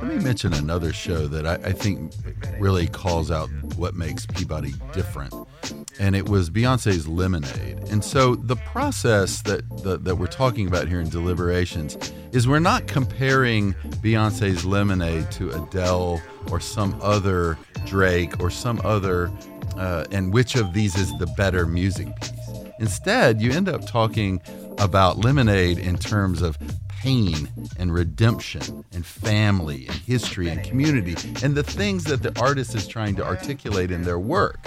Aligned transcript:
Let 0.00 0.04
me 0.04 0.18
mention 0.22 0.54
another 0.54 0.92
show 0.92 1.26
that 1.26 1.46
I, 1.46 1.54
I, 1.54 1.72
think 1.72 2.12
really 2.60 2.86
calls 2.86 3.30
out 3.32 3.48
what 3.76 3.94
makes 3.94 4.26
Peabody 4.26 4.72
different, 4.92 5.34
and 5.98 6.14
it 6.14 6.28
was 6.28 6.50
Beyonce's 6.50 7.08
Lemonade. 7.08 7.78
And 7.90 8.04
so 8.04 8.36
the 8.36 8.54
process 8.56 9.42
that 9.42 9.68
that, 9.82 10.04
that 10.04 10.14
we're 10.16 10.28
talking 10.28 10.68
about 10.68 10.86
here 10.86 11.00
in 11.00 11.08
deliberations 11.08 11.96
is 12.32 12.46
we're 12.46 12.60
not 12.60 12.86
comparing 12.86 13.74
Beyonce's 14.02 14.64
Lemonade 14.64 15.30
to 15.32 15.50
Adele 15.50 16.22
or 16.50 16.60
some 16.60 16.96
other 17.02 17.58
Drake 17.84 18.40
or 18.40 18.50
some 18.50 18.80
other, 18.84 19.32
uh, 19.76 20.04
and 20.12 20.32
which 20.32 20.54
of 20.54 20.72
these 20.74 20.96
is 20.96 21.16
the 21.18 21.26
better 21.36 21.66
music 21.66 22.08
piece. 22.20 22.32
Instead, 22.78 23.42
you 23.42 23.50
end 23.50 23.68
up 23.68 23.84
talking 23.86 24.40
about 24.78 25.18
Lemonade 25.18 25.78
in 25.78 25.98
terms 25.98 26.40
of 26.40 26.56
pain 27.00 27.48
and 27.78 27.92
redemption 27.92 28.84
and 28.92 29.06
family 29.06 29.86
and 29.86 29.96
history 29.96 30.48
and 30.48 30.64
community 30.64 31.14
and 31.44 31.54
the 31.54 31.62
things 31.62 32.04
that 32.04 32.22
the 32.22 32.38
artist 32.40 32.74
is 32.74 32.86
trying 32.88 33.14
to 33.16 33.24
articulate 33.24 33.90
in 33.90 34.02
their 34.02 34.18
work. 34.18 34.58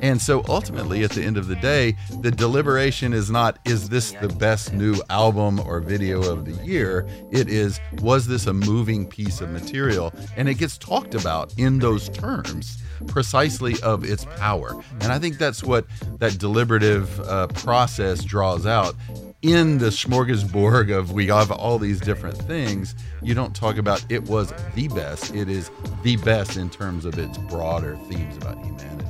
And 0.00 0.20
so 0.20 0.44
ultimately, 0.48 1.02
at 1.02 1.10
the 1.10 1.22
end 1.22 1.36
of 1.36 1.48
the 1.48 1.56
day, 1.56 1.96
the 2.20 2.30
deliberation 2.30 3.12
is 3.12 3.30
not, 3.30 3.58
is 3.64 3.88
this 3.88 4.12
the 4.12 4.28
best 4.28 4.72
new 4.72 5.00
album 5.10 5.60
or 5.60 5.80
video 5.80 6.22
of 6.22 6.44
the 6.44 6.64
year? 6.64 7.06
It 7.30 7.48
is, 7.48 7.80
was 8.00 8.26
this 8.26 8.46
a 8.46 8.52
moving 8.52 9.06
piece 9.06 9.40
of 9.40 9.50
material? 9.50 10.12
And 10.36 10.48
it 10.48 10.54
gets 10.54 10.78
talked 10.78 11.14
about 11.14 11.52
in 11.58 11.78
those 11.78 12.08
terms 12.08 12.82
precisely 13.08 13.74
of 13.82 14.04
its 14.04 14.24
power. 14.36 14.80
And 15.00 15.12
I 15.12 15.18
think 15.18 15.38
that's 15.38 15.64
what 15.64 15.86
that 16.18 16.38
deliberative 16.38 17.18
uh, 17.20 17.48
process 17.48 18.22
draws 18.24 18.66
out 18.66 18.94
in 19.42 19.78
the 19.78 19.86
smorgasbord 19.86 20.96
of 20.96 21.10
we 21.10 21.26
have 21.26 21.50
all 21.50 21.76
these 21.78 22.00
different 22.00 22.38
things, 22.38 22.94
you 23.20 23.34
don't 23.34 23.54
talk 23.54 23.76
about 23.76 24.04
it 24.08 24.22
was 24.22 24.52
the 24.76 24.86
best. 24.88 25.34
It 25.34 25.48
is 25.48 25.70
the 26.04 26.16
best 26.18 26.56
in 26.56 26.70
terms 26.70 27.04
of 27.04 27.18
its 27.18 27.36
broader 27.38 27.96
themes 28.08 28.36
about 28.36 28.56
humanity. 28.64 29.08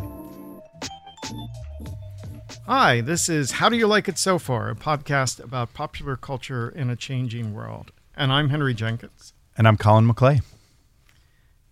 Hi, 2.66 3.02
this 3.02 3.28
is 3.28 3.52
How 3.52 3.68
Do 3.68 3.76
You 3.76 3.86
Like 3.86 4.08
It 4.08 4.16
So 4.16 4.38
Far, 4.38 4.70
a 4.70 4.74
podcast 4.74 5.42
about 5.42 5.74
popular 5.74 6.16
culture 6.16 6.70
in 6.70 6.88
a 6.88 6.96
changing 6.96 7.52
world. 7.52 7.92
And 8.16 8.32
I'm 8.32 8.48
Henry 8.48 8.72
Jenkins. 8.72 9.34
And 9.58 9.68
I'm 9.68 9.76
Colin 9.76 10.06
Maclay. 10.06 10.40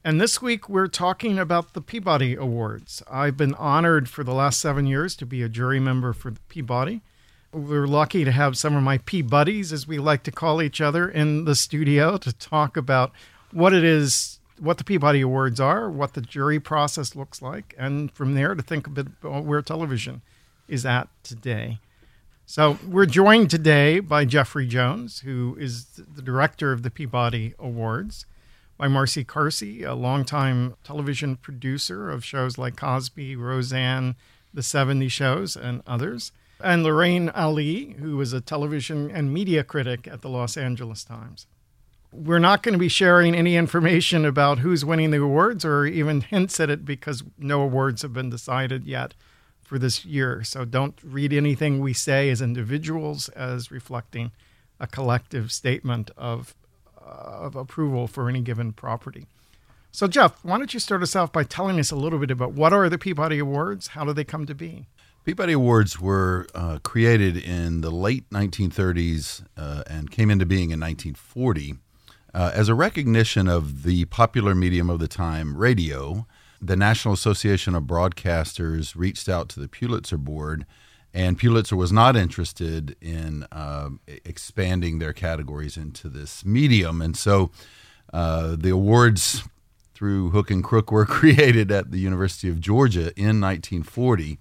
And 0.04 0.20
this 0.20 0.42
week 0.42 0.68
we're 0.68 0.86
talking 0.86 1.38
about 1.38 1.72
the 1.72 1.80
Peabody 1.80 2.34
Awards. 2.34 3.02
I've 3.10 3.38
been 3.38 3.54
honored 3.54 4.10
for 4.10 4.22
the 4.22 4.34
last 4.34 4.60
seven 4.60 4.86
years 4.86 5.16
to 5.16 5.24
be 5.24 5.42
a 5.42 5.48
jury 5.48 5.80
member 5.80 6.12
for 6.12 6.30
the 6.30 6.40
Peabody. 6.48 7.00
We're 7.52 7.88
lucky 7.88 8.24
to 8.24 8.30
have 8.30 8.56
some 8.56 8.76
of 8.76 8.84
my 8.84 8.98
P 8.98 9.22
buddies, 9.22 9.72
as 9.72 9.86
we 9.86 9.98
like 9.98 10.22
to 10.22 10.30
call 10.30 10.62
each 10.62 10.80
other, 10.80 11.08
in 11.08 11.46
the 11.46 11.56
studio 11.56 12.16
to 12.16 12.32
talk 12.32 12.76
about 12.76 13.10
what 13.50 13.74
it 13.74 13.82
is, 13.82 14.38
what 14.60 14.78
the 14.78 14.84
Peabody 14.84 15.20
Awards 15.22 15.58
are, 15.58 15.90
what 15.90 16.14
the 16.14 16.20
jury 16.20 16.60
process 16.60 17.16
looks 17.16 17.42
like, 17.42 17.74
and 17.76 18.12
from 18.12 18.34
there 18.34 18.54
to 18.54 18.62
think 18.62 18.86
a 18.86 18.90
bit 18.90 19.08
about 19.20 19.44
where 19.44 19.62
television 19.62 20.22
is 20.68 20.86
at 20.86 21.08
today. 21.24 21.80
So 22.46 22.78
we're 22.86 23.06
joined 23.06 23.50
today 23.50 23.98
by 23.98 24.26
Jeffrey 24.26 24.68
Jones, 24.68 25.20
who 25.20 25.56
is 25.58 25.86
the 25.96 26.22
director 26.22 26.70
of 26.70 26.84
the 26.84 26.90
Peabody 26.90 27.54
Awards, 27.58 28.26
by 28.76 28.86
Marcy 28.86 29.24
Carsey, 29.24 29.84
a 29.84 29.94
longtime 29.94 30.76
television 30.84 31.34
producer 31.34 32.10
of 32.10 32.24
shows 32.24 32.58
like 32.58 32.76
Cosby, 32.76 33.34
Roseanne, 33.34 34.14
The 34.54 34.62
70 34.62 35.08
Shows, 35.08 35.56
and 35.56 35.82
others 35.84 36.30
and 36.62 36.82
Lorraine 36.82 37.28
Ali, 37.30 37.96
who 37.98 38.16
was 38.16 38.32
a 38.32 38.40
television 38.40 39.10
and 39.10 39.32
media 39.32 39.64
critic 39.64 40.06
at 40.06 40.22
the 40.22 40.28
Los 40.28 40.56
Angeles 40.56 41.04
Times. 41.04 41.46
We're 42.12 42.40
not 42.40 42.62
going 42.62 42.72
to 42.72 42.78
be 42.78 42.88
sharing 42.88 43.34
any 43.34 43.56
information 43.56 44.24
about 44.24 44.58
who's 44.58 44.84
winning 44.84 45.12
the 45.12 45.22
awards 45.22 45.64
or 45.64 45.86
even 45.86 46.22
hints 46.22 46.58
at 46.58 46.70
it 46.70 46.84
because 46.84 47.22
no 47.38 47.62
awards 47.62 48.02
have 48.02 48.12
been 48.12 48.30
decided 48.30 48.84
yet 48.84 49.14
for 49.62 49.78
this 49.78 50.04
year. 50.04 50.42
So 50.42 50.64
don't 50.64 50.98
read 51.04 51.32
anything 51.32 51.78
we 51.78 51.92
say 51.92 52.28
as 52.30 52.42
individuals 52.42 53.28
as 53.30 53.70
reflecting 53.70 54.32
a 54.80 54.88
collective 54.88 55.52
statement 55.52 56.10
of, 56.16 56.56
uh, 57.00 57.04
of 57.04 57.54
approval 57.54 58.08
for 58.08 58.28
any 58.28 58.40
given 58.40 58.72
property. 58.72 59.26
So, 59.92 60.06
Jeff, 60.06 60.42
why 60.44 60.58
don't 60.58 60.72
you 60.72 60.80
start 60.80 61.02
us 61.02 61.16
off 61.16 61.32
by 61.32 61.44
telling 61.44 61.78
us 61.78 61.90
a 61.90 61.96
little 61.96 62.18
bit 62.18 62.30
about 62.30 62.52
what 62.52 62.72
are 62.72 62.88
the 62.88 62.98
Peabody 62.98 63.38
Awards? 63.38 63.88
How 63.88 64.04
do 64.04 64.12
they 64.12 64.24
come 64.24 64.46
to 64.46 64.54
be? 64.54 64.86
Peabody 65.24 65.52
Awards 65.52 66.00
were 66.00 66.46
uh, 66.54 66.78
created 66.82 67.36
in 67.36 67.82
the 67.82 67.90
late 67.90 68.28
1930s 68.30 69.44
uh, 69.54 69.82
and 69.86 70.10
came 70.10 70.30
into 70.30 70.46
being 70.46 70.70
in 70.70 70.80
1940 70.80 71.74
uh, 72.32 72.50
as 72.54 72.70
a 72.70 72.74
recognition 72.74 73.46
of 73.46 73.82
the 73.82 74.06
popular 74.06 74.54
medium 74.54 74.88
of 74.88 74.98
the 74.98 75.08
time, 75.08 75.58
radio. 75.58 76.26
The 76.62 76.74
National 76.74 77.12
Association 77.12 77.74
of 77.74 77.82
Broadcasters 77.82 78.96
reached 78.96 79.28
out 79.28 79.50
to 79.50 79.60
the 79.60 79.68
Pulitzer 79.68 80.16
Board, 80.16 80.64
and 81.12 81.38
Pulitzer 81.38 81.76
was 81.76 81.92
not 81.92 82.16
interested 82.16 82.96
in 83.02 83.46
uh, 83.52 83.90
expanding 84.24 85.00
their 85.00 85.12
categories 85.12 85.76
into 85.76 86.08
this 86.08 86.46
medium. 86.46 87.02
And 87.02 87.14
so 87.14 87.50
uh, 88.10 88.56
the 88.58 88.70
awards 88.70 89.42
through 89.92 90.30
hook 90.30 90.50
and 90.50 90.64
crook 90.64 90.90
were 90.90 91.04
created 91.20 91.70
at 91.70 91.90
the 91.90 91.98
University 91.98 92.48
of 92.48 92.58
Georgia 92.58 93.12
in 93.16 93.38
1940 93.38 94.38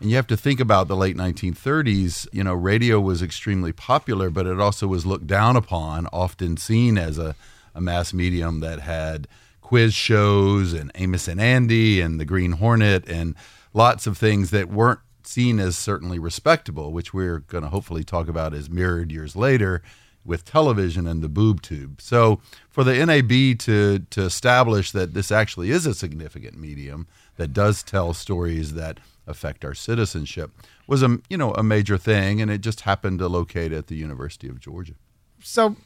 and 0.00 0.10
you 0.10 0.16
have 0.16 0.26
to 0.28 0.36
think 0.36 0.60
about 0.60 0.88
the 0.88 0.96
late 0.96 1.16
1930s. 1.16 2.26
You 2.32 2.44
know, 2.44 2.54
radio 2.54 3.00
was 3.00 3.22
extremely 3.22 3.72
popular, 3.72 4.30
but 4.30 4.46
it 4.46 4.60
also 4.60 4.86
was 4.86 5.06
looked 5.06 5.26
down 5.26 5.56
upon, 5.56 6.06
often 6.12 6.56
seen 6.56 6.98
as 6.98 7.18
a, 7.18 7.34
a 7.74 7.80
mass 7.80 8.12
medium 8.12 8.60
that 8.60 8.80
had 8.80 9.26
quiz 9.60 9.94
shows 9.94 10.72
and 10.72 10.92
Amos 10.94 11.26
and 11.26 11.40
Andy 11.40 12.00
and 12.00 12.20
the 12.20 12.24
Green 12.24 12.52
Hornet 12.52 13.08
and 13.08 13.34
lots 13.74 14.06
of 14.06 14.16
things 14.16 14.50
that 14.50 14.68
weren't 14.68 15.00
seen 15.24 15.58
as 15.58 15.76
certainly 15.76 16.18
respectable, 16.18 16.92
which 16.92 17.12
we're 17.12 17.40
going 17.40 17.64
to 17.64 17.70
hopefully 17.70 18.04
talk 18.04 18.28
about 18.28 18.54
as 18.54 18.70
mirrored 18.70 19.10
years 19.10 19.34
later 19.34 19.82
with 20.24 20.44
television 20.44 21.06
and 21.06 21.22
the 21.22 21.28
boob 21.28 21.62
tube. 21.62 22.00
So 22.00 22.40
for 22.68 22.84
the 22.84 23.04
NAB 23.04 23.58
to 23.60 24.00
to 24.10 24.22
establish 24.22 24.90
that 24.92 25.14
this 25.14 25.30
actually 25.30 25.70
is 25.70 25.86
a 25.86 25.94
significant 25.94 26.58
medium 26.58 27.06
that 27.36 27.52
does 27.52 27.82
tell 27.82 28.12
stories 28.12 28.74
that 28.74 28.98
affect 29.26 29.64
our 29.64 29.74
citizenship 29.74 30.52
was 30.86 31.02
a 31.02 31.18
you 31.28 31.36
know 31.36 31.52
a 31.52 31.62
major 31.62 31.98
thing, 31.98 32.40
and 32.40 32.50
it 32.50 32.60
just 32.60 32.82
happened 32.82 33.18
to 33.18 33.28
locate 33.28 33.72
at 33.72 33.88
the 33.88 33.96
University 33.96 34.48
of 34.48 34.60
Georgia. 34.60 34.94
So, 35.42 35.76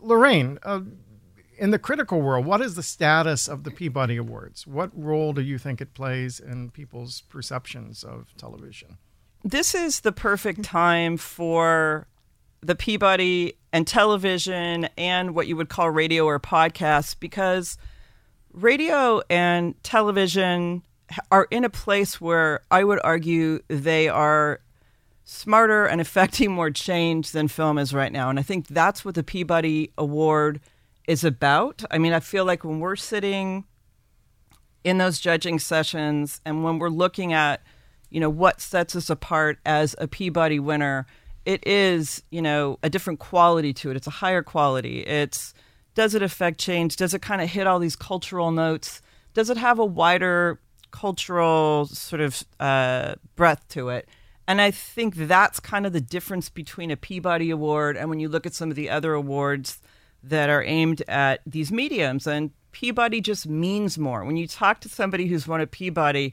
Lorraine, 0.00 0.58
uh, 0.62 0.80
in 1.58 1.70
the 1.70 1.78
critical 1.78 2.20
world, 2.20 2.46
what 2.46 2.60
is 2.60 2.74
the 2.74 2.82
status 2.82 3.48
of 3.48 3.64
the 3.64 3.70
Peabody 3.70 4.16
Awards? 4.16 4.66
What 4.66 4.90
role 4.94 5.32
do 5.32 5.40
you 5.40 5.58
think 5.58 5.80
it 5.80 5.94
plays 5.94 6.38
in 6.38 6.70
people's 6.70 7.22
perceptions 7.22 8.04
of 8.04 8.34
television? 8.36 8.98
This 9.44 9.74
is 9.74 10.00
the 10.00 10.12
perfect 10.12 10.62
time 10.64 11.16
for 11.16 12.06
the 12.60 12.74
Peabody 12.74 13.54
and 13.72 13.86
television 13.86 14.88
and 14.96 15.34
what 15.34 15.46
you 15.46 15.56
would 15.56 15.68
call 15.68 15.90
radio 15.90 16.24
or 16.24 16.40
podcasts 16.40 17.14
because 17.18 17.78
radio 18.52 19.22
and 19.30 19.80
television 19.82 20.82
are 21.30 21.46
in 21.50 21.64
a 21.64 21.70
place 21.70 22.20
where 22.20 22.60
I 22.70 22.84
would 22.84 23.00
argue 23.04 23.60
they 23.68 24.08
are 24.08 24.60
smarter 25.24 25.86
and 25.86 26.00
affecting 26.00 26.52
more 26.52 26.70
change 26.70 27.32
than 27.32 27.48
film 27.48 27.78
is 27.78 27.92
right 27.92 28.12
now. 28.12 28.30
And 28.30 28.38
I 28.38 28.42
think 28.42 28.68
that's 28.68 29.04
what 29.04 29.14
the 29.14 29.22
Peabody 29.22 29.92
Award 29.98 30.60
is 31.06 31.24
about. 31.24 31.84
I 31.90 31.98
mean, 31.98 32.12
I 32.12 32.20
feel 32.20 32.44
like 32.44 32.64
when 32.64 32.80
we're 32.80 32.96
sitting 32.96 33.64
in 34.84 34.98
those 34.98 35.18
judging 35.18 35.58
sessions 35.58 36.40
and 36.44 36.62
when 36.62 36.78
we're 36.78 36.88
looking 36.88 37.32
at, 37.32 37.62
you 38.08 38.20
know, 38.20 38.30
what 38.30 38.60
sets 38.60 38.94
us 38.94 39.10
apart 39.10 39.58
as 39.66 39.96
a 39.98 40.06
Peabody 40.06 40.60
winner, 40.60 41.06
it 41.44 41.66
is, 41.66 42.22
you 42.30 42.40
know, 42.42 42.78
a 42.82 42.90
different 42.90 43.18
quality 43.18 43.72
to 43.72 43.90
it. 43.90 43.96
It's 43.96 44.06
a 44.06 44.10
higher 44.10 44.42
quality. 44.42 45.00
It's 45.00 45.54
does 45.94 46.14
it 46.14 46.22
affect 46.22 46.60
change? 46.60 46.96
Does 46.96 47.14
it 47.14 47.22
kind 47.22 47.40
of 47.40 47.48
hit 47.48 47.66
all 47.66 47.78
these 47.78 47.96
cultural 47.96 48.50
notes? 48.50 49.00
Does 49.34 49.50
it 49.50 49.56
have 49.56 49.78
a 49.78 49.84
wider 49.84 50.60
cultural 50.96 51.86
sort 51.86 52.22
of 52.22 52.42
uh, 52.58 53.16
breadth 53.34 53.68
to 53.68 53.90
it. 53.90 54.08
And 54.48 54.60
I 54.60 54.70
think 54.70 55.14
that's 55.14 55.60
kind 55.60 55.84
of 55.84 55.92
the 55.92 56.00
difference 56.00 56.48
between 56.48 56.90
a 56.90 56.96
Peabody 56.96 57.50
Award 57.50 57.96
and 57.96 58.08
when 58.08 58.18
you 58.18 58.28
look 58.28 58.46
at 58.46 58.54
some 58.54 58.70
of 58.70 58.76
the 58.76 58.88
other 58.88 59.12
awards 59.12 59.80
that 60.22 60.48
are 60.48 60.62
aimed 60.62 61.02
at 61.06 61.40
these 61.44 61.70
mediums. 61.70 62.26
And 62.26 62.52
Peabody 62.72 63.20
just 63.20 63.46
means 63.46 63.98
more. 63.98 64.24
When 64.24 64.36
you 64.36 64.46
talk 64.46 64.80
to 64.80 64.88
somebody 64.88 65.26
who's 65.26 65.46
won 65.46 65.60
a 65.60 65.66
Peabody, 65.66 66.32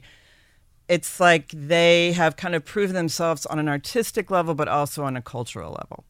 it's 0.88 1.20
like 1.20 1.48
they 1.48 2.12
have 2.12 2.36
kind 2.36 2.54
of 2.54 2.64
proven 2.64 2.94
themselves 2.94 3.44
on 3.46 3.58
an 3.58 3.68
artistic 3.68 4.30
level, 4.30 4.54
but 4.54 4.68
also 4.68 5.04
on 5.04 5.16
a 5.16 5.22
cultural 5.22 5.72
level. 5.72 6.04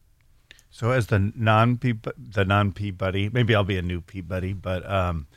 So, 0.69 0.91
as 0.91 1.07
the 1.07 1.31
non 1.35 1.79
the 1.81 2.45
non 2.45 2.71
Peabody, 2.71 3.29
maybe 3.29 3.55
I'll 3.55 3.63
be 3.63 3.77
a 3.77 3.81
new 3.81 4.01
Peabody, 4.01 4.53
but 4.53 4.89
um, 4.89 5.27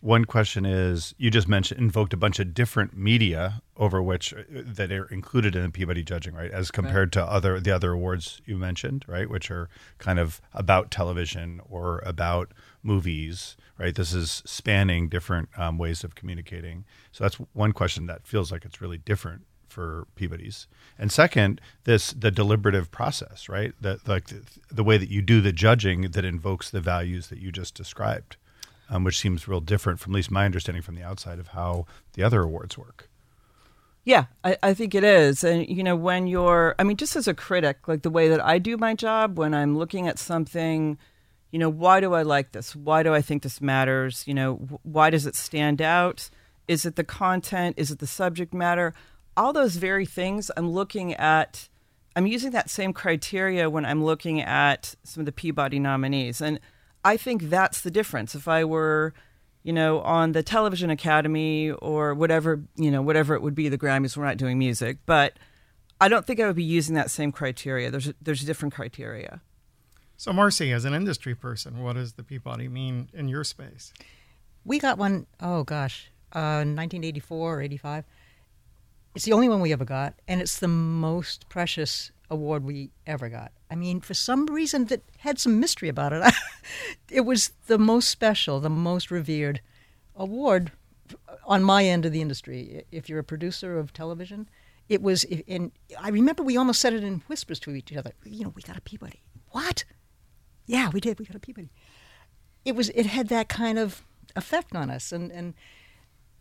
One 0.00 0.24
question 0.24 0.64
is 0.64 1.14
you 1.18 1.30
just 1.30 1.46
mentioned 1.46 1.78
invoked 1.78 2.14
a 2.14 2.16
bunch 2.16 2.38
of 2.38 2.54
different 2.54 2.96
media 2.96 3.60
over 3.76 4.02
which 4.02 4.32
uh, 4.32 4.42
that 4.48 4.90
are 4.90 5.04
included 5.06 5.54
in 5.54 5.62
the 5.62 5.70
Peabody 5.70 6.02
judging, 6.02 6.34
right? 6.34 6.50
As 6.50 6.70
compared 6.70 7.12
to 7.12 7.24
other 7.24 7.60
the 7.60 7.70
other 7.70 7.92
awards 7.92 8.40
you 8.46 8.56
mentioned, 8.56 9.04
right, 9.06 9.28
which 9.28 9.50
are 9.50 9.68
kind 9.98 10.18
of 10.18 10.40
about 10.54 10.90
television 10.90 11.60
or 11.68 12.02
about 12.06 12.52
movies, 12.82 13.58
right? 13.78 13.94
This 13.94 14.14
is 14.14 14.42
spanning 14.46 15.10
different 15.10 15.50
um, 15.58 15.76
ways 15.76 16.02
of 16.02 16.14
communicating. 16.14 16.86
So 17.12 17.24
that's 17.24 17.36
one 17.52 17.72
question 17.72 18.06
that 18.06 18.26
feels 18.26 18.50
like 18.50 18.64
it's 18.64 18.80
really 18.80 18.98
different 18.98 19.42
for 19.68 20.06
Peabody's. 20.16 20.66
And 20.98 21.12
second, 21.12 21.60
this 21.84 22.12
the 22.12 22.30
deliberative 22.30 22.90
process, 22.90 23.50
right? 23.50 23.74
That 23.82 24.08
like 24.08 24.28
the, 24.28 24.42
the 24.70 24.84
way 24.84 24.96
that 24.96 25.10
you 25.10 25.20
do 25.20 25.42
the 25.42 25.52
judging 25.52 26.10
that 26.12 26.24
invokes 26.24 26.70
the 26.70 26.80
values 26.80 27.28
that 27.28 27.38
you 27.38 27.52
just 27.52 27.74
described 27.74 28.38
um, 28.90 29.04
which 29.04 29.18
seems 29.18 29.48
real 29.48 29.60
different 29.60 30.00
from 30.00 30.12
at 30.12 30.16
least 30.16 30.30
my 30.30 30.44
understanding 30.44 30.82
from 30.82 30.96
the 30.96 31.02
outside 31.02 31.38
of 31.38 31.48
how 31.48 31.86
the 32.14 32.22
other 32.22 32.42
awards 32.42 32.76
work. 32.76 33.08
Yeah, 34.04 34.24
I, 34.42 34.56
I 34.62 34.74
think 34.74 34.94
it 34.94 35.04
is. 35.04 35.44
And, 35.44 35.68
you 35.68 35.84
know, 35.84 35.94
when 35.94 36.26
you're, 36.26 36.74
I 36.78 36.84
mean, 36.84 36.96
just 36.96 37.16
as 37.16 37.28
a 37.28 37.34
critic, 37.34 37.86
like 37.86 38.02
the 38.02 38.10
way 38.10 38.28
that 38.28 38.44
I 38.44 38.58
do 38.58 38.76
my 38.76 38.94
job, 38.94 39.38
when 39.38 39.54
I'm 39.54 39.78
looking 39.78 40.08
at 40.08 40.18
something, 40.18 40.98
you 41.52 41.58
know, 41.58 41.68
why 41.68 42.00
do 42.00 42.14
I 42.14 42.22
like 42.22 42.52
this? 42.52 42.74
Why 42.74 43.02
do 43.02 43.14
I 43.14 43.22
think 43.22 43.42
this 43.42 43.60
matters? 43.60 44.24
You 44.26 44.34
know, 44.34 44.54
why 44.82 45.10
does 45.10 45.26
it 45.26 45.36
stand 45.36 45.80
out? 45.80 46.28
Is 46.66 46.84
it 46.84 46.96
the 46.96 47.04
content? 47.04 47.76
Is 47.78 47.90
it 47.90 47.98
the 47.98 48.06
subject 48.06 48.52
matter? 48.52 48.94
All 49.36 49.52
those 49.52 49.76
very 49.76 50.06
things 50.06 50.50
I'm 50.56 50.70
looking 50.70 51.14
at, 51.14 51.68
I'm 52.16 52.26
using 52.26 52.52
that 52.52 52.70
same 52.70 52.92
criteria 52.92 53.68
when 53.68 53.84
I'm 53.84 54.02
looking 54.02 54.40
at 54.40 54.94
some 55.04 55.20
of 55.20 55.26
the 55.26 55.32
Peabody 55.32 55.78
nominees. 55.78 56.40
And, 56.40 56.58
I 57.04 57.16
think 57.16 57.44
that's 57.44 57.80
the 57.80 57.90
difference. 57.90 58.34
If 58.34 58.46
I 58.48 58.64
were, 58.64 59.14
you 59.62 59.72
know, 59.72 60.00
on 60.00 60.32
the 60.32 60.42
Television 60.42 60.90
Academy 60.90 61.70
or 61.70 62.14
whatever, 62.14 62.62
you 62.76 62.90
know, 62.90 63.02
whatever 63.02 63.34
it 63.34 63.42
would 63.42 63.54
be, 63.54 63.68
the 63.68 63.78
Grammys, 63.78 64.16
we're 64.16 64.24
not 64.24 64.36
doing 64.36 64.58
music, 64.58 64.98
but 65.06 65.34
I 66.00 66.08
don't 66.08 66.26
think 66.26 66.40
I 66.40 66.46
would 66.46 66.56
be 66.56 66.64
using 66.64 66.94
that 66.94 67.10
same 67.10 67.32
criteria. 67.32 67.90
There's 67.90 68.08
a, 68.08 68.14
there's 68.20 68.42
a 68.42 68.46
different 68.46 68.74
criteria. 68.74 69.40
So, 70.16 70.32
Marcy, 70.32 70.72
as 70.72 70.84
an 70.84 70.92
industry 70.92 71.34
person, 71.34 71.82
what 71.82 71.94
does 71.94 72.12
the 72.12 72.22
Peabody 72.22 72.68
mean 72.68 73.08
in 73.14 73.28
your 73.28 73.44
space? 73.44 73.92
We 74.64 74.78
got 74.78 74.98
one, 74.98 75.26
oh 75.40 75.64
gosh, 75.64 76.10
uh, 76.32 76.60
1984 76.64 77.54
or 77.56 77.62
85. 77.62 78.04
It's 79.14 79.24
the 79.24 79.32
only 79.32 79.48
one 79.48 79.60
we 79.60 79.72
ever 79.72 79.84
got, 79.86 80.14
and 80.28 80.40
it's 80.40 80.58
the 80.58 80.68
most 80.68 81.48
precious 81.48 82.12
award 82.30 82.64
we 82.64 82.90
ever 83.06 83.28
got. 83.28 83.52
I 83.70 83.74
mean, 83.74 84.00
for 84.00 84.14
some 84.14 84.46
reason 84.46 84.86
that 84.86 85.02
had 85.18 85.38
some 85.38 85.60
mystery 85.60 85.88
about 85.88 86.12
it, 86.12 86.34
it 87.10 87.22
was 87.22 87.52
the 87.66 87.78
most 87.78 88.08
special, 88.08 88.60
the 88.60 88.70
most 88.70 89.10
revered 89.10 89.60
award 90.14 90.72
on 91.44 91.62
my 91.62 91.84
end 91.84 92.06
of 92.06 92.12
the 92.12 92.20
industry. 92.20 92.84
If 92.92 93.08
you're 93.08 93.18
a 93.18 93.24
producer 93.24 93.78
of 93.78 93.92
television, 93.92 94.48
it 94.88 95.02
was. 95.02 95.24
And 95.48 95.72
I 96.00 96.10
remember 96.10 96.42
we 96.42 96.56
almost 96.56 96.80
said 96.80 96.92
it 96.92 97.04
in 97.04 97.22
whispers 97.26 97.58
to 97.60 97.74
each 97.74 97.94
other. 97.94 98.12
You 98.24 98.44
know, 98.44 98.52
we 98.54 98.62
got 98.62 98.76
a 98.76 98.80
Peabody. 98.80 99.22
What? 99.50 99.84
Yeah, 100.66 100.90
we 100.90 101.00
did. 101.00 101.18
We 101.18 101.26
got 101.26 101.36
a 101.36 101.40
Peabody. 101.40 101.70
It 102.64 102.76
was. 102.76 102.90
It 102.90 103.06
had 103.06 103.28
that 103.28 103.48
kind 103.48 103.78
of 103.78 104.02
effect 104.36 104.74
on 104.74 104.90
us, 104.90 105.12
and 105.12 105.32
and 105.32 105.54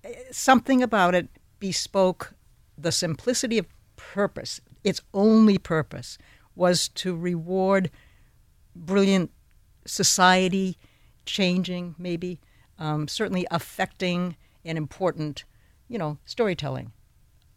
eh, 0.03 0.13
something 0.31 0.83
about 0.83 1.15
it 1.15 1.29
bespoke 1.59 2.33
the 2.77 2.91
simplicity 2.91 3.57
of 3.57 3.67
purpose 3.95 4.61
its 4.83 5.01
only 5.13 5.57
purpose 5.57 6.17
was 6.55 6.89
to 6.89 7.15
reward 7.15 7.89
brilliant 8.75 9.31
society 9.85 10.77
changing, 11.25 11.95
maybe, 11.97 12.39
um, 12.77 13.07
certainly 13.07 13.45
affecting 13.51 14.35
and 14.65 14.77
important, 14.77 15.43
you 15.87 15.97
know, 15.97 16.17
storytelling. 16.25 16.91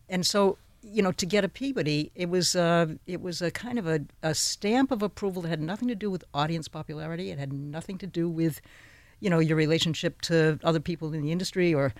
And 0.09 0.27
so, 0.27 0.59
you 0.83 1.03
know, 1.03 1.13
to 1.13 1.27
get 1.27 1.45
a 1.45 1.49
Peabody, 1.49 2.11
it 2.15 2.29
was 2.29 2.57
uh, 2.57 2.95
it 3.07 3.21
was 3.21 3.41
a 3.41 3.51
kind 3.51 3.79
of 3.79 3.87
a, 3.87 4.01
a 4.23 4.35
stamp 4.35 4.91
of 4.91 5.03
approval 5.03 5.43
that 5.43 5.49
had 5.49 5.61
nothing 5.61 5.89
to 5.89 5.95
do 5.95 6.11
with 6.11 6.25
audience 6.35 6.69
popularity. 6.69 7.31
It 7.31 7.39
had 7.39 7.53
nothing 7.53 7.99
to 7.99 8.07
do 8.07 8.29
with, 8.29 8.61
you 9.21 9.31
know, 9.31 9.39
your 9.39 9.57
relationship 9.57 10.21
to 10.23 10.59
other 10.65 10.81
people 10.81 11.13
in 11.15 11.23
the 11.23 11.33
industry 11.33 11.73
or, 11.73 11.95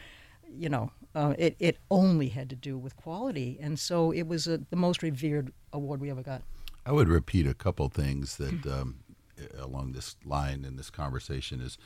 you 0.57 0.69
know, 0.69 0.91
uh, 1.15 1.35
it, 1.39 1.57
it 1.59 1.79
only 1.91 2.29
had 2.29 2.49
to 2.51 2.57
do 2.57 2.79
with 2.79 2.97
quality. 2.97 3.59
And 3.61 3.79
so 3.79 4.13
it 4.13 4.27
was 4.27 4.47
a, 4.47 4.59
the 4.71 4.77
most 4.77 5.03
revered 5.03 5.53
award 5.73 6.01
we 6.01 6.11
ever 6.11 6.23
got. 6.23 6.43
I 6.85 6.93
would 6.93 7.09
repeat 7.09 7.47
a 7.47 7.55
couple 7.55 7.89
things 7.89 8.37
that 8.37 8.67
um, 8.67 8.97
along 9.59 9.93
this 9.93 10.17
line 10.25 10.65
in 10.65 10.77
this 10.77 10.91
conversation 10.91 11.61
is 11.61 11.79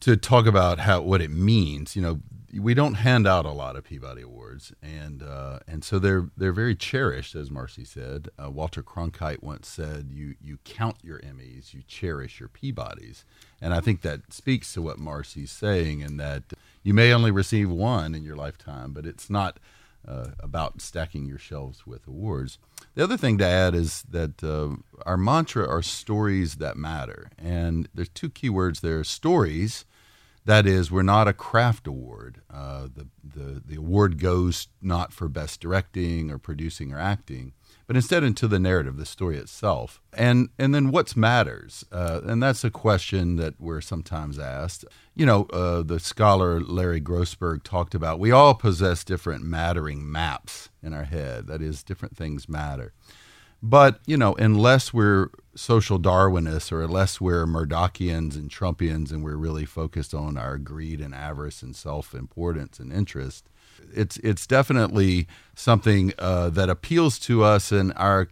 to 0.00 0.16
talk 0.16 0.46
about 0.46 0.80
how 0.80 1.00
what 1.00 1.20
it 1.20 1.30
means. 1.30 1.96
You 1.96 2.02
know, 2.02 2.20
we 2.60 2.74
don't 2.74 2.94
hand 2.94 3.26
out 3.26 3.46
a 3.46 3.50
lot 3.50 3.76
of 3.76 3.84
Peabody 3.84 4.22
Awards, 4.22 4.72
and 4.82 5.22
uh, 5.22 5.60
and 5.66 5.82
so 5.84 5.98
they're 5.98 6.28
they're 6.36 6.52
very 6.52 6.74
cherished, 6.74 7.34
as 7.34 7.50
Marcy 7.50 7.84
said. 7.84 8.28
Uh, 8.42 8.50
Walter 8.50 8.82
Cronkite 8.82 9.42
once 9.42 9.68
said, 9.68 10.10
"You 10.12 10.34
you 10.40 10.58
count 10.64 10.96
your 11.02 11.18
Emmys, 11.20 11.74
you 11.74 11.82
cherish 11.86 12.40
your 12.40 12.48
Peabodys," 12.48 13.24
and 13.60 13.74
I 13.74 13.80
think 13.80 14.02
that 14.02 14.32
speaks 14.32 14.72
to 14.74 14.82
what 14.82 14.98
Marcy's 14.98 15.50
saying, 15.50 16.00
in 16.00 16.16
that 16.18 16.42
you 16.82 16.94
may 16.94 17.12
only 17.12 17.30
receive 17.30 17.70
one 17.70 18.14
in 18.14 18.24
your 18.24 18.36
lifetime, 18.36 18.92
but 18.92 19.06
it's 19.06 19.28
not. 19.30 19.58
Uh, 20.06 20.32
about 20.40 20.82
stacking 20.82 21.24
your 21.24 21.38
shelves 21.38 21.86
with 21.86 22.06
awards. 22.06 22.58
The 22.94 23.02
other 23.02 23.16
thing 23.16 23.38
to 23.38 23.46
add 23.46 23.74
is 23.74 24.02
that 24.02 24.44
uh, 24.44 24.76
our 25.06 25.16
mantra 25.16 25.66
are 25.66 25.80
stories 25.80 26.56
that 26.56 26.76
matter. 26.76 27.30
And 27.38 27.88
there's 27.94 28.10
two 28.10 28.28
key 28.28 28.50
words 28.50 28.80
there 28.80 29.02
stories, 29.02 29.86
that 30.44 30.66
is, 30.66 30.90
we're 30.90 31.02
not 31.02 31.26
a 31.26 31.32
craft 31.32 31.86
award. 31.86 32.42
Uh, 32.52 32.88
the, 32.94 33.06
the, 33.24 33.62
the 33.64 33.76
award 33.76 34.18
goes 34.18 34.68
not 34.82 35.12
for 35.12 35.26
best 35.28 35.60
directing 35.60 36.30
or 36.30 36.36
producing 36.36 36.92
or 36.92 36.98
acting, 36.98 37.54
but 37.86 37.96
instead 37.96 38.24
into 38.24 38.48
the 38.48 38.58
narrative, 38.58 38.96
the 38.96 39.06
story 39.06 39.36
itself. 39.36 40.00
And, 40.12 40.48
and 40.58 40.74
then 40.74 40.90
what's 40.90 41.16
matters? 41.16 41.84
Uh, 41.92 42.20
and 42.24 42.42
that's 42.42 42.64
a 42.64 42.70
question 42.70 43.36
that 43.36 43.60
we're 43.60 43.80
sometimes 43.80 44.38
asked. 44.38 44.84
You 45.14 45.26
know, 45.26 45.44
uh, 45.52 45.82
the 45.82 46.00
scholar 46.00 46.60
Larry 46.60 47.00
Grossberg 47.00 47.62
talked 47.62 47.94
about 47.94 48.18
we 48.18 48.30
all 48.30 48.54
possess 48.54 49.04
different 49.04 49.44
mattering 49.44 50.10
maps 50.10 50.70
in 50.82 50.94
our 50.94 51.04
head. 51.04 51.46
That 51.46 51.62
is, 51.62 51.82
different 51.82 52.16
things 52.16 52.48
matter. 52.48 52.92
But, 53.62 54.00
you 54.06 54.18
know, 54.18 54.34
unless 54.34 54.92
we're 54.92 55.30
social 55.54 55.98
Darwinists 55.98 56.70
or 56.70 56.82
unless 56.82 57.18
we're 57.18 57.46
Murdochians 57.46 58.34
and 58.34 58.50
Trumpians 58.50 59.10
and 59.10 59.24
we're 59.24 59.36
really 59.36 59.64
focused 59.64 60.12
on 60.12 60.36
our 60.36 60.58
greed 60.58 61.00
and 61.00 61.14
avarice 61.14 61.62
and 61.62 61.74
self 61.74 62.14
importance 62.14 62.78
and 62.78 62.92
interest, 62.92 63.48
it's, 63.92 64.16
it's 64.18 64.46
definitely 64.46 65.26
something 65.54 66.12
uh, 66.18 66.50
that 66.50 66.68
appeals 66.68 67.18
to 67.20 67.44
us 67.44 67.72
in 67.72 67.92
our 67.92 68.28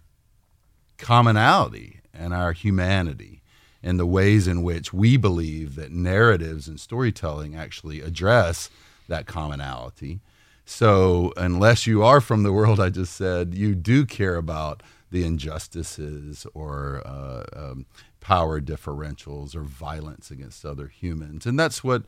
commonality 0.98 2.00
and 2.14 2.32
our 2.32 2.52
humanity 2.52 3.42
and 3.82 3.98
the 3.98 4.06
ways 4.06 4.46
in 4.46 4.62
which 4.62 4.92
we 4.92 5.16
believe 5.16 5.74
that 5.74 5.90
narratives 5.90 6.68
and 6.68 6.78
storytelling 6.78 7.56
actually 7.56 8.00
address 8.00 8.70
that 9.08 9.26
commonality. 9.26 10.20
So, 10.64 11.32
unless 11.36 11.86
you 11.86 12.04
are 12.04 12.20
from 12.20 12.44
the 12.44 12.52
world 12.52 12.78
I 12.78 12.88
just 12.88 13.14
said, 13.14 13.54
you 13.54 13.74
do 13.74 14.06
care 14.06 14.36
about 14.36 14.82
the 15.10 15.24
injustices 15.24 16.46
or 16.54 17.02
uh, 17.04 17.44
um, 17.54 17.86
power 18.20 18.60
differentials 18.60 19.54
or 19.54 19.62
violence 19.62 20.30
against 20.30 20.64
other 20.64 20.86
humans. 20.86 21.44
And 21.44 21.58
that's 21.58 21.82
what 21.82 22.04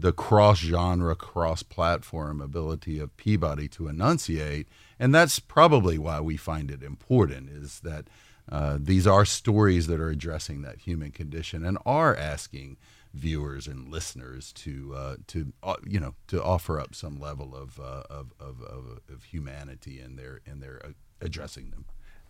the 0.00 0.12
cross 0.12 0.58
genre, 0.58 1.16
cross 1.16 1.62
platform 1.62 2.40
ability 2.40 2.98
of 2.98 3.16
Peabody 3.16 3.68
to 3.68 3.88
enunciate. 3.88 4.68
And 4.98 5.14
that's 5.14 5.38
probably 5.38 5.98
why 5.98 6.20
we 6.20 6.36
find 6.36 6.70
it 6.70 6.82
important 6.82 7.50
is 7.50 7.80
that 7.80 8.06
uh, 8.50 8.78
these 8.80 9.06
are 9.06 9.24
stories 9.24 9.86
that 9.88 10.00
are 10.00 10.08
addressing 10.08 10.62
that 10.62 10.78
human 10.78 11.10
condition 11.10 11.64
and 11.64 11.78
are 11.84 12.16
asking 12.16 12.76
viewers 13.12 13.66
and 13.66 13.88
listeners 13.88 14.52
to 14.52 14.94
uh, 14.94 15.16
to 15.26 15.52
uh, 15.62 15.74
you 15.86 15.98
know 15.98 16.14
to 16.28 16.42
offer 16.42 16.78
up 16.78 16.94
some 16.94 17.18
level 17.18 17.56
of, 17.56 17.78
uh, 17.80 18.04
of, 18.08 18.32
of, 18.38 18.62
of, 18.62 19.00
of 19.12 19.24
humanity 19.24 20.00
in 20.00 20.16
their 20.16 20.40
in 20.46 20.60
their 20.60 20.80
uh, 20.84 20.90
addressing 21.20 21.70
them. 21.70 21.84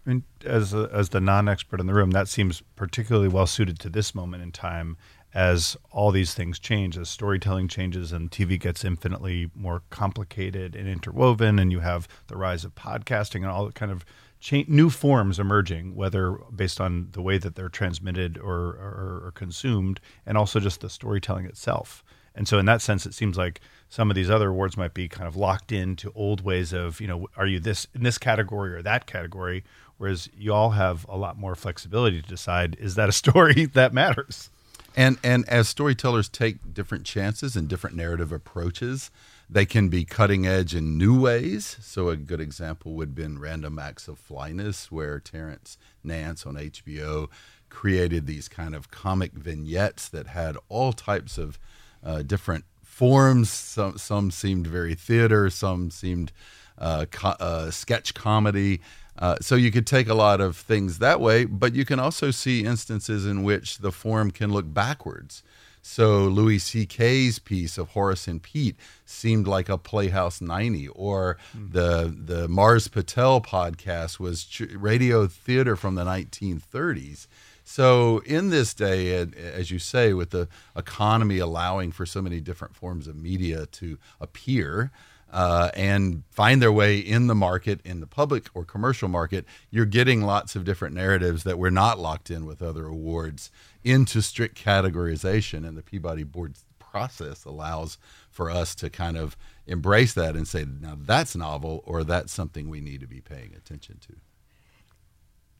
I 0.07 0.11
mean, 0.11 0.25
as 0.45 0.73
a, 0.73 0.89
as 0.93 1.11
the 1.11 1.21
non-expert 1.21 1.81
in 1.81 1.87
the 1.87 1.95
room, 1.95 2.13
that 2.13 2.29
seems 2.29 2.63
particularly 2.77 3.29
well 3.29 3.47
suited 3.47 3.79
to 3.81 3.91
this 3.91 4.15
moment 4.15 4.43
in 4.43 4.53
time, 4.53 4.97
as 5.35 5.77
all 5.91 6.11
these 6.11 6.35
things 6.35 6.59
change, 6.59 6.97
as 6.97 7.09
storytelling 7.09 7.69
changes, 7.69 8.13
and 8.13 8.31
TV 8.31 8.59
gets 8.59 8.85
infinitely 8.85 9.51
more 9.55 9.83
complicated 9.91 10.75
and 10.75 10.89
interwoven, 10.89 11.59
and 11.59 11.71
you 11.71 11.81
have 11.81 12.09
the 12.29 12.37
rise 12.37 12.65
of 12.65 12.75
podcasting 12.75 13.37
and 13.37 13.47
all 13.47 13.67
the 13.67 13.73
kind 13.73 13.93
of 13.93 14.05
cha- 14.41 14.65
new 14.69 14.91
forms 14.91 15.39
emerging, 15.39 15.95
whether 15.95 16.33
based 16.55 16.81
on 16.81 17.09
the 17.13 17.23
way 17.23 17.39
that 17.39 17.55
they're 17.57 17.69
transmitted 17.69 18.39
or, 18.39 18.71
or, 18.77 19.23
or 19.27 19.33
consumed, 19.35 20.01
and 20.25 20.39
also 20.39 20.61
just 20.61 20.81
the 20.81 20.91
storytelling 20.91 21.45
itself. 21.45 22.03
And 22.35 22.47
so, 22.47 22.59
in 22.59 22.67
that 22.67 22.81
sense, 22.81 23.05
it 23.05 23.15
seems 23.15 23.37
like 23.37 23.61
some 23.89 24.11
of 24.11 24.15
these 24.15 24.31
other 24.31 24.51
awards 24.51 24.77
might 24.77 24.95
be 24.95 25.09
kind 25.09 25.27
of 25.27 25.35
locked 25.35 25.73
into 25.73 26.13
old 26.15 26.43
ways 26.43 26.73
of, 26.73 27.01
you 27.01 27.09
know, 27.09 27.27
are 27.37 27.47
you 27.47 27.59
this 27.59 27.87
in 27.95 28.05
this 28.05 28.17
category 28.17 28.75
or 28.75 28.83
that 28.83 29.07
category? 29.07 29.65
Whereas 29.97 30.29
you 30.33 30.55
all 30.55 30.71
have 30.71 31.05
a 31.09 31.17
lot 31.17 31.37
more 31.37 31.57
flexibility 31.57 32.23
to 32.23 32.29
decide 32.29 32.77
is 32.79 32.95
that 32.95 33.09
a 33.09 33.13
story 33.13 33.65
that 33.75 33.93
matters. 33.93 34.51
And 34.99 35.17
and 35.23 35.49
as 35.49 35.69
storytellers 35.69 36.28
take 36.28 36.75
different 36.75 37.05
chances 37.05 37.55
and 37.55 37.69
different 37.69 37.95
narrative 37.95 38.33
approaches, 38.33 39.12
they 39.49 39.64
can 39.64 39.88
be 39.88 40.05
cutting 40.05 40.45
edge 40.45 40.75
in 40.75 40.99
new 40.99 41.21
ways. 41.21 41.76
So 41.81 42.09
a 42.09 42.17
good 42.17 42.40
example 42.40 42.95
would 42.95 43.11
have 43.11 43.14
been 43.14 43.38
Random 43.38 43.78
Acts 43.78 44.09
of 44.09 44.19
Flyness, 44.19 44.90
where 44.90 45.21
Terrence 45.21 45.78
Nance 46.02 46.45
on 46.45 46.57
HBO 46.57 47.28
created 47.69 48.26
these 48.26 48.49
kind 48.49 48.75
of 48.75 48.90
comic 48.90 49.35
vignettes 49.35 50.09
that 50.09 50.26
had 50.26 50.57
all 50.69 50.93
types 50.93 51.38
of 51.38 51.61
uh, 52.02 52.23
different 52.23 52.64
forms. 52.83 53.50
Some 53.52 53.99
some 53.99 54.33
seemed 54.33 54.67
very 54.67 54.97
theater, 54.97 55.49
some 55.49 55.93
seemed 55.93 56.33
uh, 56.76 57.07
co- 57.09 57.37
uh, 57.38 57.71
sketch 57.71 58.14
comedy. 58.14 58.81
Uh, 59.19 59.37
so 59.41 59.57
you 59.57 59.73
could 59.73 59.87
take 59.87 60.09
a 60.09 60.15
lot 60.15 60.41
of 60.41 60.57
things 60.57 60.99
that 60.99 61.21
way, 61.21 61.45
but 61.45 61.75
you 61.75 61.85
can 61.85 61.99
also 61.99 62.31
see 62.31 62.65
instances 62.65 63.27
in 63.27 63.43
which 63.43 63.79
the 63.79 63.91
form 63.91 64.31
can 64.31 64.53
look 64.53 64.73
backwards. 64.73 65.43
So 65.83 66.25
Louis 66.25 66.59
C.K.'s 66.59 67.39
piece 67.39 67.79
of 67.79 67.91
Horace 67.91 68.29
and 68.29 68.43
Pete 68.43 68.77
seemed 69.05 69.47
like 69.47 69.69
a 69.69 69.79
Playhouse 69.79 70.41
90, 70.41 70.89
or 70.89 71.39
mm. 71.57 71.73
the 71.73 72.15
the 72.17 72.49
Mars 72.49 72.89
Patel 72.89 73.41
podcast 73.41 74.21
was 74.21 74.47
radio 74.77 75.27
theater 75.27 75.77
from 75.77 75.95
the 75.95 76.05
1930s. 76.05 77.27
So 77.65 78.19
in 78.21 78.51
this 78.51 78.73
day, 78.73 79.15
as 79.17 79.71
you 79.71 79.79
say, 79.79 80.15
with 80.15 80.31
the 80.31 80.49
economy 80.77 81.39
allowing 81.39 81.93
for 81.93 82.07
so 82.07 82.23
many 82.23 82.41
different 82.41 82.75
forms 82.75 83.07
of 83.07 83.17
media 83.17 83.67
to 83.67 83.99
appear, 84.21 84.91
uh, 85.33 85.71
and 85.75 86.23
find 86.31 86.63
their 86.63 86.73
way 86.73 86.99
in 86.99 87.27
the 87.27 87.35
market, 87.35 87.81
in 87.85 88.01
the 88.01 88.07
public 88.07 88.47
or 88.55 88.65
commercial 88.65 89.09
market, 89.09 89.45
you're 89.71 89.87
getting 89.87 90.23
lots 90.23 90.57
of 90.57 90.65
different 90.65 90.95
narratives 90.95 91.45
that 91.45 91.59
we're 91.59 91.71
not 91.71 91.99
locked 91.99 92.31
in 92.31 92.47
with 92.47 92.63
other 92.63 92.87
awards 92.87 93.51
into 93.85 94.23
strict 94.23 94.63
categorization. 94.63 95.67
And 95.67 95.77
the 95.77 95.83
Peabody 95.83 96.23
Board 96.23 96.57
process 96.79 97.45
allows 97.45 97.99
for 98.31 98.51
us 98.51 98.75
to 98.77 98.89
kind 98.89 99.17
of 99.17 99.37
embrace 99.67 100.15
that 100.15 100.35
and 100.35 100.49
say, 100.49 100.65
now 100.81 100.97
that's 100.99 101.37
novel 101.37 101.83
or 101.85 102.05
that's 102.05 102.33
something 102.33 102.69
we 102.69 102.81
need 102.81 103.01
to 103.01 103.07
be 103.07 103.21
paying 103.21 103.53
attention 103.55 103.99
to. 104.09 104.15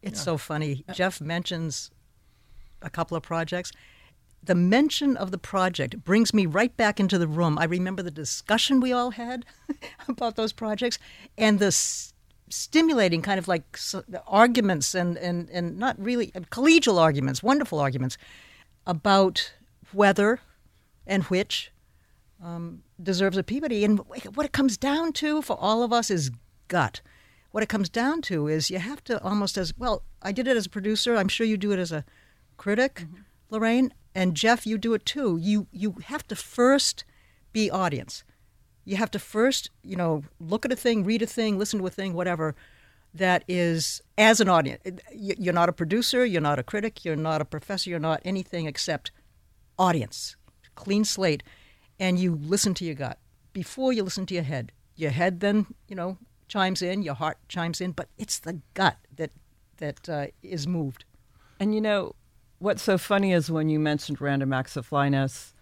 It's 0.03 0.21
yeah. 0.21 0.25
so 0.25 0.39
funny. 0.39 0.85
Jeff 0.93 1.21
mentions 1.21 1.91
a 2.81 2.89
couple 2.89 3.17
of 3.17 3.23
projects 3.23 3.73
the 4.42 4.54
mention 4.54 5.16
of 5.16 5.30
the 5.30 5.38
project 5.38 6.04
brings 6.04 6.33
me 6.33 6.47
right 6.47 6.76
back 6.76 7.00
into 7.00 7.18
the 7.18 7.28
room. 7.28 7.59
I 7.59 7.64
remember 7.64 8.02
the 8.02 8.11
discussion 8.11 8.80
we 8.80 8.92
all 8.92 9.11
had 9.11 9.45
about 10.09 10.37
those 10.37 10.52
projects 10.52 10.99
and 11.37 11.59
the 11.59 11.66
s- 11.66 12.12
stimulating 12.49 13.21
kind 13.21 13.38
of 13.38 13.49
like 13.49 13.64
s- 13.75 13.95
arguments 14.26 14.95
and, 14.95 15.16
and, 15.18 15.50
and 15.50 15.78
not 15.78 15.99
really 15.99 16.33
uh, 16.35 16.40
collegial 16.50 16.99
arguments, 16.99 17.42
wonderful 17.42 17.78
arguments 17.78 18.16
about 18.87 19.52
whether 19.92 20.40
and 21.07 21.25
which 21.25 21.71
um, 22.42 22.83
deserves 23.02 23.37
a 23.37 23.42
Peabody. 23.42 23.85
And 23.85 24.00
what 24.35 24.47
it 24.47 24.52
comes 24.52 24.76
down 24.76 25.12
to 25.14 25.42
for 25.42 25.57
all 25.59 25.83
of 25.83 25.92
us 25.92 26.11
is 26.11 26.30
gut. 26.68 27.00
What 27.50 27.62
it 27.62 27.68
comes 27.68 27.88
down 27.88 28.23
to 28.23 28.47
is 28.47 28.71
you 28.71 28.78
have 28.78 29.02
to 29.04 29.23
almost 29.23 29.57
as 29.57 29.73
well. 29.76 30.02
I 30.23 30.33
did 30.33 30.47
it 30.47 30.57
as 30.57 30.66
a 30.66 30.71
producer. 30.71 31.16
I'm 31.16 31.28
sure 31.28 31.47
you 31.47 31.57
do 31.57 31.73
it 31.73 31.78
as 31.78 31.92
a 31.92 32.04
critic, 32.57 33.07
mm-hmm. 33.07 33.23
Lorraine 33.50 33.93
and 34.14 34.35
Jeff, 34.35 34.67
you 34.67 34.78
do 34.78 34.95
it 34.95 35.07
too. 35.07 35.37
You 35.37 35.67
you 35.71 35.97
have 36.05 36.26
to 36.28 36.37
first 36.37 37.05
be 37.52 37.71
audience. 37.71 38.25
You 38.85 38.97
have 38.97 39.11
to 39.12 39.19
first, 39.19 39.71
you 39.83 39.97
know, 39.97 40.25
look 40.40 40.64
at 40.64 40.73
a 40.73 40.76
thing, 40.76 41.05
read 41.05 41.23
a 41.23 41.26
thing, 41.26 41.59
listen 41.59 41.78
to 41.78 41.87
a 41.87 41.90
thing, 41.90 42.14
whatever. 42.14 42.55
That 43.14 43.43
is 43.49 44.02
as 44.17 44.40
an 44.40 44.49
audience. 44.49 44.83
You're 45.14 45.55
not 45.55 45.69
a 45.69 45.73
producer. 45.73 46.25
You're 46.25 46.43
not 46.43 46.59
a 46.59 46.62
critic. 46.62 47.05
You're 47.05 47.17
not 47.17 47.40
a 47.40 47.45
professor. 47.45 47.90
You're 47.90 47.99
not 47.99 48.21
anything 48.25 48.67
except 48.67 49.11
audience, 49.78 50.37
clean 50.75 51.05
slate, 51.05 51.43
and 51.99 52.19
you 52.19 52.35
listen 52.35 52.75
to 52.75 52.85
your 52.85 52.95
gut 52.95 53.19
before 53.52 53.93
you 53.93 54.02
listen 54.02 54.26
to 54.26 54.35
your 54.35 54.43
head. 54.43 54.73
Your 54.95 55.11
head 55.11 55.40
then, 55.40 55.67
you 55.88 55.97
know, 55.97 56.19
chimes 56.49 56.83
in. 56.83 57.02
Your 57.02 57.14
heart 57.14 57.38
chimes 57.49 57.81
in, 57.81 57.93
but 57.93 58.09
it's 58.19 58.38
the 58.38 58.61
gut 58.75 58.97
that 59.17 59.31
that 59.78 60.09
uh, 60.09 60.26
is 60.43 60.67
moved. 60.67 61.05
And 61.61 61.75
you 61.75 61.81
know, 61.81 62.14
what's 62.59 62.83
so 62.83 62.99
funny 62.99 63.33
is 63.33 63.50
when 63.50 63.69
you 63.69 63.79
mentioned 63.79 64.21
Random 64.21 64.53
Acts 64.53 64.77
of 64.77 64.87
Flyness, 64.87 65.55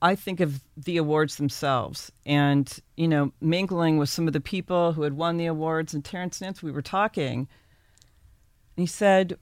I 0.00 0.16
think 0.16 0.40
of 0.40 0.62
the 0.76 0.96
awards 0.96 1.36
themselves 1.36 2.10
and, 2.26 2.76
you 2.96 3.06
know, 3.06 3.32
mingling 3.40 3.98
with 3.98 4.08
some 4.08 4.26
of 4.26 4.32
the 4.32 4.40
people 4.40 4.92
who 4.92 5.02
had 5.02 5.14
won 5.14 5.36
the 5.36 5.46
awards. 5.46 5.94
And 5.94 6.04
Terrence 6.04 6.40
Nance, 6.40 6.62
we 6.62 6.72
were 6.72 6.82
talking, 6.82 7.46
and 8.76 8.82
he 8.82 8.86
said, 8.86 9.38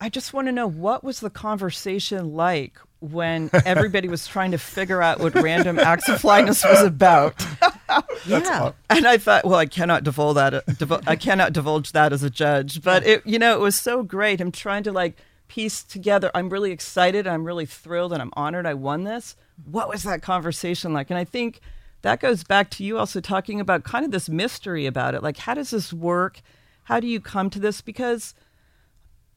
I 0.00 0.08
just 0.08 0.32
want 0.32 0.46
to 0.46 0.52
know 0.52 0.68
what 0.68 1.02
was 1.02 1.18
the 1.18 1.30
conversation 1.30 2.34
like 2.34 2.78
when 3.00 3.50
everybody 3.66 4.06
was 4.06 4.26
trying 4.26 4.52
to 4.52 4.58
figure 4.58 5.02
out 5.02 5.18
what 5.18 5.34
Random 5.34 5.80
Acts 5.80 6.08
of 6.08 6.20
Flyness 6.20 6.64
was 6.64 6.82
about. 6.82 7.44
yeah. 8.26 8.72
And 8.88 9.06
I 9.06 9.18
thought, 9.18 9.44
well, 9.44 9.58
I 9.58 9.66
cannot 9.66 10.04
divulge 10.04 10.36
that. 10.36 10.64
Divul- 10.66 11.02
I 11.08 11.16
cannot 11.16 11.52
divulge 11.52 11.90
that 11.92 12.12
as 12.12 12.22
a 12.22 12.30
judge, 12.30 12.82
but 12.82 13.04
it, 13.04 13.26
you 13.26 13.40
know, 13.40 13.54
it 13.54 13.60
was 13.60 13.74
so 13.74 14.04
great. 14.04 14.40
I'm 14.40 14.52
trying 14.52 14.84
to 14.84 14.92
like 14.92 15.16
piece 15.48 15.82
together. 15.82 16.30
I'm 16.34 16.50
really 16.50 16.70
excited. 16.70 17.26
I'm 17.26 17.44
really 17.44 17.66
thrilled 17.66 18.12
and 18.12 18.22
I'm 18.22 18.32
honored 18.34 18.66
I 18.66 18.74
won 18.74 19.04
this. 19.04 19.36
What 19.64 19.88
was 19.88 20.02
that 20.04 20.22
conversation 20.22 20.92
like? 20.92 21.10
And 21.10 21.18
I 21.18 21.24
think 21.24 21.60
that 22.02 22.20
goes 22.20 22.44
back 22.44 22.70
to 22.72 22.84
you 22.84 22.98
also 22.98 23.20
talking 23.20 23.60
about 23.60 23.84
kind 23.84 24.04
of 24.04 24.12
this 24.12 24.28
mystery 24.28 24.86
about 24.86 25.14
it. 25.14 25.22
Like, 25.22 25.38
how 25.38 25.54
does 25.54 25.70
this 25.70 25.92
work? 25.92 26.40
How 26.84 27.00
do 27.00 27.06
you 27.06 27.20
come 27.20 27.50
to 27.50 27.58
this? 27.58 27.80
Because, 27.80 28.34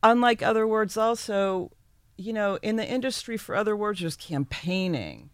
unlike 0.04 0.44
other 0.44 0.68
words, 0.68 0.96
also, 0.96 1.72
you 2.18 2.34
know, 2.34 2.60
in 2.62 2.76
the 2.76 2.88
industry 2.88 3.38
for 3.38 3.56
other 3.56 3.76
words, 3.76 4.02
there's 4.02 4.16
campaigning. 4.16 5.32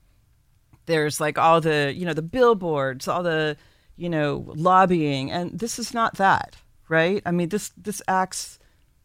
There's 0.85 1.19
like 1.19 1.37
all 1.37 1.59
the, 1.59 1.93
you 1.95 2.05
know, 2.05 2.13
the 2.13 2.21
billboards, 2.21 3.07
all 3.07 3.23
the, 3.23 3.57
you 3.97 4.09
know, 4.09 4.45
lobbying. 4.55 5.29
And 5.31 5.59
this 5.59 5.79
is 5.79 5.93
not 5.93 6.15
that, 6.15 6.55
right? 6.87 7.21
I 7.25 7.31
mean, 7.31 7.49
this, 7.49 7.71
this 7.75 8.01
acts 8.07 8.56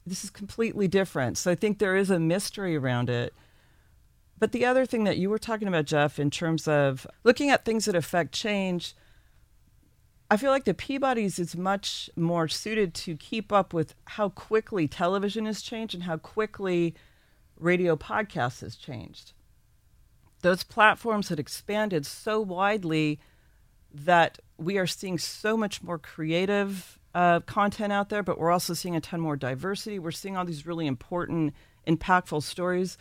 this 0.07 0.25
is 0.25 0.31
completely 0.31 0.89
different. 0.89 1.39
So 1.39 1.51
I 1.51 1.55
think 1.55 1.79
there 1.79 1.97
is 1.97 2.11
a 2.11 2.19
mystery 2.19 2.77
around 2.77 3.09
it. 3.09 3.33
But 4.39 4.53
the 4.53 4.67
other 4.67 4.85
thing 4.85 5.05
that 5.05 5.19
you 5.19 5.31
were 5.31 5.39
talking 5.39 5.69
about, 5.69 5.85
Jeff, 5.85 6.19
in 6.19 6.31
terms 6.31 6.67
of 6.67 7.07
looking 7.23 7.51
at 7.51 7.65
things 7.65 7.85
that 7.85 7.95
affect 7.95 8.33
change, 8.33 8.95
I 10.31 10.37
feel 10.37 10.51
like 10.51 10.65
the 10.65 10.75
Peabody's 10.75 11.39
is 11.39 11.57
much 11.57 12.11
more 12.17 12.49
suited 12.49 12.95
to 12.95 13.17
keep 13.17 13.53
up 13.53 13.73
with 13.73 13.95
how 14.07 14.31
quickly 14.31 14.89
television 14.89 15.47
has 15.47 15.63
changed 15.63 15.95
and 15.95 16.05
how 16.05 16.17
quickly 16.17 16.95
radio 17.59 17.97
podcasts 17.97 18.63
has 18.63 18.75
changed. 18.75 19.33
Those 20.41 20.65
platforms 20.65 21.29
had 21.29 21.39
expanded 21.39 22.05
so 22.05 22.41
widely 22.41 23.21
that 23.95 24.39
we 24.57 24.79
are 24.79 24.87
seeing 24.87 25.19
so 25.19 25.57
much 25.57 25.83
more 25.83 25.99
creative 25.99 26.99
uh, 27.15 27.41
content 27.41 27.93
out 27.93 28.09
there, 28.09 28.23
but 28.23 28.39
we're 28.39 28.51
also 28.51 28.75
seeing 28.75 28.97
a 28.97 29.01
ton 29.01 29.21
more 29.21 29.37
diversity. 29.37 29.99
We're 29.99 30.11
seeing 30.11 30.37
all 30.37 30.45
these 30.45 30.67
really 30.67 30.87
important, 30.87 31.55
impactful 31.87 32.43
stories, 32.43 32.99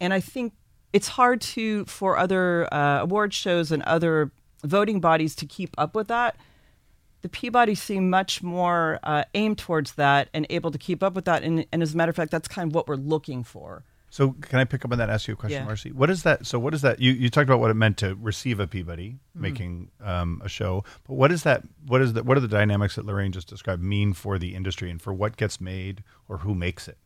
and 0.00 0.12
I 0.12 0.20
think 0.20 0.54
it's 0.92 1.08
hard 1.08 1.40
to 1.40 1.84
for 1.86 2.18
other 2.18 2.72
uh, 2.72 3.00
award 3.00 3.32
shows 3.32 3.72
and 3.72 3.82
other 3.84 4.30
voting 4.64 5.00
bodies 5.00 5.34
to 5.36 5.46
keep 5.46 5.74
up 5.78 5.94
with 5.94 6.08
that. 6.08 6.36
The 7.22 7.28
Peabody 7.28 7.74
seem 7.74 8.10
much 8.10 8.42
more 8.42 8.98
uh, 9.02 9.24
aimed 9.34 9.58
towards 9.58 9.92
that 9.92 10.28
and 10.34 10.44
able 10.50 10.70
to 10.72 10.78
keep 10.78 11.02
up 11.02 11.14
with 11.14 11.24
that. 11.26 11.44
And, 11.44 11.64
and 11.72 11.82
as 11.82 11.94
a 11.94 11.96
matter 11.96 12.10
of 12.10 12.16
fact, 12.16 12.32
that's 12.32 12.48
kind 12.48 12.70
of 12.70 12.74
what 12.74 12.88
we're 12.88 12.96
looking 12.96 13.44
for. 13.44 13.84
So 14.12 14.32
can 14.32 14.58
I 14.58 14.64
pick 14.64 14.84
up 14.84 14.92
on 14.92 14.98
that? 14.98 15.08
Ask 15.08 15.26
you 15.26 15.32
a 15.32 15.36
question, 15.38 15.62
yeah. 15.62 15.64
Marcy. 15.64 15.90
What 15.90 16.10
is 16.10 16.22
that? 16.24 16.44
So 16.44 16.58
what 16.58 16.74
is 16.74 16.82
that? 16.82 17.00
You, 17.00 17.12
you 17.12 17.30
talked 17.30 17.48
about 17.48 17.60
what 17.60 17.70
it 17.70 17.74
meant 17.74 17.96
to 17.96 18.14
receive 18.16 18.60
a 18.60 18.66
Peabody, 18.66 19.12
mm-hmm. 19.12 19.40
making 19.40 19.90
um, 20.04 20.42
a 20.44 20.50
show. 20.50 20.84
But 21.08 21.14
what 21.14 21.32
is 21.32 21.44
that? 21.44 21.62
What 21.86 22.02
is 22.02 22.12
that? 22.12 22.26
What 22.26 22.36
are 22.36 22.40
the 22.40 22.46
dynamics 22.46 22.96
that 22.96 23.06
Lorraine 23.06 23.32
just 23.32 23.48
described 23.48 23.82
mean 23.82 24.12
for 24.12 24.38
the 24.38 24.54
industry 24.54 24.90
and 24.90 25.00
for 25.00 25.14
what 25.14 25.38
gets 25.38 25.62
made 25.62 26.04
or 26.28 26.36
who 26.36 26.54
makes 26.54 26.88
it? 26.88 26.98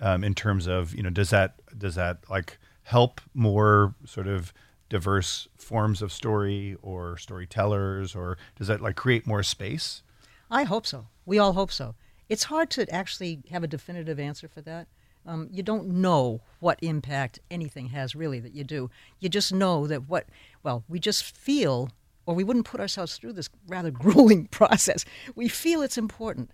Um, 0.00 0.24
in 0.24 0.34
terms 0.34 0.66
of 0.66 0.92
you 0.92 1.04
know, 1.04 1.10
does 1.10 1.30
that 1.30 1.54
does 1.78 1.94
that 1.94 2.28
like 2.28 2.58
help 2.82 3.20
more 3.32 3.94
sort 4.04 4.26
of 4.26 4.52
diverse 4.88 5.46
forms 5.56 6.02
of 6.02 6.12
story 6.12 6.76
or 6.82 7.16
storytellers, 7.16 8.16
or 8.16 8.38
does 8.56 8.66
that 8.66 8.80
like 8.80 8.96
create 8.96 9.24
more 9.24 9.44
space? 9.44 10.02
I 10.50 10.64
hope 10.64 10.84
so. 10.84 11.06
We 11.24 11.38
all 11.38 11.52
hope 11.52 11.70
so. 11.70 11.94
It's 12.28 12.44
hard 12.44 12.70
to 12.70 12.92
actually 12.92 13.44
have 13.52 13.62
a 13.62 13.68
definitive 13.68 14.18
answer 14.18 14.48
for 14.48 14.62
that 14.62 14.88
um, 15.26 15.48
you 15.50 15.62
don't 15.62 15.88
know 15.88 16.40
what 16.60 16.78
impact 16.82 17.38
anything 17.50 17.88
has 17.88 18.14
really 18.14 18.40
that 18.40 18.54
you 18.54 18.64
do. 18.64 18.90
You 19.18 19.28
just 19.28 19.52
know 19.52 19.86
that 19.86 20.08
what, 20.08 20.26
well, 20.62 20.84
we 20.88 20.98
just 20.98 21.24
feel, 21.24 21.90
or 22.26 22.34
we 22.34 22.44
wouldn't 22.44 22.66
put 22.66 22.80
ourselves 22.80 23.16
through 23.16 23.34
this 23.34 23.50
rather 23.66 23.90
grueling 23.90 24.46
process. 24.46 25.04
We 25.34 25.48
feel 25.48 25.82
it's 25.82 25.98
important. 25.98 26.50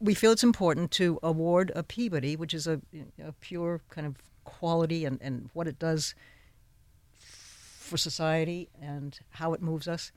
We 0.00 0.14
feel 0.14 0.32
it's 0.32 0.44
important 0.44 0.90
to 0.92 1.18
award 1.22 1.72
a 1.74 1.82
Peabody, 1.82 2.36
which 2.36 2.54
is 2.54 2.66
a, 2.66 2.80
a 3.22 3.32
pure 3.32 3.82
kind 3.90 4.06
of 4.06 4.16
quality 4.44 5.04
and, 5.04 5.18
and 5.20 5.50
what 5.52 5.66
it 5.66 5.78
does 5.78 6.14
for 7.18 7.96
society 7.96 8.68
and 8.80 9.18
how 9.30 9.54
it 9.54 9.62
moves 9.62 9.88
us. 9.88 10.12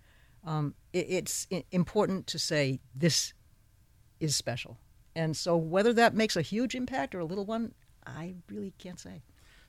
Um, 0.45 0.75
it, 0.93 1.05
it's 1.09 1.47
important 1.71 2.27
to 2.27 2.39
say 2.39 2.79
this 2.95 3.33
is 4.19 4.35
special. 4.35 4.77
And 5.15 5.35
so, 5.35 5.57
whether 5.57 5.93
that 5.93 6.13
makes 6.13 6.35
a 6.35 6.41
huge 6.41 6.75
impact 6.75 7.13
or 7.13 7.19
a 7.19 7.25
little 7.25 7.45
one, 7.45 7.73
I 8.05 8.35
really 8.49 8.73
can't 8.77 8.99
say. 8.99 9.21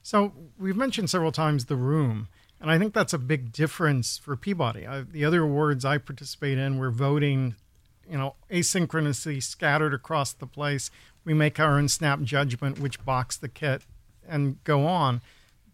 So 0.03 0.33
we've 0.59 0.77
mentioned 0.77 1.11
several 1.11 1.33
times 1.33 1.67
the 1.67 1.77
room, 1.77 2.29
and 2.61 2.71
I 2.71 2.79
think 2.79 2.93
that's 2.93 3.13
a 3.13 3.19
big 3.19 3.53
difference 3.53 4.19
for 4.19 4.37
Peabody. 4.37 4.87
I, 4.87 5.03
the 5.03 5.25
other 5.25 5.43
awards 5.43 5.85
I 5.85 5.99
participate 5.99 6.59
in, 6.59 6.79
we're 6.79 6.91
voting, 6.91 7.55
you 8.09 8.19
know, 8.19 8.35
asynchronously 8.51 9.43
scattered 9.43 9.95
across 9.95 10.33
the 10.33 10.47
place. 10.47 10.91
We 11.25 11.35
make 11.35 11.61
our 11.61 11.79
own 11.79 11.89
snap 11.89 12.21
judgment, 12.23 12.81
which 12.81 13.05
box 13.05 13.37
the 13.37 13.49
kit, 13.49 13.83
and 14.29 14.63
go 14.65 14.87
on. 14.87 15.23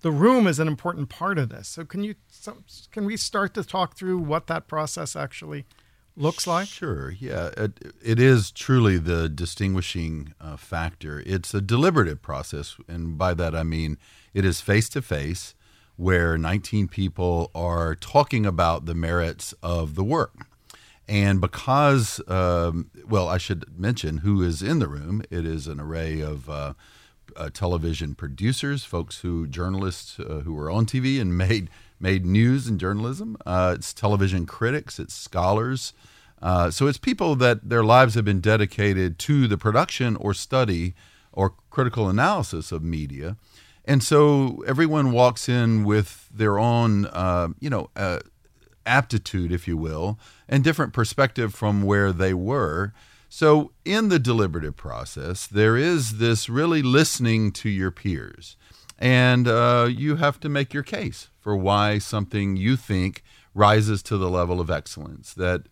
The 0.01 0.13
room 0.13 0.47
is 0.47 0.59
an 0.59 0.69
important 0.69 1.09
part 1.09 1.39
of 1.39 1.49
this. 1.49 1.69
So 1.69 1.85
can 1.85 2.05
you 2.05 2.15
so, 2.31 2.59
can 2.93 3.05
we 3.05 3.17
start 3.17 3.55
to 3.55 3.65
talk 3.65 3.97
through 3.97 4.19
what 4.19 4.47
that 4.47 4.69
process 4.69 5.17
actually 5.17 5.65
looks 6.19 6.47
like? 6.47 6.69
Sure. 6.69 7.11
Yeah, 7.11 7.51
it, 7.57 7.95
it 8.03 8.19
is 8.19 8.51
truly 8.51 8.99
the 8.99 9.29
distinguishing 9.29 10.35
uh, 10.41 10.57
factor. 10.57 11.23
It's 11.25 11.55
a 11.55 11.61
deliberative 11.61 12.21
process, 12.21 12.77
and 12.89 13.17
by 13.17 13.35
that 13.35 13.55
I 13.55 13.63
mean 13.63 13.99
it 14.35 14.45
is 14.45 14.61
face 14.61 14.89
to 14.91 15.03
face, 15.03 15.55
where 15.97 16.37
19 16.39 16.89
people 16.89 17.51
are 17.55 17.95
talking 17.95 18.47
about 18.47 18.87
the 18.87 18.95
merits 18.95 19.55
of 19.63 19.95
the 19.95 20.05
work. 20.05 20.47
And 21.09 21.41
because, 21.41 22.21
um, 22.29 22.91
well, 23.09 23.29
I 23.29 23.39
should 23.39 23.65
mention 23.79 24.19
who 24.19 24.43
is 24.43 24.63
in 24.63 24.79
the 24.79 24.89
room. 24.89 25.23
It 25.31 25.47
is 25.47 25.67
an 25.67 25.81
array 25.81 26.21
of 26.21 26.51
uh, 26.51 26.75
uh, 27.35 27.49
television 27.53 28.15
producers, 28.15 28.85
folks 28.85 29.21
who 29.21 29.47
journalists 29.47 30.21
uh, 30.21 30.43
who 30.45 30.53
were 30.53 30.71
on 30.71 30.85
TV 30.85 31.21
and 31.21 31.37
made 31.47 31.71
made 32.00 32.25
news 32.25 32.67
and 32.67 32.78
journalism. 32.78 33.37
Uh, 33.45 33.75
it's 33.76 33.93
television 33.93 34.47
critics, 34.47 34.99
it's 34.99 35.14
scholars. 35.14 35.93
Uh, 36.40 36.71
so 36.71 36.87
it's 36.87 36.99
people 36.99 37.35
that 37.37 37.69
their 37.69 37.83
lives 37.83 38.14
have 38.14 38.25
been 38.25 38.40
dedicated 38.40 39.19
to 39.19 39.49
the 39.49 39.59
production 39.59 40.17
or 40.17 40.33
study 40.33 40.95
or 41.33 41.55
critical 41.71 42.09
analysis 42.09 42.71
of 42.71 42.83
media. 42.83 43.37
And 43.85 44.02
so 44.02 44.62
everyone 44.67 45.12
walks 45.12 45.49
in 45.49 45.85
with 45.85 46.28
their 46.33 46.59
own, 46.59 47.07
uh, 47.07 47.49
you 47.59 47.71
know, 47.71 47.90
uh, 47.97 48.21
aptitude, 48.87 49.52
if 49.52 49.67
you 49.67 49.76
will, 49.76 50.19
and 50.49 50.64
different 50.64 50.93
perspective 50.93 51.55
from 51.55 51.83
where 51.83 52.12
they 52.12 52.35
were. 52.35 52.93
So, 53.31 53.73
in 53.85 54.09
the 54.09 54.19
deliberative 54.19 54.76
process, 54.76 55.47
there 55.47 55.76
is 55.76 56.17
this 56.17 56.49
really 56.49 56.81
listening 56.81 57.52
to 57.52 57.69
your 57.69 57.90
peers. 57.90 58.57
And 58.99 59.47
uh, 59.47 59.88
you 59.90 60.17
have 60.17 60.40
to 60.40 60.49
make 60.49 60.75
your 60.75 60.83
case 60.83 61.28
for 61.38 61.57
why 61.57 61.99
something 61.99 62.57
you 62.57 62.76
think 62.76 63.23
rises 63.55 64.02
to 64.05 64.17
the 64.17 64.28
level 64.28 64.61
of 64.61 64.71
excellence, 64.71 65.35
that 65.35 65.62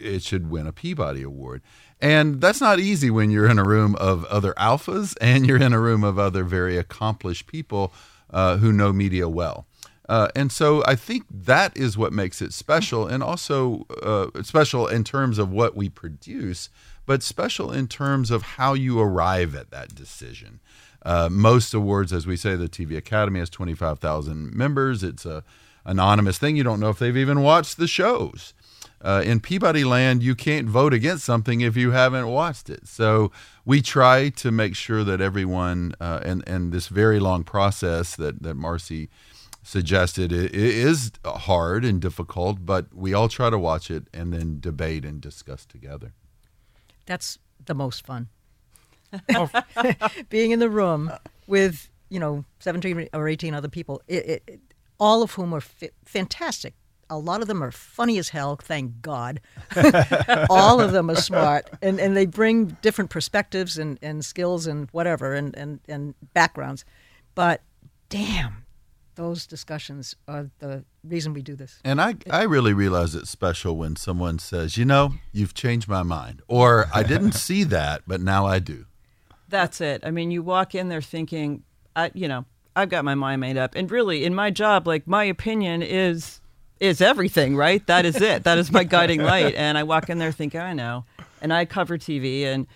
it 0.00 0.22
should 0.22 0.50
win 0.50 0.66
a 0.66 0.72
Peabody 0.72 1.22
Award. 1.22 1.62
And 2.00 2.40
that's 2.40 2.60
not 2.60 2.78
easy 2.78 3.10
when 3.10 3.30
you're 3.30 3.48
in 3.48 3.58
a 3.58 3.64
room 3.64 3.94
of 3.96 4.24
other 4.26 4.52
alphas 4.54 5.14
and 5.20 5.46
you're 5.46 5.62
in 5.62 5.72
a 5.72 5.80
room 5.80 6.04
of 6.04 6.18
other 6.18 6.44
very 6.44 6.76
accomplished 6.76 7.46
people 7.46 7.92
uh, 8.30 8.56
who 8.58 8.72
know 8.72 8.92
media 8.92 9.28
well. 9.28 9.66
Uh, 10.08 10.28
and 10.36 10.52
so 10.52 10.84
I 10.86 10.94
think 10.94 11.24
that 11.30 11.76
is 11.76 11.98
what 11.98 12.12
makes 12.12 12.40
it 12.40 12.52
special, 12.52 13.08
and 13.08 13.24
also 13.24 13.86
uh, 14.02 14.42
special 14.44 14.86
in 14.86 15.02
terms 15.02 15.36
of 15.36 15.50
what 15.50 15.74
we 15.74 15.88
produce, 15.88 16.68
but 17.06 17.24
special 17.24 17.72
in 17.72 17.88
terms 17.88 18.30
of 18.30 18.42
how 18.42 18.74
you 18.74 19.00
arrive 19.00 19.56
at 19.56 19.70
that 19.72 19.96
decision. 19.96 20.60
Uh, 21.06 21.28
most 21.30 21.72
awards, 21.72 22.12
as 22.12 22.26
we 22.26 22.36
say, 22.36 22.56
the 22.56 22.68
TV 22.68 22.96
Academy 22.96 23.38
has 23.38 23.48
25,000 23.48 24.52
members. 24.52 25.04
It's 25.04 25.24
a 25.24 25.44
anonymous 25.84 26.36
thing. 26.36 26.56
You 26.56 26.64
don't 26.64 26.80
know 26.80 26.90
if 26.90 26.98
they've 26.98 27.16
even 27.16 27.42
watched 27.42 27.76
the 27.76 27.86
shows. 27.86 28.54
Uh, 29.00 29.22
in 29.24 29.38
Peabody 29.38 29.84
land, 29.84 30.24
you 30.24 30.34
can't 30.34 30.68
vote 30.68 30.92
against 30.92 31.24
something 31.24 31.60
if 31.60 31.76
you 31.76 31.92
haven't 31.92 32.26
watched 32.26 32.68
it. 32.68 32.88
So 32.88 33.30
we 33.64 33.82
try 33.82 34.30
to 34.30 34.50
make 34.50 34.74
sure 34.74 35.04
that 35.04 35.20
everyone, 35.20 35.94
uh, 36.00 36.20
and 36.24 36.42
and 36.44 36.72
this 36.72 36.88
very 36.88 37.20
long 37.20 37.44
process 37.44 38.16
that 38.16 38.42
that 38.42 38.56
Marcy 38.56 39.08
suggested 39.62 40.32
it, 40.32 40.46
it 40.46 40.54
is 40.56 41.12
hard 41.24 41.84
and 41.84 42.00
difficult, 42.00 42.66
but 42.66 42.92
we 42.92 43.14
all 43.14 43.28
try 43.28 43.48
to 43.48 43.58
watch 43.58 43.92
it 43.92 44.08
and 44.12 44.32
then 44.32 44.58
debate 44.58 45.04
and 45.04 45.20
discuss 45.20 45.64
together. 45.66 46.14
That's 47.04 47.38
the 47.64 47.74
most 47.74 48.04
fun. 48.04 48.28
Oh. 49.34 49.50
Being 50.28 50.50
in 50.50 50.58
the 50.58 50.70
room 50.70 51.12
with, 51.46 51.88
you 52.08 52.20
know, 52.20 52.44
17 52.60 53.08
or 53.12 53.28
18 53.28 53.54
other 53.54 53.68
people, 53.68 54.02
it, 54.08 54.42
it, 54.46 54.60
all 54.98 55.22
of 55.22 55.32
whom 55.32 55.54
are 55.54 55.58
f- 55.58 55.90
fantastic. 56.04 56.74
A 57.08 57.18
lot 57.18 57.40
of 57.40 57.46
them 57.46 57.62
are 57.62 57.70
funny 57.70 58.18
as 58.18 58.30
hell, 58.30 58.56
thank 58.56 59.00
God. 59.00 59.40
all 60.50 60.80
of 60.80 60.92
them 60.92 61.08
are 61.08 61.16
smart, 61.16 61.70
and, 61.80 62.00
and 62.00 62.16
they 62.16 62.26
bring 62.26 62.76
different 62.82 63.10
perspectives 63.10 63.78
and, 63.78 63.98
and 64.02 64.24
skills 64.24 64.66
and 64.66 64.88
whatever 64.90 65.32
and, 65.34 65.56
and, 65.56 65.80
and 65.88 66.14
backgrounds. 66.34 66.84
But 67.36 67.62
damn, 68.08 68.64
those 69.14 69.46
discussions 69.46 70.14
are 70.28 70.50
the 70.58 70.84
reason 71.04 71.32
we 71.32 71.42
do 71.42 71.54
this. 71.56 71.80
And 71.84 72.00
I, 72.00 72.16
I 72.30 72.42
really 72.42 72.72
realize 72.72 73.14
it's 73.14 73.30
special 73.30 73.76
when 73.76 73.96
someone 73.96 74.38
says, 74.38 74.76
you 74.76 74.84
know, 74.84 75.14
you've 75.32 75.54
changed 75.54 75.88
my 75.88 76.02
mind, 76.02 76.42
or 76.48 76.86
I 76.94 77.02
didn't 77.02 77.32
see 77.32 77.64
that, 77.64 78.02
but 78.06 78.20
now 78.20 78.46
I 78.46 78.58
do. 78.58 78.86
That's 79.48 79.80
it. 79.80 80.02
I 80.04 80.10
mean, 80.10 80.30
you 80.30 80.42
walk 80.42 80.74
in 80.74 80.88
there 80.88 81.02
thinking, 81.02 81.62
I, 81.94 82.10
you 82.14 82.28
know, 82.28 82.44
I've 82.74 82.88
got 82.88 83.04
my 83.04 83.14
mind 83.14 83.40
made 83.40 83.56
up, 83.56 83.74
and 83.74 83.90
really, 83.90 84.24
in 84.24 84.34
my 84.34 84.50
job, 84.50 84.86
like 84.86 85.06
my 85.06 85.24
opinion 85.24 85.82
is 85.82 86.40
is 86.78 87.00
everything, 87.00 87.56
right? 87.56 87.86
That 87.86 88.04
is 88.04 88.20
it. 88.20 88.44
that 88.44 88.58
is 88.58 88.70
my 88.70 88.84
guiding 88.96 89.22
light. 89.22 89.54
And 89.54 89.78
I 89.78 89.82
walk 89.82 90.10
in 90.10 90.18
there 90.18 90.30
thinking, 90.32 90.60
I 90.60 90.74
know, 90.74 91.04
and 91.40 91.52
I 91.52 91.64
cover 91.64 91.96
TV, 91.96 92.42
and 92.44 92.66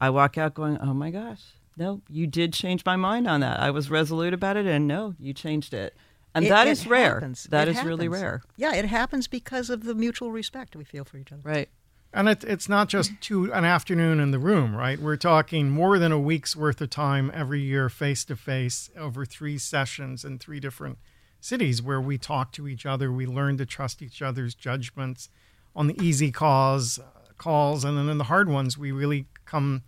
I 0.00 0.10
walk 0.10 0.38
out 0.38 0.54
going, 0.54 0.78
oh 0.80 0.94
my 0.94 1.10
gosh, 1.10 1.40
no, 1.76 2.02
you 2.08 2.26
did 2.28 2.52
change 2.52 2.84
my 2.84 2.94
mind 2.94 3.26
on 3.26 3.40
that. 3.40 3.58
I 3.58 3.70
was 3.70 3.90
resolute 3.90 4.32
about 4.32 4.56
it, 4.56 4.66
and 4.66 4.86
no, 4.86 5.14
you 5.18 5.32
changed 5.32 5.74
it. 5.74 5.96
And 6.34 6.44
It- 6.44 6.50
that 6.50 6.68
it 6.68 6.70
is 6.70 6.86
rare. 6.86 7.14
happens. 7.14 7.44
That 7.50 7.66
It 7.66 7.76
is 7.76 7.82
really 7.84 8.06
rare. 8.06 8.42
Yeah, 8.56 8.74
it 8.74 8.84
happens 8.84 9.26
because 9.26 9.70
of 9.70 9.82
the 9.82 9.94
mutual 9.94 10.30
respect 10.30 10.76
we 10.76 10.84
feel 10.84 11.04
for 11.04 11.16
each 11.16 11.32
other. 11.32 11.42
Right. 11.42 11.68
And 12.12 12.28
it, 12.28 12.42
it's 12.44 12.68
not 12.68 12.88
just 12.88 13.12
two 13.20 13.52
an 13.52 13.64
afternoon 13.64 14.18
in 14.18 14.30
the 14.30 14.38
room, 14.38 14.74
right? 14.74 14.98
We're 14.98 15.16
talking 15.16 15.70
more 15.70 15.98
than 15.98 16.10
a 16.10 16.18
week's 16.18 16.56
worth 16.56 16.80
of 16.80 16.90
time 16.90 17.30
every 17.34 17.60
year, 17.60 17.88
face 17.88 18.24
to 18.26 18.36
face, 18.36 18.90
over 18.96 19.26
three 19.26 19.58
sessions 19.58 20.24
in 20.24 20.38
three 20.38 20.58
different 20.58 20.98
cities, 21.40 21.82
where 21.82 22.00
we 22.00 22.16
talk 22.16 22.50
to 22.52 22.66
each 22.66 22.86
other. 22.86 23.12
We 23.12 23.26
learn 23.26 23.58
to 23.58 23.66
trust 23.66 24.00
each 24.00 24.22
other's 24.22 24.54
judgments 24.54 25.28
on 25.76 25.86
the 25.86 26.02
easy 26.02 26.32
cause 26.32 26.98
calls, 27.36 27.84
and 27.84 27.96
then 27.96 28.08
in 28.08 28.18
the 28.18 28.24
hard 28.24 28.48
ones, 28.48 28.76
we 28.76 28.90
really 28.90 29.26
come 29.44 29.82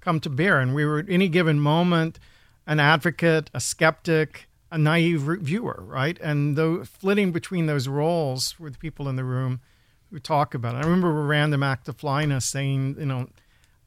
come 0.00 0.18
to 0.20 0.30
bear. 0.30 0.60
And 0.60 0.74
we 0.74 0.84
were 0.84 1.00
at 1.00 1.10
any 1.10 1.28
given 1.28 1.60
moment 1.60 2.18
an 2.66 2.80
advocate, 2.80 3.50
a 3.52 3.60
skeptic, 3.60 4.48
a 4.70 4.78
naive 4.78 5.22
viewer, 5.22 5.82
right? 5.84 6.18
And 6.20 6.56
though 6.56 6.84
flitting 6.84 7.32
between 7.32 7.66
those 7.66 7.86
roles 7.86 8.58
with 8.58 8.78
people 8.78 9.08
in 9.08 9.16
the 9.16 9.24
room 9.24 9.60
who 10.10 10.18
talk 10.18 10.54
about 10.54 10.74
it. 10.74 10.78
I 10.78 10.80
remember 10.82 11.08
a 11.08 11.24
random 11.24 11.62
act 11.62 11.88
of 11.88 11.96
flyness 11.96 12.44
saying, 12.44 12.96
you 12.98 13.06
know, 13.06 13.28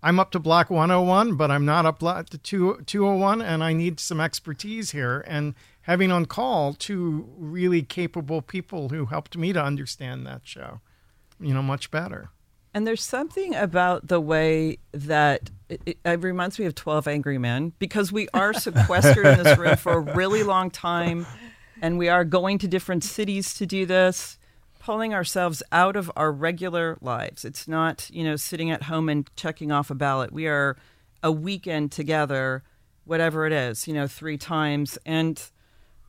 I'm 0.01 0.19
up 0.19 0.31
to 0.31 0.39
block 0.39 0.69
101, 0.69 1.35
but 1.35 1.51
I'm 1.51 1.65
not 1.65 1.85
up 1.85 1.99
to 2.29 2.37
201, 2.37 3.41
and 3.41 3.63
I 3.63 3.73
need 3.73 3.99
some 3.99 4.21
expertise 4.21 4.91
here. 4.91 5.23
And 5.27 5.55
having 5.81 6.11
on 6.11 6.25
call 6.25 6.73
two 6.73 7.27
really 7.37 7.81
capable 7.81 8.41
people 8.41 8.89
who 8.89 9.07
helped 9.07 9.35
me 9.35 9.51
to 9.53 9.61
understand 9.61 10.25
that 10.25 10.41
show, 10.45 10.79
you 11.39 11.53
know, 11.53 11.61
much 11.61 11.91
better. 11.91 12.29
And 12.73 12.85
there's 12.85 13.03
something 13.03 13.55
about 13.55 14.07
the 14.07 14.21
way 14.21 14.77
that 14.91 15.49
it, 15.67 15.81
it, 15.85 15.97
it 16.05 16.23
reminds 16.23 16.59
me 16.59 16.65
of 16.65 16.75
12 16.75 17.07
Angry 17.07 17.37
Men 17.37 17.73
because 17.79 18.11
we 18.11 18.29
are 18.33 18.53
sequestered 18.53 19.25
in 19.25 19.43
this 19.43 19.57
room 19.57 19.75
for 19.75 19.93
a 19.93 19.99
really 20.15 20.43
long 20.43 20.71
time 20.71 21.25
and 21.81 21.97
we 21.97 22.09
are 22.09 22.23
going 22.23 22.57
to 22.59 22.67
different 22.67 23.03
cities 23.03 23.53
to 23.55 23.65
do 23.65 23.85
this, 23.85 24.37
pulling 24.79 25.13
ourselves 25.13 25.61
out 25.71 25.95
of 25.95 26.11
our 26.15 26.31
regular 26.31 26.97
lives. 27.01 27.45
It's 27.45 27.67
not, 27.67 28.09
you 28.11 28.23
know, 28.23 28.37
sitting 28.37 28.71
at 28.71 28.83
home 28.83 29.09
and 29.09 29.29
checking 29.35 29.71
off 29.71 29.91
a 29.91 29.95
ballot. 29.95 30.31
We 30.31 30.47
are 30.47 30.77
a 31.21 31.31
weekend 31.31 31.91
together, 31.91 32.63
whatever 33.05 33.45
it 33.45 33.53
is, 33.53 33.87
you 33.87 33.93
know, 33.93 34.07
three 34.07 34.37
times. 34.37 34.97
And 35.05 35.41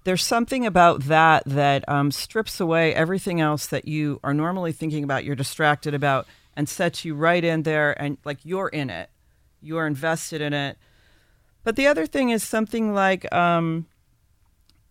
there's 0.05 0.25
something 0.25 0.65
about 0.65 1.05
that 1.05 1.43
that 1.47 1.87
um, 1.89 2.11
strips 2.11 2.61
away 2.61 2.95
everything 2.95 3.41
else 3.41 3.67
that 3.67 3.87
you 3.87 4.21
are 4.23 4.33
normally 4.33 4.73
thinking 4.73 5.05
about, 5.05 5.25
you're 5.25 5.37
distracted 5.37 5.93
about, 5.93 6.27
and 6.57 6.69
sets 6.69 7.05
you 7.05 7.15
right 7.15 7.45
in 7.45 7.65
there 7.65 8.01
and 8.01 8.19
like 8.25 8.39
you're 8.45 8.69
in 8.69 8.89
it, 8.89 9.11
you're 9.61 9.87
invested 9.87 10.41
in 10.41 10.53
it. 10.53 10.79
But 11.65 11.77
the 11.77 11.87
other 11.87 12.07
thing 12.07 12.31
is 12.31 12.43
something 12.43 12.95
like 12.95 13.31
um, 13.35 13.87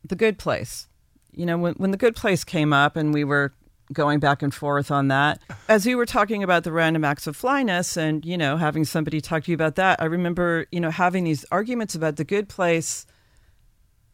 the 0.04 0.16
good 0.16 0.38
place. 0.38 0.88
You 1.32 1.46
know, 1.46 1.58
when, 1.58 1.74
when 1.76 1.92
the 1.92 1.98
good 1.98 2.16
place 2.16 2.44
came 2.44 2.74
up 2.74 2.96
and 2.96 3.14
we 3.14 3.24
were 3.24 3.54
going 3.92 4.20
back 4.20 4.44
and 4.44 4.54
forth 4.54 4.92
on 4.92 5.08
that, 5.08 5.42
as 5.68 5.86
we 5.86 5.96
were 5.96 6.06
talking 6.06 6.44
about 6.44 6.64
the 6.64 6.72
random 6.72 7.04
acts 7.04 7.28
of 7.28 7.36
flyness 7.36 7.98
and, 7.98 8.24
you 8.24 8.38
know, 8.38 8.58
having 8.58 8.86
somebody 8.86 9.20
talk 9.20 9.44
to 9.46 9.52
you 9.52 9.56
about 9.56 9.76
that, 9.76 10.02
I 10.02 10.06
remember, 10.06 10.68
you 10.72 10.80
know, 10.80 10.92
having 10.92 11.24
these 11.24 11.46
arguments 11.52 11.96
about 11.96 12.16
the 12.18 12.24
good 12.24 12.50
place 12.50 13.06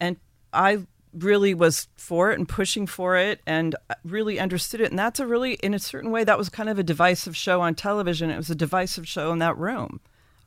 and 0.00 0.16
I 0.52 0.86
really 1.12 1.54
was 1.54 1.88
for 1.96 2.30
it 2.30 2.38
and 2.38 2.48
pushing 2.48 2.86
for 2.86 3.16
it 3.16 3.40
and 3.46 3.74
really 4.04 4.38
understood 4.38 4.80
it. 4.80 4.90
And 4.90 4.98
that's 4.98 5.20
a 5.20 5.26
really, 5.26 5.54
in 5.54 5.74
a 5.74 5.78
certain 5.78 6.10
way, 6.10 6.24
that 6.24 6.38
was 6.38 6.48
kind 6.48 6.68
of 6.68 6.78
a 6.78 6.82
divisive 6.82 7.36
show 7.36 7.60
on 7.60 7.74
television. 7.74 8.30
It 8.30 8.36
was 8.36 8.50
a 8.50 8.54
divisive 8.54 9.08
show 9.08 9.32
in 9.32 9.38
that 9.38 9.56
room. 9.56 10.00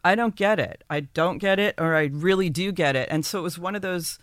I 0.03 0.15
don't 0.15 0.35
get 0.35 0.59
it. 0.59 0.83
I 0.89 1.01
don't 1.01 1.39
get 1.39 1.59
it, 1.59 1.75
or 1.77 1.95
I 1.95 2.05
really 2.05 2.49
do 2.49 2.71
get 2.71 2.95
it. 2.95 3.09
And 3.11 3.25
so 3.25 3.39
it 3.39 3.43
was 3.43 3.59
one 3.59 3.75
of 3.75 3.81
those 3.81 4.17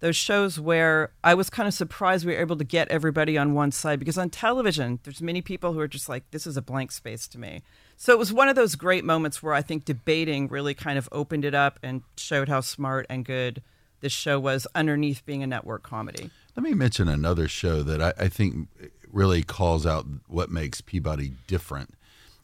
those 0.00 0.16
shows 0.16 0.60
where 0.60 1.10
I 1.24 1.34
was 1.34 1.50
kind 1.50 1.66
of 1.66 1.74
surprised 1.74 2.24
we 2.24 2.32
were 2.32 2.40
able 2.40 2.56
to 2.56 2.64
get 2.64 2.88
everybody 2.88 3.36
on 3.36 3.54
one 3.54 3.72
side 3.72 3.98
because 3.98 4.18
on 4.18 4.30
television, 4.30 5.00
there's 5.02 5.20
many 5.20 5.42
people 5.42 5.72
who 5.72 5.80
are 5.80 5.88
just 5.88 6.08
like, 6.08 6.30
this 6.30 6.46
is 6.46 6.56
a 6.56 6.62
blank 6.62 6.92
space 6.92 7.26
to 7.28 7.38
me. 7.38 7.62
So 7.96 8.12
it 8.12 8.18
was 8.18 8.32
one 8.32 8.48
of 8.48 8.54
those 8.54 8.76
great 8.76 9.04
moments 9.04 9.42
where 9.42 9.54
I 9.54 9.62
think 9.62 9.84
debating 9.84 10.46
really 10.48 10.74
kind 10.74 10.98
of 10.98 11.08
opened 11.10 11.44
it 11.44 11.54
up 11.54 11.80
and 11.82 12.02
showed 12.16 12.48
how 12.48 12.60
smart 12.60 13.06
and 13.10 13.24
good 13.24 13.60
this 14.00 14.12
show 14.12 14.38
was 14.38 14.68
underneath 14.74 15.26
being 15.26 15.42
a 15.42 15.46
network 15.46 15.82
comedy. 15.82 16.30
Let 16.54 16.62
me 16.62 16.74
mention 16.74 17.08
another 17.08 17.48
show 17.48 17.82
that 17.82 18.00
I, 18.00 18.12
I 18.24 18.28
think 18.28 18.68
really 19.10 19.42
calls 19.42 19.84
out 19.84 20.06
what 20.28 20.50
makes 20.50 20.80
Peabody 20.80 21.32
different 21.48 21.94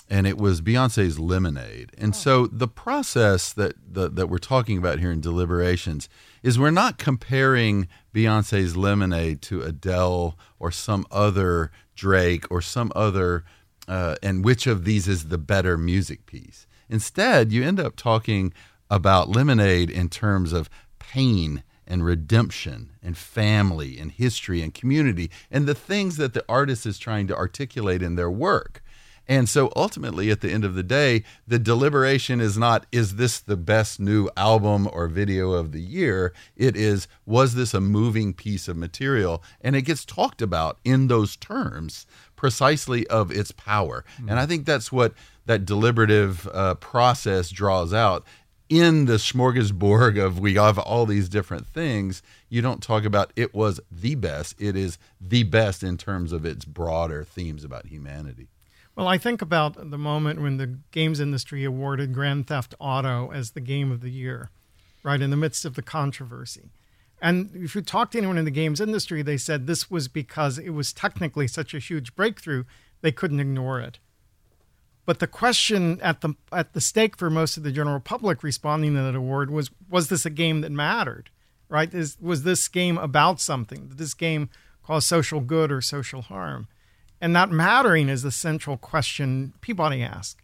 and 0.08 0.26
it 0.26 0.36
was 0.36 0.60
Beyonce's 0.60 1.18
Lemonade. 1.18 1.90
And 1.96 2.14
so 2.14 2.46
the 2.46 2.68
process 2.68 3.52
that 3.52 3.74
the, 3.86 4.10
that 4.10 4.28
we're 4.28 4.38
talking 4.38 4.76
about 4.76 4.98
here 4.98 5.10
in 5.10 5.20
deliberations 5.20 6.08
is 6.42 6.58
we're 6.58 6.70
not 6.70 6.98
comparing 6.98 7.88
Beyonce's 8.12 8.76
Lemonade 8.76 9.40
to 9.42 9.62
Adele 9.62 10.38
or 10.58 10.70
some 10.70 11.06
other 11.10 11.70
Drake 11.94 12.44
or 12.50 12.60
some 12.60 12.92
other 12.94 13.44
uh, 13.88 14.16
and 14.22 14.44
which 14.44 14.66
of 14.66 14.84
these 14.84 15.08
is 15.08 15.28
the 15.28 15.38
better 15.38 15.76
music 15.76 16.26
piece. 16.26 16.66
Instead, 16.88 17.52
you 17.52 17.62
end 17.62 17.80
up 17.80 17.96
talking 17.96 18.52
about 18.90 19.28
Lemonade 19.28 19.90
in 19.90 20.08
terms 20.08 20.52
of 20.52 20.70
pain 20.98 21.62
and 21.86 22.04
redemption 22.04 22.90
and 23.02 23.16
family 23.16 23.98
and 23.98 24.12
history 24.12 24.62
and 24.62 24.72
community 24.72 25.30
and 25.50 25.66
the 25.66 25.74
things 25.74 26.16
that 26.16 26.32
the 26.32 26.44
artist 26.48 26.86
is 26.86 26.98
trying 26.98 27.26
to 27.26 27.36
articulate 27.36 28.02
in 28.02 28.16
their 28.16 28.30
work. 28.30 28.82
And 29.26 29.48
so 29.48 29.72
ultimately, 29.74 30.30
at 30.30 30.40
the 30.40 30.50
end 30.50 30.64
of 30.64 30.74
the 30.74 30.82
day, 30.82 31.24
the 31.46 31.58
deliberation 31.58 32.40
is 32.40 32.58
not, 32.58 32.86
is 32.92 33.16
this 33.16 33.40
the 33.40 33.56
best 33.56 33.98
new 33.98 34.28
album 34.36 34.88
or 34.92 35.06
video 35.08 35.52
of 35.52 35.72
the 35.72 35.80
year? 35.80 36.34
It 36.56 36.76
is, 36.76 37.08
was 37.24 37.54
this 37.54 37.72
a 37.72 37.80
moving 37.80 38.34
piece 38.34 38.68
of 38.68 38.76
material? 38.76 39.42
And 39.60 39.74
it 39.74 39.82
gets 39.82 40.04
talked 40.04 40.42
about 40.42 40.78
in 40.84 41.08
those 41.08 41.36
terms 41.36 42.06
precisely 42.36 43.06
of 43.06 43.30
its 43.30 43.52
power. 43.52 44.04
Mm-hmm. 44.16 44.28
And 44.28 44.38
I 44.38 44.46
think 44.46 44.66
that's 44.66 44.92
what 44.92 45.14
that 45.46 45.64
deliberative 45.64 46.46
uh, 46.52 46.74
process 46.74 47.50
draws 47.50 47.94
out. 47.94 48.24
In 48.68 49.04
the 49.04 49.14
smorgasbord 49.14 50.22
of 50.22 50.40
we 50.40 50.54
have 50.54 50.78
all 50.78 51.06
these 51.06 51.28
different 51.28 51.66
things, 51.66 52.22
you 52.48 52.62
don't 52.62 52.82
talk 52.82 53.04
about 53.04 53.32
it 53.36 53.54
was 53.54 53.78
the 53.90 54.14
best. 54.14 54.56
It 54.58 54.74
is 54.74 54.98
the 55.20 55.42
best 55.42 55.82
in 55.82 55.96
terms 55.96 56.32
of 56.32 56.46
its 56.46 56.64
broader 56.64 57.24
themes 57.24 57.62
about 57.62 57.86
humanity. 57.86 58.48
Well, 58.96 59.08
I 59.08 59.18
think 59.18 59.42
about 59.42 59.90
the 59.90 59.98
moment 59.98 60.40
when 60.40 60.56
the 60.56 60.78
games 60.92 61.18
industry 61.18 61.64
awarded 61.64 62.14
Grand 62.14 62.46
Theft 62.46 62.74
Auto 62.78 63.30
as 63.32 63.50
the 63.50 63.60
game 63.60 63.90
of 63.90 64.00
the 64.00 64.10
year, 64.10 64.50
right 65.02 65.20
in 65.20 65.30
the 65.30 65.36
midst 65.36 65.64
of 65.64 65.74
the 65.74 65.82
controversy. 65.82 66.70
And 67.20 67.50
if 67.54 67.74
you 67.74 67.80
talk 67.80 68.12
to 68.12 68.18
anyone 68.18 68.38
in 68.38 68.44
the 68.44 68.50
games 68.50 68.80
industry, 68.80 69.22
they 69.22 69.36
said 69.36 69.66
this 69.66 69.90
was 69.90 70.06
because 70.06 70.58
it 70.58 70.70
was 70.70 70.92
technically 70.92 71.48
such 71.48 71.74
a 71.74 71.78
huge 71.78 72.14
breakthrough, 72.14 72.64
they 73.00 73.10
couldn't 73.10 73.40
ignore 73.40 73.80
it. 73.80 73.98
But 75.06 75.18
the 75.18 75.26
question 75.26 76.00
at 76.00 76.20
the 76.20 76.34
at 76.52 76.72
the 76.72 76.80
stake 76.80 77.16
for 77.16 77.28
most 77.28 77.56
of 77.56 77.62
the 77.62 77.72
general 77.72 78.00
public 78.00 78.42
responding 78.42 78.94
to 78.94 79.02
that 79.02 79.14
award 79.14 79.50
was 79.50 79.70
was 79.88 80.08
this 80.08 80.24
a 80.24 80.30
game 80.30 80.60
that 80.62 80.72
mattered? 80.72 81.30
Right? 81.68 81.92
Is 81.92 82.16
was 82.20 82.44
this 82.44 82.68
game 82.68 82.96
about 82.96 83.40
something? 83.40 83.88
Did 83.88 83.98
this 83.98 84.14
game 84.14 84.48
cause 84.82 85.04
social 85.04 85.40
good 85.40 85.70
or 85.70 85.80
social 85.80 86.22
harm? 86.22 86.68
And 87.24 87.34
that 87.34 87.50
mattering 87.50 88.10
is 88.10 88.20
the 88.20 88.30
central 88.30 88.76
question 88.76 89.54
Peabody 89.62 90.02
asked, 90.02 90.42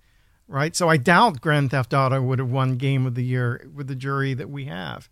right? 0.48 0.74
So 0.74 0.88
I 0.88 0.96
doubt 0.96 1.42
Grand 1.42 1.72
Theft 1.72 1.92
Auto 1.92 2.22
would 2.22 2.38
have 2.38 2.50
won 2.50 2.78
Game 2.78 3.04
of 3.04 3.14
the 3.14 3.22
Year 3.22 3.68
with 3.74 3.86
the 3.86 3.94
jury 3.94 4.32
that 4.32 4.48
we 4.48 4.64
have. 4.64 5.10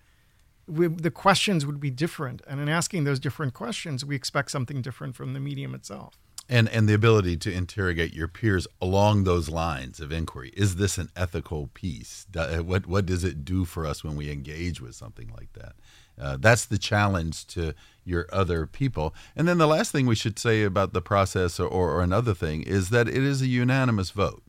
We, 0.67 0.87
the 0.87 1.11
questions 1.11 1.67
would 1.67 1.79
be 1.79 1.91
different. 1.91 2.41
And 2.49 2.59
in 2.59 2.71
asking 2.71 3.05
those 3.05 3.21
different 3.21 3.53
questions, 3.53 4.03
we 4.03 4.17
expect 4.17 4.51
something 4.51 4.81
different 4.81 5.15
from 5.15 5.35
the 5.35 5.41
medium 5.41 5.75
itself. 5.75 6.15
And, 6.49 6.71
and 6.71 6.89
the 6.89 6.95
ability 6.95 7.37
to 7.37 7.53
interrogate 7.53 8.15
your 8.15 8.29
peers 8.29 8.67
along 8.81 9.25
those 9.25 9.51
lines 9.51 10.01
of 10.01 10.11
inquiry. 10.11 10.55
Is 10.57 10.77
this 10.77 10.97
an 10.97 11.11
ethical 11.15 11.69
piece? 11.75 12.27
What, 12.33 12.87
what 12.87 13.05
does 13.05 13.25
it 13.25 13.45
do 13.45 13.67
for 13.67 13.85
us 13.85 14.03
when 14.03 14.17
we 14.17 14.33
engage 14.33 14.81
with 14.81 14.95
something 14.95 15.31
like 15.37 15.53
that? 15.53 15.75
Uh, 16.19 16.39
that's 16.41 16.65
the 16.65 16.79
challenge 16.79 17.47
to 17.49 17.75
your 18.09 18.27
other 18.33 18.67
people. 18.67 19.15
And 19.37 19.47
then 19.47 19.59
the 19.59 19.67
last 19.67 19.93
thing 19.93 20.07
we 20.07 20.15
should 20.15 20.39
say 20.39 20.63
about 20.63 20.93
the 20.93 21.03
process, 21.03 21.61
or, 21.61 21.69
or 21.69 22.03
another 22.03 22.35
thing, 22.35 22.63
is 22.63 22.91
that 22.91 23.09
it 23.09 23.23
is 23.23 23.43
a 23.43 23.47
unanimous 23.47 24.11
vote. 24.11 24.43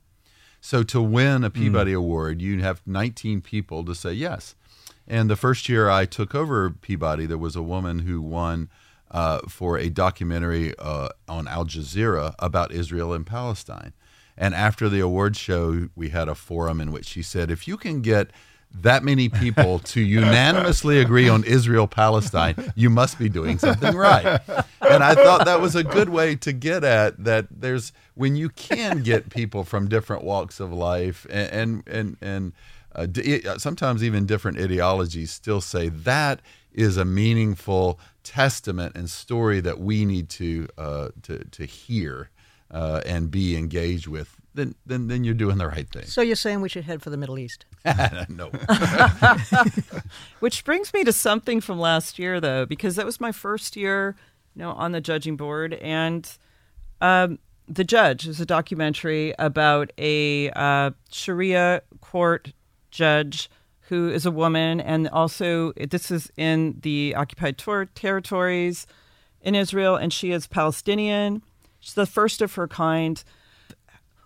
So 0.61 0.83
to 0.83 1.01
win 1.01 1.43
a 1.43 1.49
Peabody 1.49 1.93
mm. 1.93 1.97
Award, 1.97 2.41
you 2.41 2.61
have 2.61 2.81
19 2.85 3.41
people 3.41 3.85
to 3.85 3.95
say 3.95 4.13
yes. 4.13 4.55
And 5.07 5.29
the 5.29 5.35
first 5.35 5.69
year 5.69 5.89
I 5.89 6.05
took 6.05 6.35
over 6.35 6.69
Peabody, 6.69 7.25
there 7.25 7.37
was 7.37 7.55
a 7.55 7.63
woman 7.63 7.99
who 7.99 8.21
won 8.21 8.69
uh, 9.11 9.39
for 9.47 9.77
a 9.77 9.89
documentary 9.89 10.73
uh, 10.77 11.09
on 11.27 11.47
Al 11.47 11.65
Jazeera 11.65 12.35
about 12.39 12.71
Israel 12.71 13.13
and 13.13 13.25
Palestine. 13.25 13.93
And 14.37 14.53
after 14.53 14.87
the 14.87 14.99
award 14.99 15.35
show, 15.35 15.89
we 15.95 16.09
had 16.09 16.29
a 16.29 16.35
forum 16.35 16.79
in 16.79 16.91
which 16.91 17.07
she 17.07 17.21
said, 17.21 17.51
if 17.51 17.67
you 17.67 17.75
can 17.75 18.01
get 18.01 18.31
that 18.73 19.03
many 19.03 19.29
people 19.29 19.79
to 19.93 20.01
unanimously 20.01 20.99
agree 20.99 21.27
on 21.29 21.43
Israel 21.43 21.87
Palestine, 21.87 22.55
you 22.75 22.89
must 22.89 23.17
be 23.19 23.29
doing 23.29 23.57
something 23.57 23.95
right. 23.95 24.41
And 24.81 25.03
I 25.03 25.15
thought 25.15 25.45
that 25.45 25.61
was 25.61 25.75
a 25.75 25.83
good 25.83 26.09
way 26.09 26.35
to 26.37 26.53
get 26.53 26.83
at 26.83 27.23
that 27.23 27.47
there's 27.49 27.91
when 28.15 28.35
you 28.35 28.49
can 28.49 29.01
get 29.03 29.29
people 29.29 29.63
from 29.63 29.87
different 29.87 30.23
walks 30.23 30.59
of 30.59 30.71
life 30.71 31.25
and 31.29 31.83
and 31.87 31.87
and, 31.87 32.17
and 32.21 32.53
uh, 32.95 33.57
sometimes 33.57 34.03
even 34.03 34.25
different 34.25 34.59
ideologies 34.59 35.31
still 35.31 35.61
say 35.61 35.89
that 35.89 36.41
is 36.71 36.97
a 36.97 37.05
meaningful 37.05 37.99
testament 38.23 38.95
and 38.95 39.09
story 39.09 39.59
that 39.59 39.79
we 39.79 40.05
need 40.05 40.29
to 40.29 40.67
uh, 40.77 41.09
to 41.23 41.43
to 41.45 41.65
hear 41.65 42.29
uh, 42.71 43.01
and 43.05 43.31
be 43.31 43.55
engaged 43.55 44.07
with 44.07 44.39
then, 44.53 44.75
then 44.85 45.07
then 45.07 45.23
you're 45.23 45.33
doing 45.33 45.57
the 45.57 45.67
right 45.67 45.89
thing. 45.89 46.05
So 46.05 46.21
you're 46.21 46.35
saying 46.35 46.61
we 46.61 46.69
should 46.69 46.83
head 46.83 47.01
for 47.01 47.09
the 47.09 47.17
Middle 47.17 47.39
East? 47.39 47.65
no. 48.29 48.51
Which 50.39 50.63
brings 50.63 50.93
me 50.93 51.03
to 51.03 51.13
something 51.13 51.61
from 51.61 51.79
last 51.79 52.19
year, 52.19 52.39
though, 52.39 52.65
because 52.65 52.95
that 52.95 53.05
was 53.05 53.19
my 53.21 53.31
first 53.31 53.75
year, 53.75 54.15
you 54.55 54.61
know, 54.61 54.71
on 54.71 54.91
the 54.91 55.01
judging 55.01 55.37
board, 55.37 55.73
and 55.75 56.29
um, 57.01 57.39
the 57.67 57.83
judge 57.83 58.27
is 58.27 58.41
a 58.41 58.45
documentary 58.45 59.33
about 59.39 59.91
a 59.97 60.49
uh, 60.51 60.91
Sharia 61.11 61.81
court 62.01 62.53
judge 62.91 63.49
who 63.81 64.09
is 64.09 64.25
a 64.25 64.31
woman, 64.31 64.79
and 64.81 65.07
also 65.09 65.71
this 65.73 66.11
is 66.11 66.31
in 66.37 66.77
the 66.81 67.15
occupied 67.15 67.57
ter- 67.57 67.85
territories 67.85 68.85
in 69.41 69.55
Israel, 69.55 69.95
and 69.95 70.11
she 70.11 70.31
is 70.31 70.47
Palestinian. 70.47 71.41
She's 71.79 71.93
the 71.93 72.05
first 72.05 72.41
of 72.41 72.53
her 72.55 72.67
kind 72.67 73.23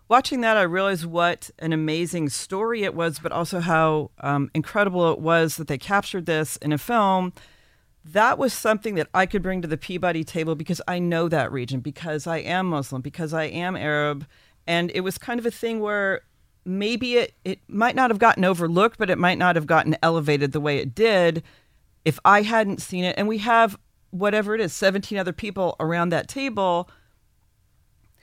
watching 0.07 0.41
that, 0.41 0.57
I 0.57 0.63
realized 0.63 1.05
what 1.05 1.51
an 1.59 1.73
amazing 1.73 2.29
story 2.29 2.83
it 2.83 2.95
was, 2.95 3.19
but 3.19 3.31
also 3.31 3.59
how 3.59 4.11
um, 4.19 4.49
incredible 4.53 5.11
it 5.11 5.19
was 5.19 5.57
that 5.57 5.67
they 5.67 5.77
captured 5.77 6.25
this 6.25 6.57
in 6.57 6.71
a 6.71 6.77
film. 6.77 7.33
That 8.05 8.37
was 8.37 8.53
something 8.53 8.95
that 8.95 9.07
I 9.13 9.25
could 9.25 9.41
bring 9.41 9.61
to 9.61 9.67
the 9.67 9.77
Peabody 9.77 10.23
table 10.23 10.55
because 10.55 10.81
I 10.87 10.99
know 10.99 11.29
that 11.29 11.51
region, 11.51 11.79
because 11.79 12.27
I 12.27 12.37
am 12.37 12.67
Muslim, 12.67 13.01
because 13.01 13.33
I 13.33 13.45
am 13.45 13.75
Arab. 13.75 14.25
And 14.67 14.91
it 14.93 15.01
was 15.01 15.17
kind 15.17 15.39
of 15.39 15.45
a 15.45 15.51
thing 15.51 15.79
where 15.79 16.21
maybe 16.65 17.15
it, 17.15 17.33
it 17.43 17.59
might 17.67 17.95
not 17.95 18.09
have 18.09 18.19
gotten 18.19 18.45
overlooked, 18.45 18.97
but 18.97 19.09
it 19.09 19.17
might 19.17 19.37
not 19.37 19.55
have 19.55 19.67
gotten 19.67 19.95
elevated 20.01 20.51
the 20.51 20.59
way 20.59 20.77
it 20.77 20.93
did 20.93 21.43
if 22.05 22.19
I 22.25 22.41
hadn't 22.41 22.81
seen 22.81 23.03
it. 23.03 23.15
And 23.17 23.27
we 23.27 23.39
have 23.39 23.77
whatever 24.11 24.53
it 24.53 24.61
is, 24.61 24.73
17 24.73 25.17
other 25.17 25.33
people 25.33 25.75
around 25.79 26.09
that 26.09 26.27
table 26.27 26.89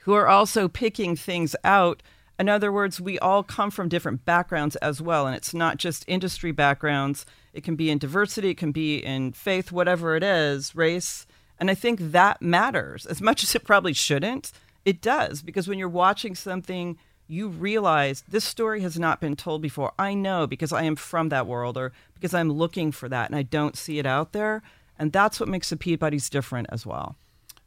who 0.01 0.13
are 0.13 0.27
also 0.27 0.67
picking 0.67 1.15
things 1.15 1.55
out. 1.63 2.01
In 2.39 2.49
other 2.49 2.71
words, 2.71 2.99
we 2.99 3.19
all 3.19 3.43
come 3.43 3.71
from 3.71 3.89
different 3.89 4.25
backgrounds 4.25 4.75
as 4.77 5.01
well. 5.01 5.27
And 5.27 5.35
it's 5.35 5.53
not 5.53 5.77
just 5.77 6.05
industry 6.07 6.51
backgrounds, 6.51 7.25
it 7.53 7.63
can 7.63 7.75
be 7.75 7.89
in 7.89 7.97
diversity, 7.97 8.49
it 8.51 8.57
can 8.57 8.71
be 8.71 8.97
in 8.97 9.33
faith, 9.33 9.71
whatever 9.71 10.15
it 10.15 10.23
is, 10.23 10.75
race. 10.75 11.25
And 11.59 11.69
I 11.69 11.75
think 11.75 11.99
that 11.99 12.41
matters 12.41 13.05
as 13.05 13.21
much 13.29 13.43
as 13.43 13.53
it 13.55 13.63
probably 13.63 13.93
shouldn't. 13.93 14.51
It 14.83 15.01
does, 15.01 15.43
because 15.43 15.67
when 15.67 15.77
you're 15.77 15.89
watching 15.89 16.33
something, 16.33 16.97
you 17.27 17.47
realize 17.47 18.23
this 18.27 18.43
story 18.43 18.81
has 18.81 18.99
not 18.99 19.21
been 19.21 19.35
told 19.35 19.61
before. 19.61 19.93
I 19.99 20.15
know 20.15 20.47
because 20.47 20.73
I 20.73 20.83
am 20.83 20.95
from 20.95 21.29
that 21.29 21.47
world 21.47 21.77
or 21.77 21.93
because 22.15 22.33
I'm 22.33 22.51
looking 22.51 22.91
for 22.91 23.07
that 23.07 23.29
and 23.29 23.35
I 23.35 23.43
don't 23.43 23.77
see 23.77 23.99
it 23.99 24.05
out 24.05 24.33
there. 24.33 24.63
And 24.97 25.13
that's 25.13 25.39
what 25.39 25.47
makes 25.47 25.69
the 25.69 25.77
Peabody's 25.77 26.29
different 26.29 26.67
as 26.71 26.85
well. 26.85 27.15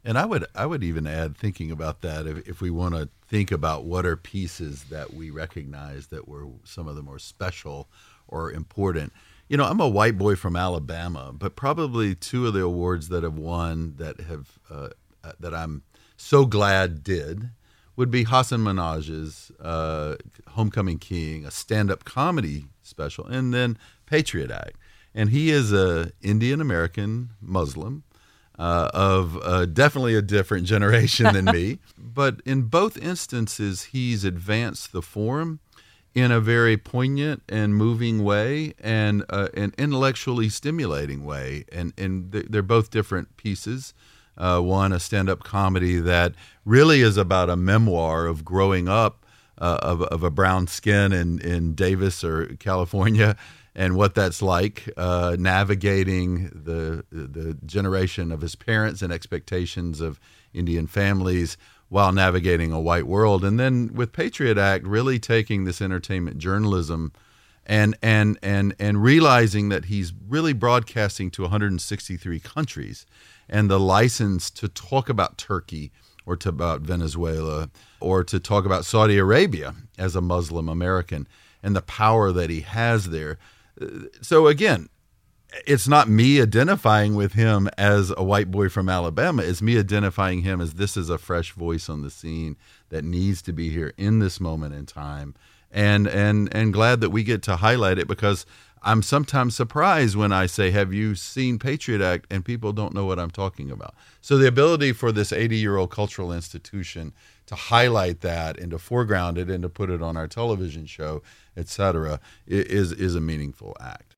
And 0.07 0.19
I 0.19 0.25
would 0.25 0.45
I 0.53 0.67
would 0.67 0.83
even 0.83 1.07
add 1.07 1.35
thinking 1.35 1.71
about 1.71 2.01
that 2.01 2.27
if, 2.27 2.47
if 2.47 2.61
we 2.61 2.69
want 2.69 2.93
to 2.93 3.09
think 3.27 3.51
about 3.51 3.85
what 3.85 4.05
are 4.05 4.15
pieces 4.15 4.85
that 4.85 5.15
we 5.15 5.31
recognize 5.31 6.07
that 6.07 6.27
were 6.27 6.45
some 6.63 6.87
of 6.87 6.95
the 6.95 7.01
more 7.01 7.17
special 7.17 7.89
or 8.27 8.51
important. 8.51 9.11
You 9.49 9.57
know, 9.57 9.65
I'm 9.65 9.79
a 9.79 9.87
white 9.87 10.17
boy 10.17 10.35
from 10.35 10.55
Alabama, 10.55 11.31
but 11.33 11.55
probably 11.55 12.13
two 12.13 12.45
of 12.45 12.53
the 12.53 12.61
awards 12.61 13.09
that 13.09 13.23
have 13.23 13.37
won 13.37 13.95
that 13.97 14.19
have 14.21 14.59
uh, 14.69 14.89
that 15.39 15.55
I'm 15.55 15.81
so 16.17 16.45
glad 16.45 17.03
did 17.03 17.49
would 17.95 18.11
be 18.11 18.25
Hasan 18.25 18.59
Minhaj's 18.59 19.51
uh, 19.59 20.17
Homecoming 20.49 20.99
King, 20.99 21.45
a 21.45 21.51
stand-up 21.51 22.03
comedy 22.03 22.65
special, 22.83 23.25
and 23.25 23.53
then 23.53 23.77
Patriot 24.05 24.51
Act. 24.51 24.75
and 25.15 25.29
he 25.29 25.49
is 25.49 25.71
a 25.71 26.11
Indian 26.21 26.61
American 26.61 27.31
Muslim 27.41 28.03
uh, 28.57 28.89
of 28.93 29.37
uh, 29.43 29.65
definitely 29.65 30.15
a 30.15 30.21
different 30.21 30.65
generation 30.67 31.33
than 31.33 31.45
me. 31.45 31.79
But 31.97 32.41
in 32.45 32.63
both 32.63 32.97
instances, 32.97 33.85
he's 33.85 34.23
advanced 34.23 34.91
the 34.91 35.01
forum 35.01 35.59
in 36.13 36.31
a 36.31 36.39
very 36.39 36.77
poignant 36.77 37.43
and 37.49 37.75
moving 37.75 38.23
way 38.23 38.73
and 38.79 39.25
uh, 39.29 39.49
an 39.53 39.73
intellectually 39.77 40.47
stimulating 40.47 41.25
way. 41.25 41.65
And, 41.71 41.93
and 41.97 42.31
they're 42.31 42.61
both 42.61 42.89
different 42.89 43.35
pieces. 43.35 43.93
Uh, 44.37 44.59
one, 44.59 44.91
a 44.93 44.99
stand 44.99 45.29
up 45.29 45.43
comedy 45.43 45.99
that 45.99 46.33
really 46.63 47.01
is 47.01 47.17
about 47.17 47.49
a 47.49 47.55
memoir 47.55 48.25
of 48.27 48.43
growing 48.45 48.87
up 48.87 49.25
uh, 49.57 49.79
of, 49.81 50.01
of 50.03 50.23
a 50.23 50.29
brown 50.29 50.67
skin 50.67 51.13
in, 51.13 51.39
in 51.39 51.73
Davis 51.73 52.23
or 52.23 52.47
California 52.59 53.37
and 53.75 53.95
what 53.95 54.15
that's 54.15 54.41
like 54.41 54.89
uh, 54.95 55.35
navigating 55.37 56.49
the 56.53 57.03
the 57.11 57.57
generation 57.65 58.31
of 58.31 58.41
his 58.41 58.55
parents 58.55 59.01
and 59.01 59.11
expectations 59.11 59.99
of 59.99 60.19
Indian 60.53 60.87
families 60.87 61.57
while 61.89 62.11
navigating 62.11 62.71
a 62.71 62.79
white 62.79 63.05
world, 63.05 63.43
and 63.43 63.59
then 63.59 63.91
with 63.93 64.11
Patriot 64.11 64.57
Act, 64.57 64.85
really 64.85 65.19
taking 65.19 65.65
this 65.65 65.81
entertainment 65.81 66.37
journalism 66.37 67.11
and 67.65 67.97
and 68.01 68.39
and 68.41 68.75
and 68.79 69.03
realizing 69.03 69.69
that 69.69 69.85
he's 69.85 70.13
really 70.27 70.53
broadcasting 70.53 71.29
to 71.31 71.41
163 71.43 72.39
countries, 72.39 73.05
and 73.49 73.69
the 73.69 73.79
license 73.79 74.49
to 74.51 74.67
talk 74.67 75.09
about 75.09 75.37
Turkey 75.37 75.91
or 76.25 76.35
to 76.37 76.49
about 76.49 76.81
Venezuela 76.81 77.69
or 77.99 78.23
to 78.23 78.39
talk 78.39 78.65
about 78.65 78.85
Saudi 78.85 79.17
Arabia 79.17 79.75
as 79.97 80.15
a 80.15 80.21
Muslim 80.21 80.69
American 80.69 81.27
and 81.61 81.75
the 81.75 81.81
power 81.81 82.31
that 82.31 82.49
he 82.49 82.61
has 82.61 83.09
there 83.09 83.37
so 84.21 84.47
again, 84.47 84.89
it's 85.65 85.87
not 85.87 86.09
me 86.09 86.41
identifying 86.41 87.15
with 87.15 87.33
him 87.33 87.69
as 87.77 88.11
a 88.15 88.23
white 88.23 88.51
boy 88.51 88.69
from 88.69 88.89
Alabama. 88.89 89.43
It's 89.43 89.61
me 89.61 89.79
identifying 89.79 90.41
him 90.41 90.59
as 90.59 90.73
this 90.73 90.97
is 90.97 91.09
a 91.09 91.17
fresh 91.17 91.51
voice 91.53 91.87
on 91.87 92.01
the 92.01 92.09
scene 92.09 92.57
that 92.89 93.03
needs 93.03 93.41
to 93.43 93.53
be 93.53 93.69
here 93.69 93.93
in 93.97 94.19
this 94.19 94.39
moment 94.39 94.73
in 94.73 94.85
time. 94.85 95.35
And 95.71 96.07
and 96.07 96.53
and 96.53 96.73
glad 96.73 97.01
that 97.01 97.09
we 97.09 97.23
get 97.23 97.41
to 97.43 97.57
highlight 97.57 97.99
it 97.99 98.07
because 98.07 98.45
I'm 98.81 99.01
sometimes 99.01 99.55
surprised 99.55 100.15
when 100.15 100.31
I 100.31 100.45
say, 100.45 100.71
"Have 100.71 100.93
you 100.93 101.15
seen 101.15 101.59
Patriot 101.59 102.01
Act?" 102.01 102.27
and 102.31 102.45
people 102.45 102.71
don't 102.71 102.93
know 102.93 103.05
what 103.05 103.19
I'm 103.19 103.31
talking 103.31 103.71
about. 103.71 103.95
So 104.21 104.37
the 104.37 104.47
ability 104.47 104.93
for 104.93 105.11
this 105.11 105.33
80 105.33 105.57
year 105.57 105.75
old 105.75 105.89
cultural 105.91 106.31
institution 106.31 107.13
to 107.47 107.55
highlight 107.55 108.21
that 108.21 108.57
and 108.57 108.71
to 108.71 108.77
foreground 108.77 109.37
it 109.37 109.49
and 109.49 109.63
to 109.63 109.69
put 109.69 109.89
it 109.89 110.01
on 110.01 110.15
our 110.15 110.27
television 110.27 110.85
show, 110.85 111.21
etc., 111.57 112.19
is 112.47 112.91
is 112.91 113.15
a 113.15 113.21
meaningful 113.21 113.75
act. 113.79 114.15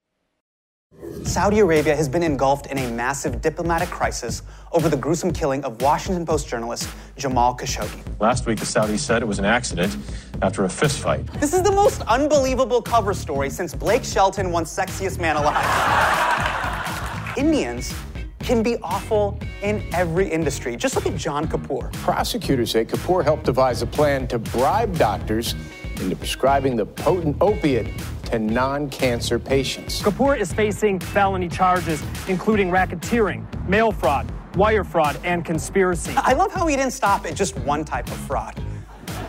Saudi 1.23 1.59
Arabia 1.59 1.95
has 1.95 2.07
been 2.07 2.23
engulfed 2.23 2.67
in 2.67 2.77
a 2.77 2.91
massive 2.91 3.41
diplomatic 3.41 3.89
crisis 3.89 4.41
over 4.71 4.89
the 4.89 4.97
gruesome 4.97 5.31
killing 5.31 5.63
of 5.63 5.81
Washington 5.81 6.25
Post 6.25 6.47
journalist 6.47 6.89
Jamal 7.17 7.55
Khashoggi. 7.55 8.01
Last 8.19 8.45
week, 8.45 8.59
the 8.59 8.65
Saudis 8.65 8.99
said 8.99 9.21
it 9.21 9.25
was 9.25 9.37
an 9.37 9.45
accident 9.45 9.95
after 10.41 10.63
a 10.63 10.67
fistfight. 10.67 11.29
This 11.39 11.53
is 11.53 11.61
the 11.61 11.71
most 11.71 12.01
unbelievable 12.03 12.81
cover 12.81 13.13
story 13.13 13.49
since 13.49 13.75
Blake 13.75 14.03
Shelton 14.03 14.51
won 14.51 14.63
Sexiest 14.63 15.19
Man 15.19 15.35
Alive. 15.35 17.37
Indians 17.37 17.93
can 18.39 18.63
be 18.63 18.77
awful 18.77 19.37
in 19.61 19.83
every 19.93 20.27
industry. 20.27 20.77
Just 20.77 20.95
look 20.95 21.05
at 21.05 21.17
John 21.17 21.47
Kapoor. 21.47 21.91
Prosecutors 21.93 22.71
say 22.71 22.85
Kapoor 22.85 23.23
helped 23.23 23.43
devise 23.43 23.81
a 23.81 23.85
plan 23.85 24.25
to 24.29 24.39
bribe 24.39 24.97
doctors 24.97 25.53
into 25.99 26.15
prescribing 26.15 26.75
the 26.75 26.85
potent 26.85 27.37
opiate 27.41 27.91
to 28.25 28.39
non 28.39 28.89
cancer 28.89 29.39
patients. 29.39 30.01
Kapoor 30.01 30.37
is 30.37 30.53
facing 30.53 30.99
felony 30.99 31.47
charges, 31.49 32.03
including 32.27 32.69
racketeering, 32.69 33.45
mail 33.67 33.91
fraud, 33.91 34.31
wire 34.55 34.83
fraud, 34.83 35.19
and 35.23 35.45
conspiracy. 35.45 36.13
I 36.15 36.33
love 36.33 36.51
how 36.51 36.67
he 36.67 36.75
didn't 36.75 36.93
stop 36.93 37.25
at 37.25 37.35
just 37.35 37.57
one 37.59 37.85
type 37.85 38.07
of 38.07 38.17
fraud. 38.17 38.59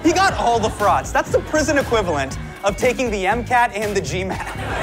He 0.02 0.12
got 0.12 0.34
all 0.34 0.58
the 0.58 0.70
frauds. 0.70 1.12
That's 1.12 1.32
the 1.32 1.40
prison 1.40 1.78
equivalent 1.78 2.38
of 2.64 2.76
taking 2.76 3.10
the 3.10 3.24
MCAT 3.24 3.72
and 3.74 3.96
the 3.96 4.00
GMAT. 4.00 4.78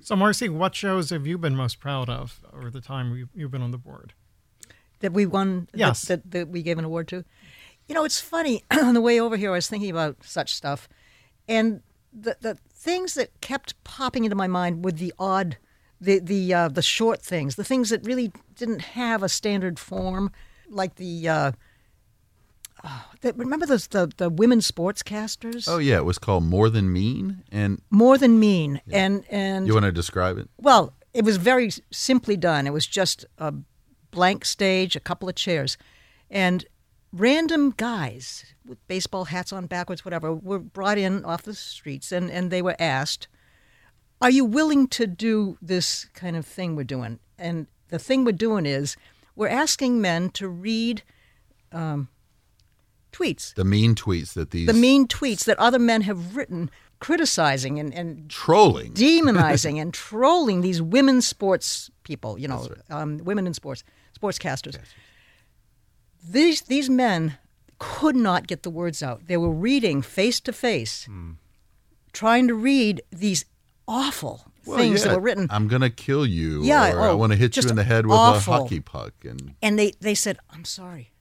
So, 0.00 0.14
Marcy, 0.14 0.50
what 0.50 0.74
shows 0.74 1.10
have 1.10 1.26
you 1.26 1.38
been 1.38 1.56
most 1.56 1.80
proud 1.80 2.10
of 2.10 2.40
over 2.52 2.70
the 2.70 2.82
time 2.82 3.28
you've 3.34 3.50
been 3.50 3.62
on 3.62 3.70
the 3.70 3.78
board? 3.78 4.12
That 5.00 5.12
we 5.12 5.24
won, 5.24 5.68
yes. 5.74 6.02
that, 6.02 6.22
that, 6.24 6.30
that 6.30 6.48
we 6.48 6.62
gave 6.62 6.78
an 6.78 6.84
award 6.84 7.08
to? 7.08 7.24
You 7.88 7.94
know, 7.94 8.04
it's 8.04 8.20
funny. 8.20 8.64
on 8.70 8.94
the 8.94 9.00
way 9.00 9.20
over 9.20 9.36
here, 9.36 9.50
I 9.50 9.56
was 9.56 9.68
thinking 9.68 9.90
about 9.90 10.16
such 10.22 10.54
stuff. 10.54 10.88
And 11.48 11.82
the, 12.12 12.36
the 12.40 12.54
things 12.72 13.14
that 13.14 13.40
kept 13.40 13.82
popping 13.84 14.24
into 14.24 14.36
my 14.36 14.46
mind 14.46 14.84
were 14.84 14.92
the 14.92 15.12
odd, 15.18 15.58
the, 16.00 16.18
the, 16.18 16.54
uh, 16.54 16.68
the 16.68 16.82
short 16.82 17.22
things, 17.22 17.56
the 17.56 17.64
things 17.64 17.90
that 17.90 18.04
really 18.06 18.32
didn't 18.54 18.80
have 18.82 19.22
a 19.22 19.28
standard 19.28 19.78
form, 19.78 20.30
like 20.68 20.96
the. 20.96 21.28
Uh, 21.28 21.52
Oh, 22.86 23.32
remember 23.36 23.64
those 23.64 23.86
the, 23.86 24.12
the 24.18 24.28
women 24.28 24.58
sportscasters? 24.58 25.66
Oh 25.66 25.78
yeah, 25.78 25.96
it 25.96 26.04
was 26.04 26.18
called 26.18 26.44
More 26.44 26.68
Than 26.68 26.92
Mean 26.92 27.42
and 27.50 27.80
More 27.88 28.18
Than 28.18 28.38
Mean 28.38 28.82
yeah. 28.84 29.06
and 29.06 29.24
and 29.30 29.66
You 29.66 29.72
want 29.72 29.86
to 29.86 29.92
describe 29.92 30.36
it? 30.36 30.50
Well, 30.58 30.92
it 31.14 31.24
was 31.24 31.38
very 31.38 31.70
simply 31.90 32.36
done. 32.36 32.66
It 32.66 32.74
was 32.74 32.86
just 32.86 33.24
a 33.38 33.54
blank 34.10 34.44
stage, 34.44 34.96
a 34.96 35.00
couple 35.00 35.30
of 35.30 35.34
chairs, 35.34 35.78
and 36.28 36.66
random 37.14 37.72
guys 37.76 38.54
with 38.66 38.86
baseball 38.88 39.26
hats 39.26 39.52
on 39.52 39.66
backwards, 39.66 40.04
whatever, 40.04 40.34
were 40.34 40.58
brought 40.58 40.98
in 40.98 41.24
off 41.24 41.42
the 41.42 41.54
streets 41.54 42.12
and, 42.12 42.30
and 42.30 42.50
they 42.50 42.60
were 42.60 42.76
asked, 42.78 43.28
Are 44.20 44.30
you 44.30 44.44
willing 44.44 44.88
to 44.88 45.06
do 45.06 45.56
this 45.62 46.06
kind 46.14 46.36
of 46.36 46.44
thing 46.44 46.76
we're 46.76 46.84
doing? 46.84 47.20
And 47.38 47.66
the 47.88 47.98
thing 47.98 48.24
we're 48.24 48.32
doing 48.32 48.66
is 48.66 48.96
we're 49.36 49.48
asking 49.48 50.00
men 50.00 50.30
to 50.30 50.48
read 50.48 51.02
um, 51.72 52.08
tweets. 53.12 53.54
The 53.54 53.64
mean 53.64 53.94
tweets 53.94 54.34
that 54.34 54.50
these. 54.50 54.66
The 54.66 54.72
mean 54.72 55.06
tweets 55.06 55.44
that 55.44 55.58
other 55.58 55.78
men 55.78 56.02
have 56.02 56.36
written 56.36 56.70
criticizing 57.00 57.78
and, 57.78 57.92
and 57.92 58.30
trolling, 58.30 58.92
demonizing 58.94 59.80
and 59.80 59.92
trolling 59.92 60.62
these 60.62 60.80
women 60.80 61.20
sports 61.20 61.90
people, 62.02 62.38
you 62.38 62.48
know, 62.48 62.66
right. 62.68 63.02
um, 63.02 63.18
women 63.18 63.46
in 63.46 63.54
sports, 63.54 63.84
sportscasters. 64.18 64.76
Yes. 64.76 64.86
These, 66.26 66.62
these 66.62 66.88
men 66.88 67.38
could 67.78 68.16
not 68.16 68.46
get 68.46 68.62
the 68.62 68.70
words 68.70 69.02
out. 69.02 69.26
They 69.26 69.36
were 69.36 69.50
reading 69.50 70.00
face 70.02 70.40
to 70.40 70.52
face, 70.52 71.08
trying 72.12 72.48
to 72.48 72.54
read 72.54 73.02
these 73.10 73.44
awful 73.86 74.46
well, 74.64 74.78
things 74.78 75.00
yeah. 75.00 75.08
that 75.08 75.16
were 75.16 75.20
written. 75.20 75.46
I'm 75.50 75.68
going 75.68 75.82
to 75.82 75.90
kill 75.90 76.26
you. 76.26 76.62
Yeah, 76.62 76.92
or 76.92 77.00
oh, 77.00 77.10
I 77.10 77.14
want 77.14 77.32
to 77.32 77.38
hit 77.38 77.56
you 77.56 77.68
in 77.68 77.76
the 77.76 77.84
head 77.84 78.06
with 78.06 78.16
awful. 78.16 78.54
a 78.54 78.56
hockey 78.58 78.80
puck. 78.80 79.12
And 79.24 79.54
and 79.62 79.78
they 79.78 79.92
they 80.00 80.14
said, 80.14 80.38
"I'm 80.50 80.64
sorry, 80.64 81.12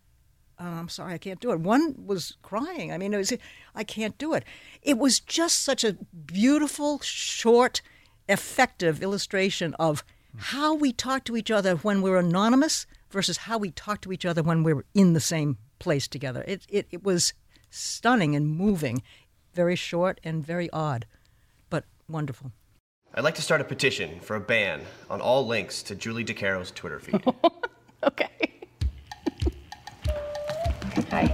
uh, 0.60 0.64
I'm 0.64 0.90
sorry, 0.90 1.14
I 1.14 1.18
can't 1.18 1.40
do 1.40 1.52
it." 1.52 1.60
One 1.60 1.96
was 2.06 2.38
crying. 2.42 2.92
I 2.92 2.98
mean, 2.98 3.14
it 3.14 3.18
was, 3.18 3.34
I 3.76 3.84
can't 3.84 4.18
do 4.18 4.34
it. 4.34 4.44
It 4.82 4.98
was 4.98 5.20
just 5.20 5.64
such 5.64 5.84
a 5.84 5.94
beautiful, 6.26 7.00
short, 7.00 7.82
effective 8.30 9.02
illustration 9.02 9.76
of 9.80 10.04
how 10.36 10.74
we 10.74 10.92
talk 10.92 11.26
to 11.26 11.38
each 11.38 11.52
other 11.52 11.76
when 11.76 12.02
we're 12.02 12.18
anonymous 12.18 12.88
versus 13.14 13.38
how 13.38 13.58
we 13.58 13.72
talk 13.72 14.02
to 14.02 14.12
each 14.12 14.26
other 14.26 14.44
when 14.44 14.64
we're 14.64 14.84
in 14.94 15.14
the 15.14 15.22
same 15.22 15.58
place 15.80 16.08
together. 16.08 16.44
It, 16.46 16.66
it, 16.68 16.88
it 16.92 17.04
was 17.04 17.34
stunning 17.70 18.36
and 18.36 18.48
moving, 18.48 19.04
very 19.54 19.76
short 19.76 20.20
and 20.24 20.46
very 20.46 20.70
odd, 20.72 21.06
but 21.70 21.86
wonderful. 22.10 22.52
I'd 23.14 23.24
like 23.24 23.36
to 23.36 23.44
start 23.44 23.62
a 23.62 23.64
petition 23.64 24.20
for 24.20 24.36
a 24.36 24.42
ban 24.42 24.82
on 25.10 25.22
all 25.22 25.46
links 25.46 25.84
to 25.84 25.96
Julie 25.96 26.26
DiCaro's 26.26 26.72
Twitter 26.72 27.00
feed. 27.00 27.24
okay. 28.04 28.30
Hi. 31.12 31.28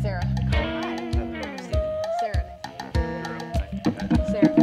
Sarah. 0.00 0.24
Hi. 0.52 0.96
Sarah. 2.20 2.60
Sarah. 4.30 4.54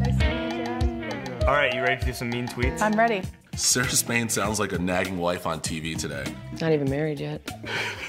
Nice 0.00 0.18
to 0.18 0.28
meet 0.28 0.42
you, 0.42 0.64
Chad. 0.64 1.44
All 1.44 1.54
right, 1.54 1.72
you 1.72 1.82
ready 1.82 2.00
to 2.00 2.06
do 2.06 2.12
some 2.12 2.30
mean 2.30 2.48
tweets? 2.48 2.80
I'm 2.80 2.98
ready. 2.98 3.22
Sarah 3.54 3.88
Spain 3.90 4.28
sounds 4.28 4.58
like 4.58 4.72
a 4.72 4.78
nagging 4.78 5.18
wife 5.18 5.46
on 5.46 5.60
TV 5.60 5.96
today. 5.96 6.24
Not 6.60 6.72
even 6.72 6.88
married 6.88 7.20
yet. 7.20 7.46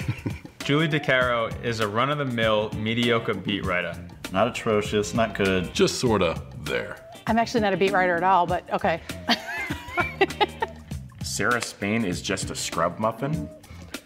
Julie 0.64 0.88
DiCaro 0.88 1.62
is 1.62 1.80
a 1.80 1.88
run 1.88 2.08
of 2.08 2.16
the 2.16 2.24
mill, 2.24 2.70
mediocre 2.72 3.34
beat 3.34 3.66
writer. 3.66 3.94
Not 4.32 4.48
atrocious, 4.48 5.12
not 5.12 5.34
good. 5.34 5.72
Just 5.74 6.00
sorta 6.00 6.42
there. 6.62 6.96
I'm 7.26 7.38
actually 7.38 7.60
not 7.60 7.74
a 7.74 7.76
beat 7.76 7.92
writer 7.92 8.16
at 8.16 8.22
all, 8.22 8.46
but 8.46 8.70
okay. 8.72 9.02
Sarah 11.22 11.60
Spain 11.60 12.04
is 12.04 12.22
just 12.22 12.50
a 12.50 12.54
scrub 12.56 12.98
muffin. 12.98 13.48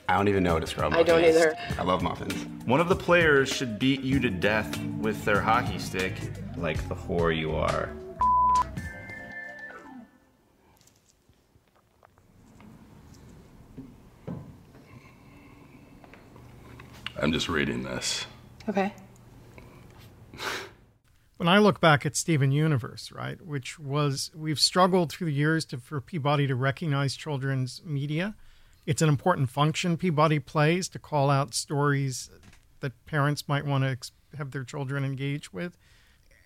I 0.09 0.16
don't 0.16 0.29
even 0.29 0.42
know 0.42 0.55
what 0.55 0.64
a 0.64 0.66
scrub 0.66 0.90
muffin 0.92 1.07
is. 1.07 1.12
I 1.12 1.14
don't 1.14 1.24
is. 1.24 1.37
either. 1.37 1.55
I 1.79 1.83
love 1.83 2.03
muffins. 2.03 2.35
One 2.66 2.81
of 2.81 2.88
the 2.88 2.96
players 2.96 3.48
should 3.48 3.79
beat 3.79 4.01
you 4.01 4.18
to 4.20 4.31
death 4.31 4.77
with 4.98 5.24
their 5.24 5.40
hockey 5.40 5.79
stick, 5.79 6.14
like 6.57 6.77
the 6.88 6.94
whore 6.96 7.37
you 7.37 7.55
are. 7.55 7.90
I'm 17.20 17.33
just 17.33 17.48
reading 17.48 17.83
this. 17.83 18.26
Okay. 18.68 18.92
when 21.38 21.48
I 21.48 21.59
look 21.59 21.81
back 21.81 22.04
at 22.04 22.16
Steven 22.16 22.52
Universe, 22.52 23.11
right, 23.12 23.40
which 23.40 23.78
was 23.78 24.31
we've 24.35 24.61
struggled 24.61 25.11
through 25.11 25.28
the 25.28 25.33
years 25.33 25.64
to, 25.66 25.78
for 25.78 26.00
Peabody 26.00 26.46
to 26.46 26.54
recognize 26.54 27.16
children's 27.16 27.83
media. 27.85 28.35
It's 28.87 29.02
an 29.02 29.09
important 29.09 29.50
function 29.50 29.96
Peabody 29.96 30.38
plays 30.38 30.88
to 30.90 30.98
call 30.98 31.31
out 31.31 31.54
stories 31.54 32.31
that 32.81 33.04
parents 33.07 33.48
might 33.48 33.66
want 33.66 33.85
to 33.85 33.90
ex- 33.90 34.12
have 34.37 34.50
their 34.50 34.64
children 34.64 35.04
engage 35.04 35.52
with. 35.52 35.76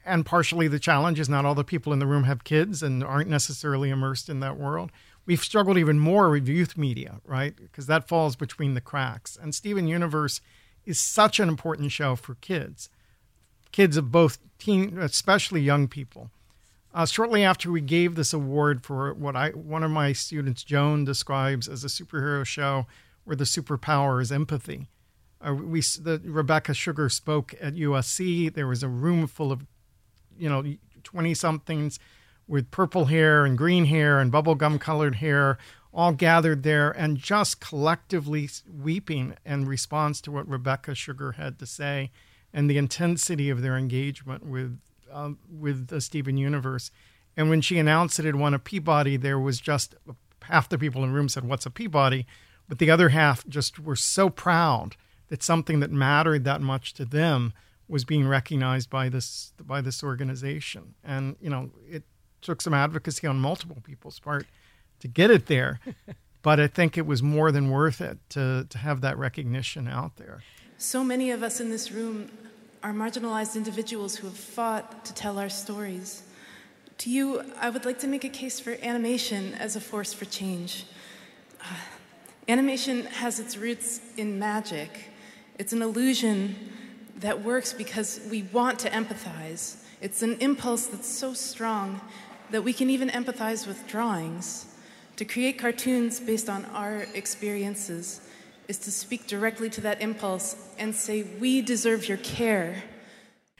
And 0.04 0.26
partially 0.26 0.68
the 0.68 0.80
challenge 0.80 1.20
is 1.20 1.28
not 1.28 1.44
all 1.44 1.54
the 1.54 1.64
people 1.64 1.92
in 1.92 1.98
the 1.98 2.06
room 2.06 2.24
have 2.24 2.44
kids 2.44 2.82
and 2.82 3.04
aren't 3.04 3.30
necessarily 3.30 3.90
immersed 3.90 4.28
in 4.28 4.40
that 4.40 4.58
world. 4.58 4.90
We've 5.24 5.42
struggled 5.42 5.78
even 5.78 6.00
more 6.00 6.30
with 6.30 6.48
youth 6.48 6.76
media, 6.76 7.20
right? 7.24 7.54
Because 7.56 7.86
that 7.86 8.08
falls 8.08 8.34
between 8.34 8.74
the 8.74 8.80
cracks. 8.80 9.38
And 9.40 9.54
Steven 9.54 9.86
Universe 9.86 10.40
is 10.84 11.00
such 11.00 11.40
an 11.40 11.48
important 11.48 11.92
show 11.92 12.16
for 12.16 12.34
kids, 12.36 12.88
kids 13.70 13.96
of 13.96 14.10
both 14.10 14.38
teen, 14.58 14.98
especially 14.98 15.60
young 15.60 15.88
people. 15.88 16.30
Uh, 16.94 17.06
shortly 17.06 17.42
after 17.42 17.70
we 17.70 17.80
gave 17.80 18.14
this 18.14 18.32
award 18.32 18.84
for 18.84 19.14
what 19.14 19.34
I 19.34 19.50
one 19.50 19.82
of 19.82 19.90
my 19.90 20.12
students, 20.12 20.62
Joan, 20.62 21.04
describes 21.04 21.66
as 21.66 21.84
a 21.84 21.88
superhero 21.88 22.44
show 22.44 22.86
where 23.24 23.36
the 23.36 23.44
superpower 23.44 24.20
is 24.20 24.30
empathy. 24.30 24.88
Uh, 25.40 25.54
we 25.54 25.80
the, 25.80 26.20
Rebecca 26.24 26.74
Sugar 26.74 27.08
spoke 27.08 27.54
at 27.60 27.74
USC. 27.74 28.52
There 28.52 28.66
was 28.66 28.82
a 28.82 28.88
room 28.88 29.26
full 29.26 29.50
of, 29.50 29.64
you 30.36 30.50
know, 30.50 30.64
twenty 31.02 31.32
somethings 31.32 31.98
with 32.46 32.70
purple 32.70 33.06
hair 33.06 33.46
and 33.46 33.56
green 33.56 33.86
hair 33.86 34.18
and 34.18 34.30
bubblegum 34.30 34.78
colored 34.78 35.16
hair, 35.16 35.56
all 35.94 36.12
gathered 36.12 36.62
there 36.62 36.90
and 36.90 37.18
just 37.18 37.60
collectively 37.60 38.48
weeping 38.66 39.34
in 39.44 39.66
response 39.66 40.20
to 40.22 40.32
what 40.32 40.48
Rebecca 40.48 40.94
Sugar 40.94 41.32
had 41.32 41.58
to 41.58 41.66
say 41.66 42.10
and 42.52 42.68
the 42.68 42.78
intensity 42.78 43.50
of 43.50 43.62
their 43.62 43.76
engagement 43.76 44.44
with 44.44 44.78
uh, 45.12 45.32
with 45.50 45.88
the 45.88 46.00
Steven 46.00 46.36
Universe. 46.36 46.90
And 47.36 47.50
when 47.50 47.60
she 47.60 47.78
announced 47.78 48.16
that 48.16 48.24
it 48.24 48.28
had 48.28 48.36
won 48.36 48.54
a 48.54 48.58
Peabody, 48.58 49.16
there 49.16 49.38
was 49.38 49.60
just 49.60 49.94
half 50.42 50.68
the 50.68 50.78
people 50.78 51.02
in 51.02 51.10
the 51.10 51.14
room 51.14 51.28
said, 51.28 51.44
"What's 51.44 51.66
a 51.66 51.70
Peabody?" 51.70 52.26
But 52.68 52.78
the 52.78 52.90
other 52.90 53.10
half 53.10 53.46
just 53.46 53.78
were 53.78 53.96
so 53.96 54.30
proud 54.30 54.96
that 55.28 55.42
something 55.42 55.80
that 55.80 55.90
mattered 55.90 56.44
that 56.44 56.60
much 56.60 56.94
to 56.94 57.04
them 57.04 57.52
was 57.88 58.04
being 58.04 58.26
recognized 58.26 58.88
by 58.88 59.08
this 59.08 59.52
by 59.62 59.80
this 59.80 60.02
organization. 60.02 60.94
And 61.04 61.36
you 61.40 61.50
know, 61.50 61.70
it 61.88 62.04
took 62.40 62.62
some 62.62 62.74
advocacy 62.74 63.26
on 63.26 63.38
multiple 63.38 63.78
people's 63.82 64.18
part 64.18 64.46
to 65.02 65.08
get 65.08 65.30
it 65.30 65.46
there. 65.46 65.80
but 66.42 66.58
I 66.58 66.66
think 66.66 66.96
it 66.96 67.06
was 67.06 67.22
more 67.22 67.52
than 67.52 67.70
worth 67.70 68.00
it 68.00 68.18
to, 68.30 68.66
to 68.68 68.78
have 68.78 69.00
that 69.02 69.18
recognition 69.18 69.86
out 69.86 70.16
there. 70.16 70.42
So 70.78 71.04
many 71.04 71.30
of 71.30 71.42
us 71.42 71.60
in 71.60 71.70
this 71.70 71.92
room 71.92 72.30
are 72.82 72.92
marginalized 72.92 73.54
individuals 73.54 74.16
who 74.16 74.26
have 74.26 74.36
fought 74.36 75.04
to 75.04 75.14
tell 75.14 75.38
our 75.38 75.48
stories. 75.48 76.22
To 76.98 77.10
you, 77.10 77.42
I 77.60 77.70
would 77.70 77.84
like 77.84 77.98
to 78.00 78.08
make 78.08 78.24
a 78.24 78.28
case 78.28 78.58
for 78.58 78.76
animation 78.82 79.54
as 79.54 79.76
a 79.76 79.80
force 79.80 80.12
for 80.12 80.24
change. 80.24 80.86
Uh, 81.60 81.66
animation 82.48 83.06
has 83.06 83.38
its 83.38 83.56
roots 83.56 84.00
in 84.16 84.38
magic. 84.38 85.10
It's 85.58 85.72
an 85.72 85.82
illusion 85.82 86.56
that 87.18 87.42
works 87.42 87.72
because 87.72 88.20
we 88.30 88.42
want 88.52 88.80
to 88.80 88.90
empathize. 88.90 89.76
It's 90.00 90.22
an 90.22 90.38
impulse 90.40 90.86
that's 90.86 91.08
so 91.08 91.34
strong 91.34 92.00
that 92.50 92.62
we 92.62 92.72
can 92.72 92.90
even 92.90 93.08
empathize 93.10 93.66
with 93.66 93.86
drawings. 93.86 94.66
To 95.22 95.28
create 95.28 95.56
cartoons 95.56 96.18
based 96.18 96.48
on 96.48 96.64
our 96.74 97.06
experiences 97.14 98.20
is 98.66 98.76
to 98.78 98.90
speak 98.90 99.28
directly 99.28 99.70
to 99.70 99.80
that 99.82 100.02
impulse 100.02 100.56
and 100.80 100.92
say, 100.92 101.22
We 101.22 101.62
deserve 101.62 102.08
your 102.08 102.18
care. 102.18 102.82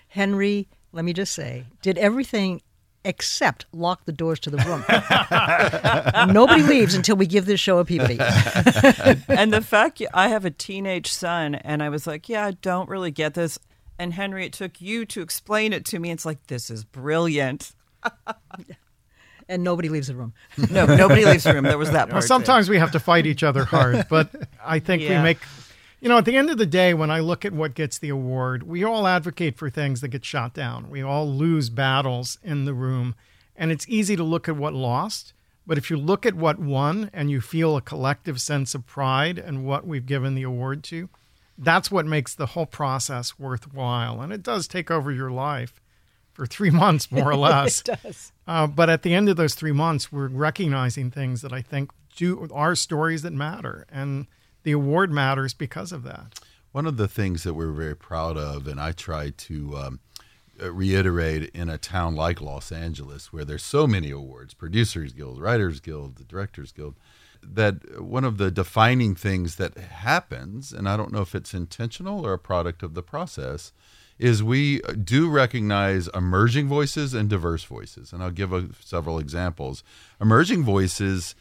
Henry, 0.08 0.66
let 0.90 1.04
me 1.04 1.12
just 1.12 1.32
say, 1.32 1.66
did 1.80 1.98
everything 1.98 2.62
except 3.04 3.66
lock 3.72 4.06
the 4.06 4.12
doors 4.12 4.40
to 4.40 4.50
the 4.50 4.56
room. 4.56 6.34
Nobody 6.34 6.64
leaves 6.64 6.96
until 6.96 7.14
we 7.14 7.28
give 7.28 7.46
this 7.46 7.60
show 7.60 7.78
a 7.78 7.84
Peabody. 7.84 8.18
and 9.28 9.52
the 9.52 9.64
fact 9.64 10.02
I 10.12 10.26
have 10.26 10.44
a 10.44 10.50
teenage 10.50 11.12
son, 11.12 11.54
and 11.54 11.80
I 11.80 11.90
was 11.90 12.08
like, 12.08 12.28
yeah, 12.28 12.44
I 12.44 12.50
don't 12.50 12.88
really 12.88 13.12
get 13.12 13.34
this. 13.34 13.56
And 14.00 14.14
Henry, 14.14 14.46
it 14.46 14.52
took 14.52 14.80
you 14.80 15.06
to 15.06 15.22
explain 15.22 15.72
it 15.72 15.84
to 15.84 16.00
me. 16.00 16.10
It's 16.10 16.26
like, 16.26 16.44
this 16.48 16.70
is 16.70 16.82
brilliant. 16.82 17.70
and 19.52 19.62
nobody 19.62 19.88
leaves 19.88 20.08
the 20.08 20.14
room. 20.14 20.32
No, 20.70 20.86
nobody 20.86 21.24
leaves 21.24 21.44
the 21.44 21.52
room. 21.54 21.64
There 21.64 21.78
was 21.78 21.90
that 21.92 22.04
part. 22.08 22.12
Well, 22.12 22.22
sometimes 22.22 22.68
we 22.68 22.78
have 22.78 22.92
to 22.92 23.00
fight 23.00 23.26
each 23.26 23.42
other 23.42 23.64
hard, 23.64 24.06
but 24.10 24.30
I 24.64 24.78
think 24.78 25.02
Yeah. 25.02 25.18
we 25.18 25.22
make. 25.24 25.38
You 26.00 26.08
know, 26.08 26.18
at 26.18 26.24
the 26.24 26.36
end 26.36 26.50
of 26.50 26.58
the 26.58 26.66
day, 26.66 26.94
when 26.94 27.12
I 27.12 27.20
look 27.20 27.44
at 27.44 27.52
what 27.52 27.74
gets 27.74 27.98
the 27.98 28.08
award, 28.08 28.64
we 28.64 28.82
all 28.82 29.06
advocate 29.06 29.56
for 29.56 29.70
things 29.70 30.00
that 30.00 30.08
get 30.08 30.24
shot 30.24 30.52
down. 30.52 30.90
We 30.90 31.00
all 31.00 31.30
lose 31.30 31.70
battles 31.70 32.38
in 32.42 32.64
the 32.64 32.74
room, 32.74 33.14
and 33.54 33.70
it's 33.70 33.86
easy 33.88 34.16
to 34.16 34.24
look 34.24 34.48
at 34.48 34.56
what 34.56 34.74
lost. 34.74 35.32
But 35.64 35.78
if 35.78 35.90
you 35.90 35.96
look 35.96 36.26
at 36.26 36.34
what 36.34 36.58
won 36.58 37.08
and 37.12 37.30
you 37.30 37.40
feel 37.40 37.76
a 37.76 37.80
collective 37.80 38.40
sense 38.40 38.74
of 38.74 38.84
pride 38.84 39.38
and 39.38 39.64
what 39.64 39.86
we've 39.86 40.04
given 40.06 40.34
the 40.34 40.42
award 40.42 40.82
to, 40.84 41.08
that's 41.56 41.88
what 41.88 42.04
makes 42.04 42.34
the 42.34 42.46
whole 42.46 42.66
process 42.66 43.38
worthwhile. 43.38 44.20
And 44.22 44.32
it 44.32 44.42
does 44.42 44.66
take 44.66 44.90
over 44.90 45.12
your 45.12 45.30
life 45.30 45.80
for 46.32 46.46
three 46.46 46.70
months, 46.70 47.12
more 47.12 47.30
or 47.30 47.36
less. 47.48 47.80
It 47.82 48.00
does. 48.02 48.31
Uh, 48.52 48.66
but 48.66 48.90
at 48.90 49.00
the 49.00 49.14
end 49.14 49.30
of 49.30 49.36
those 49.38 49.54
three 49.54 49.72
months, 49.72 50.12
we're 50.12 50.28
recognizing 50.28 51.10
things 51.10 51.40
that 51.40 51.54
I 51.54 51.62
think 51.62 51.90
do 52.14 52.46
are 52.52 52.74
stories 52.74 53.22
that 53.22 53.32
matter, 53.32 53.86
and 53.90 54.26
the 54.62 54.72
award 54.72 55.10
matters 55.10 55.54
because 55.54 55.90
of 55.90 56.02
that. 56.02 56.38
One 56.70 56.84
of 56.84 56.98
the 56.98 57.08
things 57.08 57.44
that 57.44 57.54
we're 57.54 57.72
very 57.72 57.96
proud 57.96 58.36
of, 58.36 58.66
and 58.66 58.78
I 58.78 58.92
try 58.92 59.30
to 59.30 59.76
um, 59.78 60.00
uh, 60.62 60.70
reiterate 60.70 61.48
in 61.54 61.70
a 61.70 61.78
town 61.78 62.14
like 62.14 62.42
Los 62.42 62.70
Angeles, 62.70 63.32
where 63.32 63.46
there's 63.46 63.62
so 63.62 63.86
many 63.86 64.10
awards 64.10 64.52
Producers 64.52 65.14
Guild, 65.14 65.40
Writers 65.40 65.80
Guild, 65.80 66.16
the 66.16 66.24
Directors 66.24 66.72
Guild 66.72 66.96
that 67.42 68.02
one 68.02 68.24
of 68.24 68.36
the 68.36 68.50
defining 68.50 69.14
things 69.14 69.56
that 69.56 69.78
happens, 69.78 70.74
and 70.74 70.86
I 70.86 70.98
don't 70.98 71.10
know 71.10 71.22
if 71.22 71.34
it's 71.34 71.54
intentional 71.54 72.26
or 72.26 72.34
a 72.34 72.38
product 72.38 72.82
of 72.82 72.92
the 72.92 73.02
process, 73.02 73.72
is 74.18 74.42
we 74.42 74.80
do 75.02 75.28
recognize 75.28 76.08
emerging 76.14 76.68
voices 76.68 77.14
and 77.14 77.28
diverse 77.28 77.64
voices. 77.64 78.12
And 78.12 78.22
I'll 78.22 78.30
give 78.30 78.52
a, 78.52 78.68
several 78.80 79.18
examples. 79.18 79.82
Emerging 80.20 80.62
voices 80.64 81.34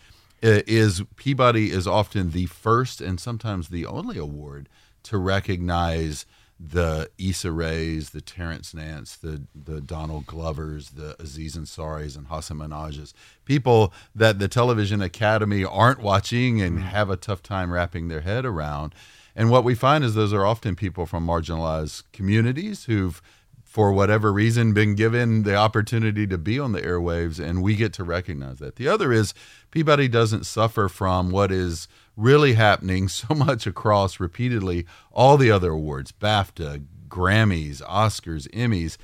uh, 0.43 0.62
is 0.65 1.03
Peabody 1.15 1.71
is 1.71 1.86
often 1.86 2.31
the 2.31 2.47
first 2.47 3.01
and 3.01 3.19
sometimes 3.19 3.69
the 3.69 3.86
only 3.86 4.17
award 4.17 4.67
to 5.03 5.17
recognize 5.17 6.25
the 6.63 7.10
Issa 7.17 7.51
Rays, 7.51 8.12
the 8.12 8.21
Terrence 8.21 8.73
Nance, 8.73 9.15
the 9.15 9.43
the 9.55 9.81
Donald 9.81 10.27
Glovers, 10.27 10.91
the 10.91 11.15
Aziz 11.19 11.55
Ansaris, 11.55 12.15
and 12.15 12.27
Hasan 12.27 12.57
Minhajs, 12.57 13.13
people 13.45 13.91
that 14.13 14.38
the 14.38 14.47
Television 14.47 15.01
Academy 15.01 15.65
aren't 15.65 16.01
watching 16.01 16.62
and 16.62 16.79
have 16.79 17.10
a 17.10 17.17
tough 17.17 17.41
time 17.41 17.71
wrapping 17.71 18.10
their 18.10 18.21
head 18.21 18.45
around. 18.45 18.93
And 19.36 19.50
what 19.50 19.63
we 19.63 19.76
find 19.76 20.04
is 20.04 20.13
those 20.13 20.34
are 20.34 20.46
often 20.46 20.76
people 20.76 21.06
from 21.06 21.26
marginalized 21.26 22.04
communities 22.12 22.86
who've, 22.86 23.22
for 23.63 23.94
whatever 23.94 24.34
reason, 24.34 24.74
been 24.74 24.96
given 24.96 25.44
the 25.44 25.56
opportunity 25.56 26.28
to 26.28 26.38
be 26.38 26.60
on 26.60 26.74
the 26.74 26.82
airwaves, 26.82 27.39
and 27.39 27.63
we 27.63 27.76
get 27.76 27.94
to 27.94 28.04
recognize 28.04 28.60
that. 28.60 28.76
The 28.76 28.88
other 28.88 29.12
is 29.12 29.34
Peabody 29.72 30.08
doesn't 30.08 30.46
suffer 30.46 30.89
from 30.89 31.32
what 31.32 31.52
is 31.52 31.88
really 32.17 32.54
happening 32.54 33.08
so 33.08 33.34
much 33.34 33.65
across 33.65 34.20
repeatedly 34.20 34.86
all 35.12 35.38
the 35.38 35.52
other 35.52 35.72
awards 35.72 36.12
BAFTA, 36.12 36.86
Grammys, 37.08 37.82
Oscars, 37.84 38.50
Emmys. 38.50 38.98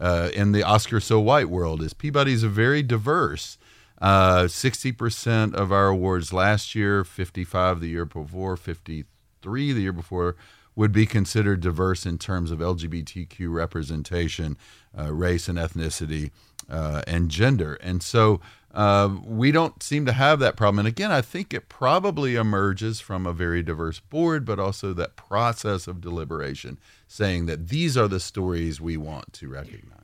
Uh, 0.00 0.30
in 0.34 0.50
the 0.50 0.64
Oscar 0.64 0.98
so 0.98 1.20
white 1.20 1.48
world, 1.48 1.80
is 1.80 1.94
Peabody's 1.94 2.42
a 2.42 2.48
very 2.48 2.82
diverse. 2.82 3.56
Uh, 4.00 4.44
60% 4.44 5.54
of 5.54 5.70
our 5.70 5.88
awards 5.88 6.32
last 6.32 6.74
year, 6.74 7.04
55 7.04 7.78
the 7.78 7.86
year 7.86 8.04
before, 8.04 8.56
53 8.56 9.04
the 9.42 9.82
year 9.82 9.92
before, 9.92 10.36
would 10.74 10.92
be 10.92 11.06
considered 11.06 11.60
diverse 11.60 12.06
in 12.06 12.18
terms 12.18 12.50
of 12.50 12.60
LGBTQ 12.60 13.52
representation, 13.52 14.56
uh, 14.98 15.12
race 15.12 15.48
and 15.48 15.58
ethnicity, 15.58 16.30
uh, 16.70 17.02
and 17.06 17.30
gender. 17.30 17.74
And 17.74 18.02
so 18.02 18.40
uh, 18.72 19.10
we 19.24 19.52
don't 19.52 19.82
seem 19.82 20.06
to 20.06 20.12
have 20.12 20.38
that 20.38 20.56
problem. 20.56 20.78
And 20.80 20.88
again, 20.88 21.12
I 21.12 21.20
think 21.20 21.52
it 21.52 21.68
probably 21.68 22.36
emerges 22.36 23.00
from 23.00 23.26
a 23.26 23.32
very 23.32 23.62
diverse 23.62 24.00
board, 24.00 24.44
but 24.44 24.58
also 24.58 24.94
that 24.94 25.16
process 25.16 25.86
of 25.86 26.00
deliberation, 26.00 26.78
saying 27.06 27.46
that 27.46 27.68
these 27.68 27.96
are 27.96 28.08
the 28.08 28.20
stories 28.20 28.80
we 28.80 28.96
want 28.96 29.32
to 29.34 29.48
recognize. 29.48 29.98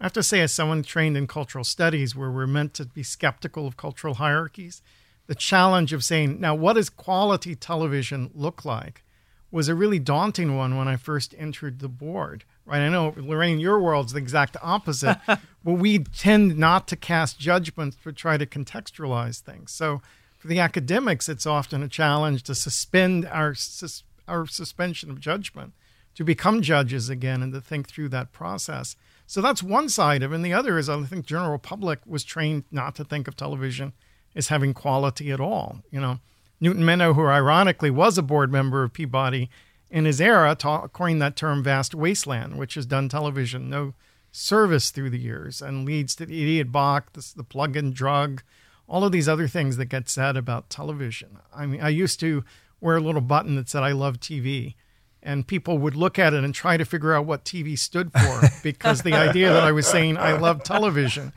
I 0.00 0.04
have 0.04 0.12
to 0.12 0.22
say, 0.22 0.40
as 0.40 0.52
someone 0.52 0.84
trained 0.84 1.16
in 1.16 1.26
cultural 1.26 1.64
studies, 1.64 2.14
where 2.14 2.30
we're 2.30 2.46
meant 2.46 2.72
to 2.74 2.84
be 2.84 3.02
skeptical 3.02 3.66
of 3.66 3.76
cultural 3.76 4.14
hierarchies, 4.14 4.80
the 5.28 5.36
challenge 5.36 5.92
of 5.92 6.02
saying, 6.02 6.40
now, 6.40 6.54
what 6.54 6.72
does 6.72 6.90
quality 6.90 7.54
television 7.54 8.30
look 8.34 8.64
like? 8.64 9.04
was 9.50 9.68
a 9.68 9.74
really 9.74 9.98
daunting 9.98 10.56
one 10.56 10.76
when 10.76 10.88
I 10.88 10.96
first 10.96 11.34
entered 11.38 11.78
the 11.78 11.88
board. 11.88 12.44
Right? 12.66 12.80
I 12.80 12.88
know, 12.88 13.14
Lorraine, 13.16 13.60
your 13.60 13.80
world's 13.80 14.12
the 14.12 14.18
exact 14.18 14.56
opposite, 14.62 15.18
but 15.26 15.40
we 15.64 16.00
tend 16.00 16.58
not 16.58 16.86
to 16.88 16.96
cast 16.96 17.38
judgments, 17.38 17.96
but 18.02 18.16
try 18.16 18.36
to 18.36 18.46
contextualize 18.46 19.40
things. 19.40 19.72
So 19.72 20.02
for 20.36 20.48
the 20.48 20.60
academics, 20.60 21.28
it's 21.28 21.46
often 21.46 21.82
a 21.82 21.88
challenge 21.88 22.42
to 22.44 22.54
suspend 22.54 23.26
our 23.26 23.54
sus- 23.54 24.04
our 24.26 24.46
suspension 24.46 25.10
of 25.10 25.20
judgment 25.20 25.72
to 26.14 26.22
become 26.22 26.60
judges 26.60 27.08
again 27.08 27.42
and 27.42 27.52
to 27.54 27.60
think 27.62 27.88
through 27.88 28.10
that 28.10 28.30
process. 28.30 28.94
So 29.26 29.40
that's 29.40 29.62
one 29.62 29.88
side 29.88 30.22
of 30.22 30.32
it. 30.32 30.34
And 30.34 30.44
the 30.44 30.52
other 30.52 30.76
is 30.76 30.90
I 30.90 31.02
think 31.04 31.24
general 31.24 31.58
public 31.58 32.00
was 32.04 32.24
trained 32.24 32.64
not 32.70 32.94
to 32.96 33.04
think 33.04 33.26
of 33.26 33.36
television 33.36 33.94
as 34.38 34.48
having 34.48 34.72
quality 34.72 35.30
at 35.30 35.40
all. 35.40 35.82
You 35.90 36.00
know, 36.00 36.20
Newton 36.60 36.84
Minow, 36.84 37.14
who 37.14 37.26
ironically 37.26 37.90
was 37.90 38.16
a 38.16 38.22
board 38.22 38.50
member 38.50 38.84
of 38.84 38.92
Peabody 38.94 39.50
in 39.90 40.04
his 40.04 40.20
era, 40.20 40.56
coined 40.56 41.20
that 41.20 41.36
term 41.36 41.62
vast 41.62 41.94
wasteland, 41.94 42.56
which 42.56 42.74
has 42.74 42.86
done 42.86 43.08
television 43.08 43.68
no 43.68 43.94
service 44.30 44.90
through 44.90 45.10
the 45.10 45.18
years 45.18 45.60
and 45.60 45.84
leads 45.84 46.14
to 46.14 46.24
the 46.26 46.42
idiot 46.42 46.70
box, 46.70 47.32
the, 47.32 47.38
the 47.38 47.44
plug 47.44 47.76
and 47.76 47.94
drug, 47.94 48.42
all 48.86 49.04
of 49.04 49.12
these 49.12 49.28
other 49.28 49.48
things 49.48 49.76
that 49.76 49.86
get 49.86 50.08
said 50.08 50.36
about 50.36 50.70
television. 50.70 51.38
I 51.54 51.66
mean, 51.66 51.80
I 51.80 51.88
used 51.88 52.20
to 52.20 52.44
wear 52.80 52.96
a 52.96 53.00
little 53.00 53.20
button 53.20 53.56
that 53.56 53.68
said, 53.68 53.82
I 53.82 53.92
love 53.92 54.20
TV. 54.20 54.74
And 55.22 55.46
people 55.46 55.78
would 55.78 55.96
look 55.96 56.18
at 56.18 56.32
it 56.32 56.44
and 56.44 56.54
try 56.54 56.76
to 56.76 56.84
figure 56.84 57.12
out 57.12 57.26
what 57.26 57.44
TV 57.44 57.78
stood 57.78 58.12
for 58.12 58.42
because 58.62 59.02
the 59.02 59.14
idea 59.14 59.52
that 59.52 59.64
I 59.64 59.72
was 59.72 59.86
saying 59.86 60.16
I 60.16 60.32
love 60.36 60.62
television 60.62 61.32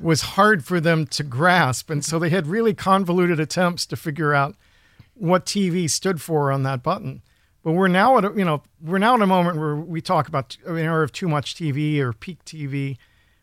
was 0.00 0.22
hard 0.22 0.64
for 0.64 0.80
them 0.80 1.06
to 1.08 1.22
grasp. 1.22 1.90
And 1.90 2.04
so 2.04 2.18
they 2.18 2.30
had 2.30 2.46
really 2.46 2.72
convoluted 2.72 3.40
attempts 3.40 3.84
to 3.86 3.96
figure 3.96 4.32
out 4.32 4.54
what 5.14 5.44
TV 5.44 5.90
stood 5.90 6.20
for 6.20 6.52
on 6.52 6.62
that 6.62 6.82
button. 6.82 7.22
But 7.66 7.72
we're 7.72 7.88
now 7.88 8.16
at 8.16 8.24
a, 8.24 8.32
you 8.36 8.44
know 8.44 8.62
we're 8.80 8.98
now 8.98 9.16
in 9.16 9.22
a 9.22 9.26
moment 9.26 9.58
where 9.58 9.74
we 9.74 10.00
talk 10.00 10.28
about 10.28 10.56
an 10.66 10.78
era 10.78 11.02
of 11.02 11.10
too 11.10 11.26
much 11.26 11.56
TV 11.56 11.98
or 11.98 12.12
peak 12.12 12.44
TV. 12.44 12.96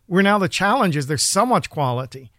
We're 0.07 0.21
now 0.21 0.37
the 0.37 0.47
challenge 0.47 0.95
is 0.95 1.07
there's 1.07 1.23
so 1.23 1.45
much 1.45 1.69
quality. 1.69 2.31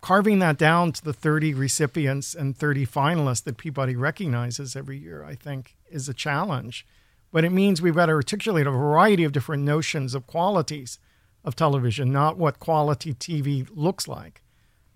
Carving 0.00 0.38
that 0.38 0.56
down 0.56 0.92
to 0.92 1.04
the 1.04 1.12
30 1.12 1.52
recipients 1.52 2.34
and 2.34 2.56
30 2.56 2.86
finalists 2.86 3.42
that 3.44 3.58
Peabody 3.58 3.96
recognizes 3.96 4.76
every 4.76 4.98
year, 4.98 5.24
I 5.24 5.34
think, 5.34 5.75
is 5.90 6.08
a 6.08 6.14
challenge. 6.14 6.86
But 7.32 7.44
it 7.44 7.50
means 7.50 7.82
we've 7.82 7.94
got 7.94 8.06
to 8.06 8.12
articulate 8.12 8.66
a 8.66 8.70
variety 8.70 9.24
of 9.24 9.32
different 9.32 9.62
notions 9.62 10.14
of 10.14 10.26
qualities 10.26 10.98
of 11.44 11.54
television, 11.54 12.12
not 12.12 12.36
what 12.36 12.58
quality 12.58 13.14
TV 13.14 13.68
looks 13.72 14.08
like. 14.08 14.42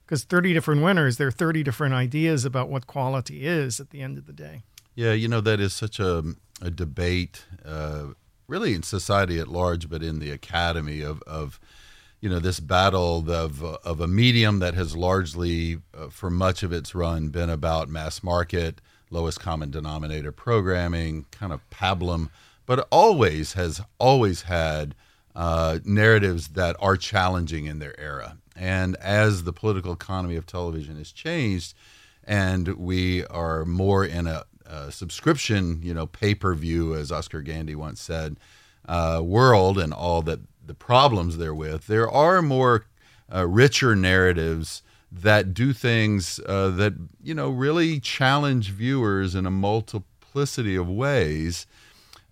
Because 0.04 0.24
30 0.24 0.52
different 0.52 0.82
winners, 0.82 1.16
there 1.16 1.28
are 1.28 1.32
30 1.32 1.62
different 1.62 1.94
ideas 1.94 2.44
about 2.44 2.68
what 2.68 2.86
quality 2.86 3.46
is 3.46 3.78
at 3.78 3.90
the 3.90 4.02
end 4.02 4.18
of 4.18 4.26
the 4.26 4.32
day. 4.32 4.62
Yeah, 4.94 5.12
you 5.12 5.28
know, 5.28 5.40
that 5.40 5.60
is 5.60 5.72
such 5.72 6.00
a, 6.00 6.24
a 6.60 6.70
debate, 6.70 7.44
uh, 7.64 8.06
really 8.48 8.74
in 8.74 8.82
society 8.82 9.38
at 9.38 9.46
large, 9.46 9.88
but 9.88 10.02
in 10.02 10.18
the 10.18 10.32
academy 10.32 11.00
of, 11.00 11.22
of 11.22 11.60
you 12.20 12.28
know, 12.28 12.40
this 12.40 12.58
battle 12.58 13.30
of, 13.30 13.62
of 13.62 14.00
a 14.00 14.08
medium 14.08 14.58
that 14.58 14.74
has 14.74 14.96
largely, 14.96 15.78
uh, 15.96 16.08
for 16.08 16.28
much 16.28 16.62
of 16.62 16.72
its 16.72 16.94
run, 16.94 17.28
been 17.28 17.48
about 17.48 17.88
mass 17.88 18.22
market, 18.22 18.80
lowest 19.10 19.40
common 19.40 19.70
denominator 19.70 20.32
programming, 20.32 21.26
kind 21.30 21.52
of 21.52 21.68
pablum, 21.70 22.30
but 22.66 22.86
always 22.90 23.54
has 23.54 23.80
always 23.98 24.42
had 24.42 24.94
uh, 25.34 25.78
narratives 25.84 26.48
that 26.48 26.76
are 26.80 26.96
challenging 26.96 27.66
in 27.66 27.78
their 27.78 27.98
era. 27.98 28.36
And 28.56 28.96
as 28.96 29.44
the 29.44 29.52
political 29.52 29.92
economy 29.92 30.36
of 30.36 30.46
television 30.46 30.96
has 30.96 31.12
changed, 31.12 31.74
and 32.24 32.68
we 32.76 33.24
are 33.26 33.64
more 33.64 34.04
in 34.04 34.26
a, 34.26 34.44
a 34.66 34.92
subscription, 34.92 35.80
you 35.82 35.94
know, 35.94 36.06
pay 36.06 36.34
per 36.34 36.54
view, 36.54 36.94
as 36.94 37.10
Oscar 37.10 37.42
Gandy 37.42 37.74
once 37.74 38.00
said, 38.00 38.36
uh, 38.86 39.20
world, 39.22 39.78
and 39.78 39.92
all 39.92 40.22
that 40.22 40.40
the 40.64 40.74
problems 40.74 41.38
therewith, 41.38 41.84
there 41.84 42.08
are 42.08 42.42
more 42.42 42.86
uh, 43.34 43.46
richer 43.46 43.96
narratives 43.96 44.82
that 45.12 45.54
do 45.54 45.72
things 45.72 46.40
uh, 46.46 46.70
that 46.70 46.94
you 47.22 47.34
know 47.34 47.50
really 47.50 48.00
challenge 48.00 48.70
viewers 48.70 49.34
in 49.34 49.46
a 49.46 49.50
multiplicity 49.50 50.76
of 50.76 50.88
ways. 50.88 51.66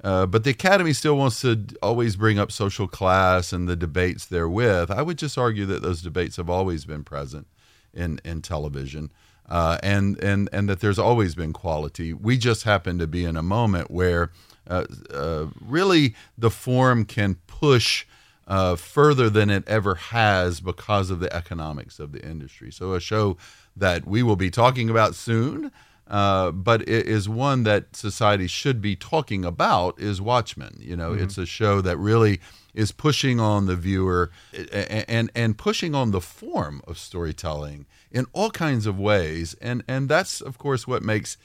Uh, 0.03 0.27
but 0.27 0.45
the 0.45 0.51
Academy 0.51 0.93
still 0.93 1.17
wants 1.17 1.41
to 1.41 1.65
always 1.83 2.15
bring 2.15 2.39
up 2.39 2.53
social 2.53 2.87
class 2.87 3.53
and 3.53 3.69
the 3.69 3.75
debates 3.75 4.27
therewith. 4.27 4.93
I 4.93 5.03
would 5.03 5.19
just 5.19 5.37
argue 5.37 5.67
that 5.67 5.83
those 5.83 6.03
debates 6.03 6.37
have 6.37 6.49
always 6.49 6.85
been 6.85 7.03
present 7.03 7.49
in 7.93 8.21
in 8.25 8.43
television, 8.43 9.11
uh, 9.49 9.79
and 9.83 10.23
and 10.23 10.49
and 10.53 10.69
that 10.69 10.81
there's 10.81 10.99
always 10.99 11.35
been 11.35 11.53
quality. 11.53 12.13
We 12.13 12.39
just 12.39 12.63
happen 12.63 12.99
to 12.99 13.09
be 13.09 13.25
in 13.25 13.37
a 13.37 13.43
moment 13.43 13.91
where 13.91 14.31
uh, 14.69 14.85
uh, 15.13 15.47
really 15.61 16.15
the 16.37 16.51
form 16.51 17.05
can 17.05 17.37
push 17.47 18.07
uh, 18.49 18.75
further 18.75 19.29
than 19.29 19.51
it 19.51 19.63
ever 19.69 19.95
has 19.95 20.61
because 20.61 21.11
of 21.11 21.21
the 21.21 21.33
economics 21.33 22.01
of 22.01 22.13
the 22.13 22.27
industry. 22.27 22.73
So, 22.73 22.95
a 22.95 23.01
show 23.01 23.37
that 23.77 24.07
we 24.07 24.23
will 24.23 24.37
be 24.37 24.51
talking 24.51 24.89
about 24.89 25.15
soon, 25.15 25.71
uh, 26.09 26.51
but 26.51 26.81
it 26.89 27.07
is 27.07 27.29
one 27.29 27.65
that 27.65 27.95
society 27.95 28.47
should 28.47 28.81
be 28.81 28.97
talking 28.97 29.45
about, 29.45 30.01
is 30.01 30.21
Watchmen. 30.21 30.79
You 30.81 30.97
know, 30.97 31.13
mm-hmm. 31.13 31.25
it's 31.25 31.37
a 31.37 31.45
show 31.45 31.83
that 31.83 31.99
really 31.99 32.41
is 32.75 32.91
pushing 32.91 33.39
on 33.39 33.67
the 33.67 33.77
viewer 33.77 34.31
and, 34.73 35.05
and 35.09 35.31
and 35.35 35.59
pushing 35.59 35.95
on 35.95 36.11
the 36.11 36.21
form 36.21 36.81
of 36.87 36.99
storytelling 36.99 37.85
in 38.11 38.25
all 38.33 38.51
kinds 38.51 38.87
of 38.87 38.99
ways, 38.99 39.55
and 39.61 39.85
and 39.87 40.09
that's 40.09 40.41
of 40.41 40.57
course 40.57 40.87
what 40.87 41.03
makes 41.03 41.37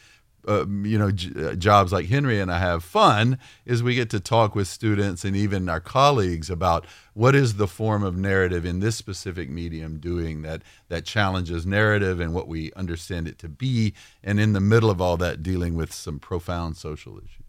uh, 0.47 0.65
you 0.67 0.97
know 0.97 1.11
j- 1.11 1.31
uh, 1.45 1.55
jobs 1.55 1.91
like 1.91 2.07
Henry 2.07 2.39
and 2.39 2.51
I 2.51 2.59
have 2.59 2.83
fun 2.83 3.37
is 3.65 3.81
we 3.81 3.95
get 3.95 4.09
to 4.11 4.19
talk 4.19 4.55
with 4.55 4.67
students 4.67 5.23
and 5.23 5.35
even 5.35 5.69
our 5.69 5.79
colleagues 5.79 6.49
about 6.49 6.85
what 7.13 7.35
is 7.35 7.55
the 7.55 7.67
form 7.67 8.03
of 8.03 8.17
narrative 8.17 8.65
in 8.65 8.79
this 8.79 8.95
specific 8.95 9.49
medium 9.49 9.99
doing 9.99 10.41
that 10.41 10.61
that 10.89 11.05
challenges 11.05 11.65
narrative 11.65 12.19
and 12.19 12.33
what 12.33 12.47
we 12.47 12.71
understand 12.73 13.27
it 13.27 13.37
to 13.39 13.49
be 13.49 13.93
and 14.23 14.39
in 14.39 14.53
the 14.53 14.61
middle 14.61 14.89
of 14.89 15.01
all 15.01 15.17
that 15.17 15.43
dealing 15.43 15.75
with 15.75 15.93
some 15.93 16.19
profound 16.19 16.77
social 16.77 17.17
issues. 17.17 17.43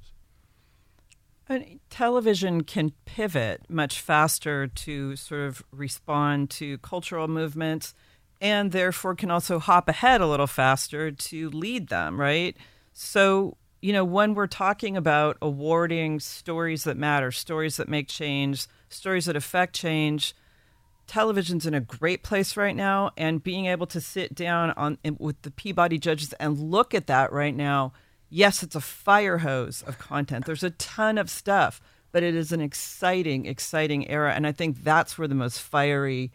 Television 1.90 2.64
can 2.64 2.92
pivot 3.04 3.62
much 3.68 4.00
faster 4.00 4.66
to 4.66 5.14
sort 5.14 5.42
of 5.42 5.62
respond 5.70 6.48
to 6.50 6.78
cultural 6.78 7.28
movements 7.28 7.94
and 8.40 8.72
therefore 8.72 9.14
can 9.14 9.30
also 9.30 9.58
hop 9.58 9.88
ahead 9.88 10.20
a 10.20 10.26
little 10.26 10.46
faster 10.46 11.10
to 11.10 11.50
lead 11.50 11.88
them, 11.88 12.20
right? 12.20 12.56
So, 12.94 13.56
you 13.82 13.92
know, 13.92 14.04
when 14.04 14.34
we're 14.34 14.46
talking 14.46 14.96
about 14.96 15.36
awarding 15.42 16.20
stories 16.20 16.84
that 16.84 16.96
matter, 16.96 17.32
stories 17.32 17.76
that 17.76 17.88
make 17.88 18.08
change, 18.08 18.66
stories 18.88 19.26
that 19.26 19.36
affect 19.36 19.74
change, 19.74 20.34
television's 21.08 21.66
in 21.66 21.74
a 21.74 21.80
great 21.80 22.22
place 22.22 22.56
right 22.56 22.74
now. 22.74 23.10
And 23.16 23.42
being 23.42 23.66
able 23.66 23.86
to 23.88 24.00
sit 24.00 24.34
down 24.34 24.70
on 24.70 24.98
with 25.18 25.42
the 25.42 25.50
Peabody 25.50 25.98
judges 25.98 26.32
and 26.34 26.58
look 26.58 26.94
at 26.94 27.08
that 27.08 27.32
right 27.32 27.54
now, 27.54 27.92
yes, 28.30 28.62
it's 28.62 28.76
a 28.76 28.80
fire 28.80 29.38
hose 29.38 29.82
of 29.82 29.98
content. 29.98 30.46
There's 30.46 30.62
a 30.62 30.70
ton 30.70 31.18
of 31.18 31.28
stuff, 31.28 31.80
but 32.12 32.22
it 32.22 32.36
is 32.36 32.52
an 32.52 32.60
exciting, 32.60 33.44
exciting 33.44 34.08
era. 34.08 34.32
And 34.34 34.46
I 34.46 34.52
think 34.52 34.84
that's 34.84 35.18
where 35.18 35.28
the 35.28 35.34
most 35.34 35.60
fiery 35.60 36.30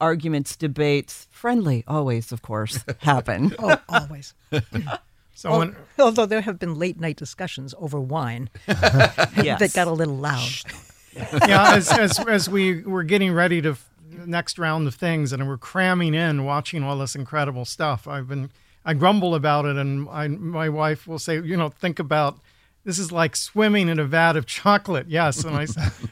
arguments, 0.00 0.56
debates, 0.56 1.28
friendly 1.30 1.84
always, 1.86 2.32
of 2.32 2.42
course, 2.42 2.84
happen. 2.98 3.54
oh, 3.60 3.78
always. 3.88 4.34
So 5.40 5.58
when, 5.58 5.74
although 5.98 6.26
there 6.26 6.42
have 6.42 6.58
been 6.58 6.74
late 6.74 7.00
night 7.00 7.16
discussions 7.16 7.74
over 7.78 7.98
wine 7.98 8.50
that 8.66 9.70
got 9.74 9.88
a 9.88 9.90
little 9.90 10.16
loud. 10.16 10.50
yeah, 11.48 11.76
as, 11.76 11.90
as, 11.90 12.18
as 12.28 12.50
we 12.50 12.82
were 12.82 13.04
getting 13.04 13.32
ready 13.32 13.62
to 13.62 13.74
next 14.26 14.58
round 14.58 14.86
of 14.86 14.94
things 14.94 15.32
and 15.32 15.48
we're 15.48 15.56
cramming 15.56 16.12
in 16.12 16.44
watching 16.44 16.82
all 16.82 16.98
this 16.98 17.14
incredible 17.14 17.64
stuff, 17.64 18.06
I've 18.06 18.28
been 18.28 18.50
I 18.84 18.92
grumble 18.92 19.34
about 19.34 19.64
it, 19.64 19.76
and 19.76 20.10
I, 20.10 20.28
my 20.28 20.68
wife 20.68 21.06
will 21.06 21.18
say, 21.18 21.40
you 21.40 21.56
know, 21.56 21.70
think 21.70 21.98
about 21.98 22.38
this 22.84 22.98
is 22.98 23.10
like 23.10 23.34
swimming 23.34 23.88
in 23.88 23.98
a 23.98 24.04
vat 24.04 24.36
of 24.36 24.44
chocolate. 24.44 25.06
Yes, 25.08 25.42
and 25.42 25.56
I 25.56 25.66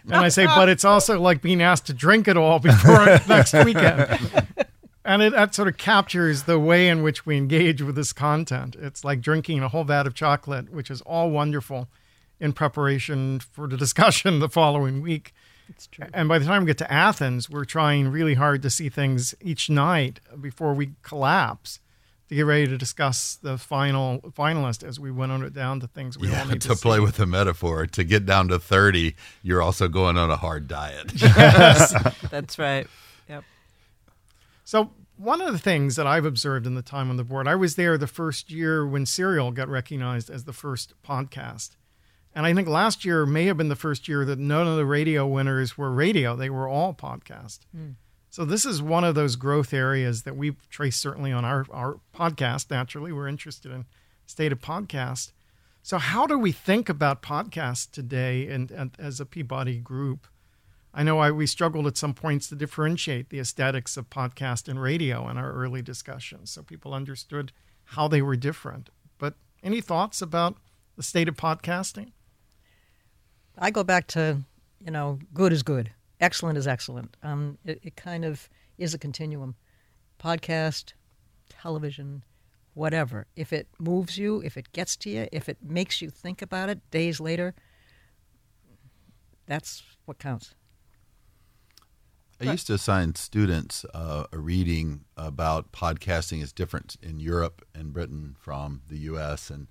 and 0.07 0.15
I 0.15 0.31
say, 0.31 0.47
but 0.47 0.71
it's 0.71 0.87
also 0.87 1.21
like 1.21 1.43
being 1.43 1.61
asked 1.61 1.87
to 1.89 1.93
drink 1.93 2.29
it 2.29 2.39
all 2.39 2.61
before 2.61 3.05
next 3.29 3.53
weekend 3.63 4.19
and 5.09 5.23
it, 5.23 5.33
that 5.33 5.55
sort 5.55 5.69
of 5.69 5.79
captures 5.79 6.43
the 6.43 6.59
way 6.59 6.87
in 6.87 7.03
which 7.03 7.25
we 7.25 7.39
engage 7.39 7.81
with 7.81 7.95
this 7.95 8.13
content. 8.13 8.77
It's 8.79 9.05
like 9.05 9.23
drinking 9.23 9.63
a 9.63 9.69
whole 9.69 9.85
vat 9.85 10.07
of 10.07 10.15
chocolate, 10.15 10.71
which 10.71 10.91
is 10.91 11.01
all 11.01 11.31
wonderful 11.31 11.89
in 12.39 12.53
preparation 12.53 13.41
for 13.41 13.67
the 13.67 13.77
discussion 13.79 14.39
the 14.39 14.51
following 14.51 15.01
week. 15.01 15.33
It's 15.71 15.87
true. 15.87 16.07
And 16.13 16.29
by 16.29 16.39
the 16.39 16.45
time 16.45 16.63
we 16.63 16.67
get 16.67 16.79
to 16.79 16.93
Athens, 16.93 17.49
we're 17.49 17.65
trying 17.65 18.09
really 18.09 18.35
hard 18.35 18.61
to 18.63 18.71
see 18.71 18.91
things 18.91 19.35
each 19.41 19.71
night 19.71 20.21
before 20.39 20.75
we 20.75 20.91
collapse 21.03 21.81
to 22.29 22.35
get 22.35 22.43
ready 22.43 22.67
to 22.67 22.77
discuss 22.77 23.37
the 23.37 23.57
final 23.57 24.19
finalist 24.37 24.87
as 24.87 25.01
we 25.01 25.11
went 25.11 25.33
on 25.33 25.43
it 25.43 25.55
down 25.55 25.81
to 25.81 25.87
things 25.87 26.19
we 26.19 26.29
yeah, 26.29 26.41
all 26.41 26.47
need 26.49 26.61
to, 26.61 26.69
to 26.69 26.77
play 26.77 26.99
see. 26.99 27.03
with 27.03 27.17
the 27.17 27.25
metaphor 27.25 27.87
to 27.87 28.05
get 28.05 28.27
down 28.27 28.49
to 28.49 28.59
30 28.59 29.15
you're 29.43 29.63
also 29.63 29.89
going 29.89 30.19
on 30.19 30.31
a 30.31 30.37
hard 30.37 30.69
diet 30.69 31.11
yes 31.17 31.95
that's 32.31 32.59
right 32.59 32.87
yep 33.27 33.45
so 34.65 34.91
one 35.19 35.41
of 35.41 35.53
the 35.53 35.59
things 35.59 35.97
that 35.97 36.07
I've 36.07 36.25
observed 36.25 36.67
in 36.67 36.75
the 36.75 36.83
time 36.83 37.11
on 37.11 37.17
the 37.17 37.25
board, 37.25 37.49
I 37.49 37.57
was 37.57 37.75
there 37.75 37.99
the 37.99 38.07
first 38.07 38.51
year 38.51 38.87
when 38.87 39.05
Serial 39.05 39.51
got 39.51 39.69
recognized 39.69 40.31
as 40.31 40.45
the 40.45 40.53
first 40.53 40.95
podcast. 41.03 41.77
And 42.35 42.47
I 42.47 42.55
think 42.55 42.69
last 42.69 43.05
year 43.05 43.27
may 43.27 43.47
have 43.47 43.57
been 43.57 43.69
the 43.69 43.75
first 43.75 44.07
year 44.07 44.25
that 44.25 44.39
none 44.39 44.69
of 44.69 44.77
the 44.77 44.87
radio 44.87 45.27
winners 45.27 45.77
were 45.77 45.91
radio. 45.91 46.37
They 46.37 46.51
were 46.51 46.69
all 46.69 46.95
podcast. 46.95 47.61
Mm. 47.77 47.95
So 48.31 48.45
this 48.45 48.65
is 48.65 48.81
one 48.81 49.03
of 49.03 49.17
those 49.17 49.35
growth 49.35 49.75
areas 49.75 50.23
that 50.23 50.37
we've 50.37 50.69
traced 50.69 51.01
certainly 51.01 51.33
on 51.33 51.45
our, 51.45 51.67
our 51.71 52.01
podcast. 52.15 52.71
Naturally, 52.71 53.11
we're 53.11 53.27
interested 53.27 53.73
in 53.73 53.87
state 54.27 54.53
of 54.53 54.61
podcast. 54.61 55.33
So, 55.83 55.99
how 55.99 56.27
do 56.27 56.39
we 56.39 56.53
think 56.53 56.89
about 56.89 57.23
podcasts 57.23 57.91
today 57.91 58.47
and, 58.49 58.71
and 58.71 58.95
as 58.99 59.21
a 59.21 59.27
Peabody 59.27 59.79
group? 59.79 60.27
I 60.95 61.03
know 61.03 61.19
I, 61.19 61.31
we 61.31 61.47
struggled 61.47 61.87
at 61.87 61.97
some 61.97 62.15
points 62.15 62.49
to 62.49 62.57
differentiate 62.57 63.31
the 63.31 63.39
aesthetics 63.39 63.97
of 63.97 64.11
podcast 64.11 64.69
and 64.69 64.81
radio 64.81 65.29
in 65.29 65.37
our 65.37 65.53
early 65.53 65.83
discussions, 65.83 66.51
so 66.51 66.63
people 66.63 66.95
understood 66.95 67.53
how 67.85 68.09
they 68.09 68.23
were 68.23 68.37
different. 68.37 68.91
But 69.19 69.35
any 69.63 69.81
thoughts 69.81 70.23
about 70.23 70.57
the 70.97 71.03
state 71.03 71.29
of 71.29 71.37
podcasting? 71.37 72.13
I 73.57 73.71
go 73.71 73.85
back 73.85 74.07
to, 74.09 74.39
you 74.85 74.91
know, 74.91 75.19
good 75.35 75.53
is 75.53 75.63
good, 75.63 75.91
excellent 76.21 76.59
is 76.59 76.67
excellent. 76.67 77.17
Um, 77.23 77.59
it, 77.65 77.81
it 77.83 77.97
kind 77.97 78.25
of 78.25 78.49
is 78.79 78.95
a 78.95 78.99
continuum. 78.99 79.57
Podcast, 80.19 80.95
television, 81.49 82.25
whatever. 82.75 83.27
If 83.37 83.53
it 83.53 83.69
moves 83.79 84.19
you, 84.19 84.41
if 84.43 84.57
it 84.57 84.73
gets 84.73 84.97
to 84.99 85.11
you, 85.11 85.29
if 85.33 85.49
it 85.49 85.59
makes 85.63 86.01
you 86.01 86.11
think 86.11 86.43
about 86.43 86.69
it 86.69 86.81
days 86.91 87.21
later, 87.21 87.55
that's 89.47 89.83
what 90.05 90.19
counts. 90.19 90.55
I 92.41 92.45
used 92.53 92.67
to 92.69 92.75
assign 92.75 93.17
students 93.17 93.85
uh, 93.93 94.25
a 94.33 94.39
reading 94.39 95.05
about 95.17 95.73
podcasting 95.73 96.43
is 96.43 96.53
different 96.53 96.97
in 97.03 97.19
Europe 97.19 97.67
and 97.75 97.93
Britain 97.93 98.37
from 98.39 98.83
the 98.89 98.99
U.S. 98.99 99.51
and 99.51 99.67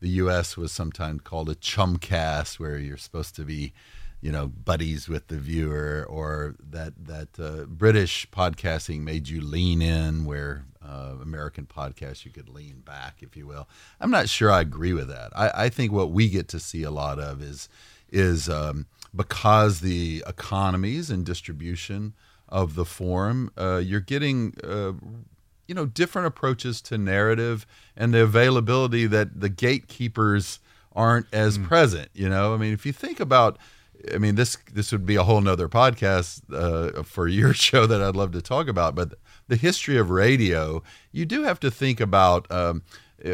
the 0.00 0.08
U.S. 0.10 0.56
was 0.56 0.72
sometimes 0.72 1.22
called 1.22 1.48
a 1.48 1.54
chumcast, 1.54 2.58
where 2.58 2.78
you're 2.78 2.96
supposed 2.96 3.34
to 3.36 3.44
be, 3.44 3.72
you 4.20 4.32
know, 4.32 4.48
buddies 4.48 5.08
with 5.08 5.28
the 5.28 5.38
viewer, 5.38 6.06
or 6.08 6.56
that 6.58 6.94
that 7.06 7.38
uh, 7.38 7.64
British 7.66 8.28
podcasting 8.30 9.00
made 9.00 9.28
you 9.28 9.40
lean 9.40 9.82
in, 9.82 10.24
where 10.24 10.64
uh, 10.84 11.14
American 11.20 11.66
podcasts 11.66 12.24
you 12.24 12.30
could 12.30 12.48
lean 12.48 12.80
back, 12.80 13.16
if 13.20 13.36
you 13.36 13.46
will. 13.46 13.68
I'm 14.00 14.10
not 14.10 14.28
sure 14.28 14.50
I 14.50 14.60
agree 14.60 14.92
with 14.92 15.08
that. 15.08 15.32
I, 15.36 15.64
I 15.64 15.68
think 15.68 15.92
what 15.92 16.10
we 16.10 16.28
get 16.28 16.48
to 16.48 16.60
see 16.60 16.82
a 16.82 16.90
lot 16.90 17.18
of 17.18 17.42
is 17.42 17.68
is 18.10 18.48
um, 18.48 18.86
because 19.14 19.80
the 19.80 20.22
economies 20.26 21.10
and 21.10 21.24
distribution 21.24 22.14
of 22.48 22.74
the 22.74 22.84
forum, 22.84 23.50
uh, 23.58 23.76
you're 23.76 24.00
getting 24.00 24.54
uh, 24.64 24.92
you 25.66 25.74
know 25.74 25.86
different 25.86 26.26
approaches 26.26 26.80
to 26.82 26.98
narrative 26.98 27.66
and 27.96 28.14
the 28.14 28.22
availability 28.22 29.06
that 29.06 29.40
the 29.40 29.48
gatekeepers 29.48 30.60
aren't 30.94 31.26
as 31.32 31.58
mm. 31.58 31.64
present. 31.64 32.08
You 32.14 32.28
know, 32.28 32.54
I 32.54 32.56
mean, 32.56 32.72
if 32.72 32.86
you 32.86 32.92
think 32.92 33.20
about 33.20 33.58
I 34.14 34.18
mean, 34.18 34.36
this 34.36 34.56
this 34.72 34.92
would 34.92 35.06
be 35.06 35.16
a 35.16 35.22
whole 35.22 35.40
nother 35.40 35.68
podcast 35.68 36.42
uh, 36.52 37.02
for 37.02 37.26
your 37.28 37.52
show 37.66 37.86
that 37.86 38.02
I'd 38.02 38.16
love 38.16 38.32
to 38.32 38.42
talk 38.42 38.68
about. 38.68 38.94
But 38.94 39.14
the 39.48 39.56
history 39.56 39.96
of 39.96 40.10
radio, 40.10 40.82
you 41.12 41.24
do 41.24 41.42
have 41.42 41.60
to 41.60 41.70
think 41.70 42.00
about 42.00 42.50
um, 42.50 42.82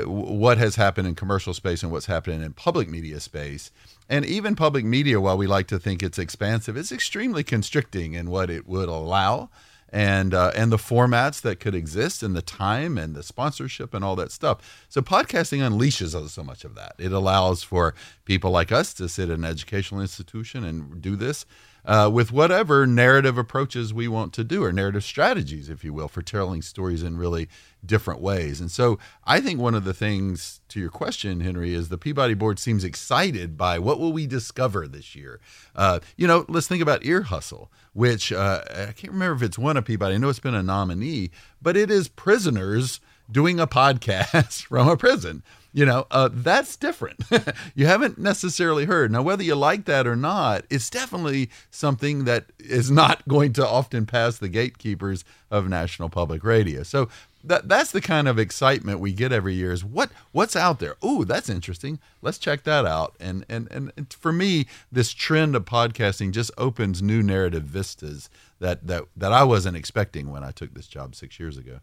what 0.07 0.59
has 0.59 0.77
happened 0.77 1.07
in 1.07 1.15
commercial 1.15 1.55
space 1.55 1.83
and 1.83 1.93
what's 1.93 2.07
happening 2.07 2.43
in 2.43 2.53
public 2.53 2.89
media 2.89 3.21
space. 3.21 3.71
And 4.09 4.25
even 4.25 4.57
public 4.57 4.85
media, 4.85 5.21
while 5.21 5.37
we 5.37 5.47
like 5.47 5.67
to 5.69 5.79
think 5.79 6.03
it's 6.03 6.19
expansive, 6.19 6.77
it's 6.77 6.93
extremely 6.93 7.45
constricting 7.45 8.15
in 8.15 8.31
what 8.31 8.51
it 8.51 8.67
would 8.67 8.89
allow 8.89 9.51
and 9.95 10.35
uh, 10.35 10.51
and 10.57 10.73
the 10.73 10.77
formats 10.77 11.41
that 11.43 11.61
could 11.61 11.75
exist 11.75 12.23
and 12.23 12.35
the 12.35 12.43
time 12.43 12.99
and 12.99 13.15
the 13.15 13.23
sponsorship 13.23 13.95
and 13.95 14.05
all 14.05 14.17
that 14.17 14.33
stuff. 14.33 14.85
So 14.89 15.01
podcasting 15.03 15.61
unleashes 15.61 16.29
so 16.29 16.43
much 16.43 16.65
of 16.65 16.75
that. 16.75 16.97
It 16.99 17.13
allows 17.13 17.63
for 17.63 17.95
people 18.25 18.51
like 18.51 18.73
us 18.73 18.93
to 18.95 19.09
sit 19.09 19.29
in 19.29 19.37
an 19.37 19.45
educational 19.45 20.01
institution 20.01 20.65
and 20.65 21.01
do 21.01 21.15
this 21.15 21.47
uh, 21.85 22.11
with 22.13 22.33
whatever 22.33 22.87
narrative 22.87 23.37
approaches 23.37 23.93
we 23.93 24.09
want 24.09 24.33
to 24.35 24.45
do, 24.45 24.65
or 24.65 24.73
narrative 24.73 25.05
strategies, 25.05 25.69
if 25.69 25.85
you 25.85 25.93
will, 25.93 26.09
for 26.09 26.23
telling 26.23 26.63
stories 26.63 27.03
in 27.03 27.17
really 27.17 27.49
different 27.85 28.21
ways. 28.21 28.61
And 28.61 28.71
so 28.71 28.99
I 29.25 29.41
think 29.41 29.61
one 29.61 29.75
of 29.75 29.85
the 29.85 29.95
things 29.95 30.61
to 30.69 30.81
your 30.81 30.91
question, 30.91 31.41
Henry, 31.41 31.75
is 31.75 31.89
the 31.89 31.99
Peabody 31.99 32.35
Board 32.35 32.59
seems 32.59 32.85
excited 32.85 33.57
by 33.57 33.79
what 33.79 33.99
will 33.99 34.13
we 34.13 34.27
discover 34.27 34.87
this 34.87 35.15
year. 35.15 35.41
Uh, 35.75 36.01
you 36.17 36.27
know, 36.27 36.47
let's 36.49 36.67
think 36.67 36.83
about 36.83 37.05
Ear 37.05 37.23
Hustle, 37.23 37.71
which 37.93 38.33
uh, 38.33 38.63
I 38.71 38.93
can't 38.93 39.13
remember 39.13 39.37
if 39.37 39.43
it's 39.43 39.59
won 39.59 39.77
a 39.77 39.83
Peabody. 39.83 40.15
I 40.15 40.19
know 40.19 40.29
it's 40.29 40.39
been 40.41 40.55
a 40.55 40.63
nominee, 40.63 41.31
but 41.61 41.77
it 41.77 41.91
is 41.91 42.09
prisoners 42.09 43.01
doing 43.31 43.61
a 43.61 43.67
podcast 43.67 44.65
from 44.65 44.89
a 44.89 44.97
prison 44.97 45.43
you 45.75 45.85
know 45.85 46.07
uh, 46.11 46.31
that's 46.33 46.77
different. 46.77 47.21
You 47.75 47.87
haven't 47.87 48.19
necessarily 48.19 48.85
heard. 48.85 49.11
Now 49.11 49.23
whether 49.23 49.43
you 49.43 49.57
like 49.57 49.85
that 49.87 50.07
or 50.07 50.17
not 50.17 50.65
it's 50.71 50.89
definitely 50.89 51.51
something 51.71 52.25
that 52.25 52.47
is 52.59 52.91
not 52.91 53.27
going 53.29 53.53
to 53.55 53.67
often 53.67 54.07
pass 54.07 54.39
the 54.39 54.49
gatekeepers 54.49 55.25
of 55.51 55.69
national 55.69 56.09
public 56.09 56.45
radio. 56.45 56.85
So 56.85 57.09
that 57.43 57.69
that's 57.69 57.91
the 57.91 58.01
kind 58.01 58.29
of 58.29 58.39
excitement 58.39 59.01
we 59.01 59.13
get 59.13 59.33
every 59.33 59.55
year 59.55 59.73
is 59.73 59.85
what 59.85 60.11
what's 60.33 60.57
out 60.57 60.79
there? 60.79 60.95
Oh 61.03 61.25
that's 61.25 61.49
interesting. 61.49 61.99
Let's 62.23 62.39
check 62.39 62.63
that 62.63 62.87
out. 62.87 63.17
And, 63.19 63.45
and 63.49 63.69
and 63.71 64.13
for 64.13 64.33
me 64.33 64.67
this 64.91 65.13
trend 65.13 65.57
of 65.57 65.65
podcasting 65.65 66.31
just 66.31 66.53
opens 66.57 67.03
new 67.03 67.23
narrative 67.23 67.65
vistas 67.65 68.31
that 68.61 68.87
that 68.87 69.05
that 69.17 69.33
I 69.33 69.43
wasn't 69.43 69.77
expecting 69.77 70.31
when 70.31 70.45
I 70.45 70.53
took 70.53 70.75
this 70.75 70.87
job 70.87 71.17
6 71.17 71.41
years 71.41 71.59
ago. 71.59 71.81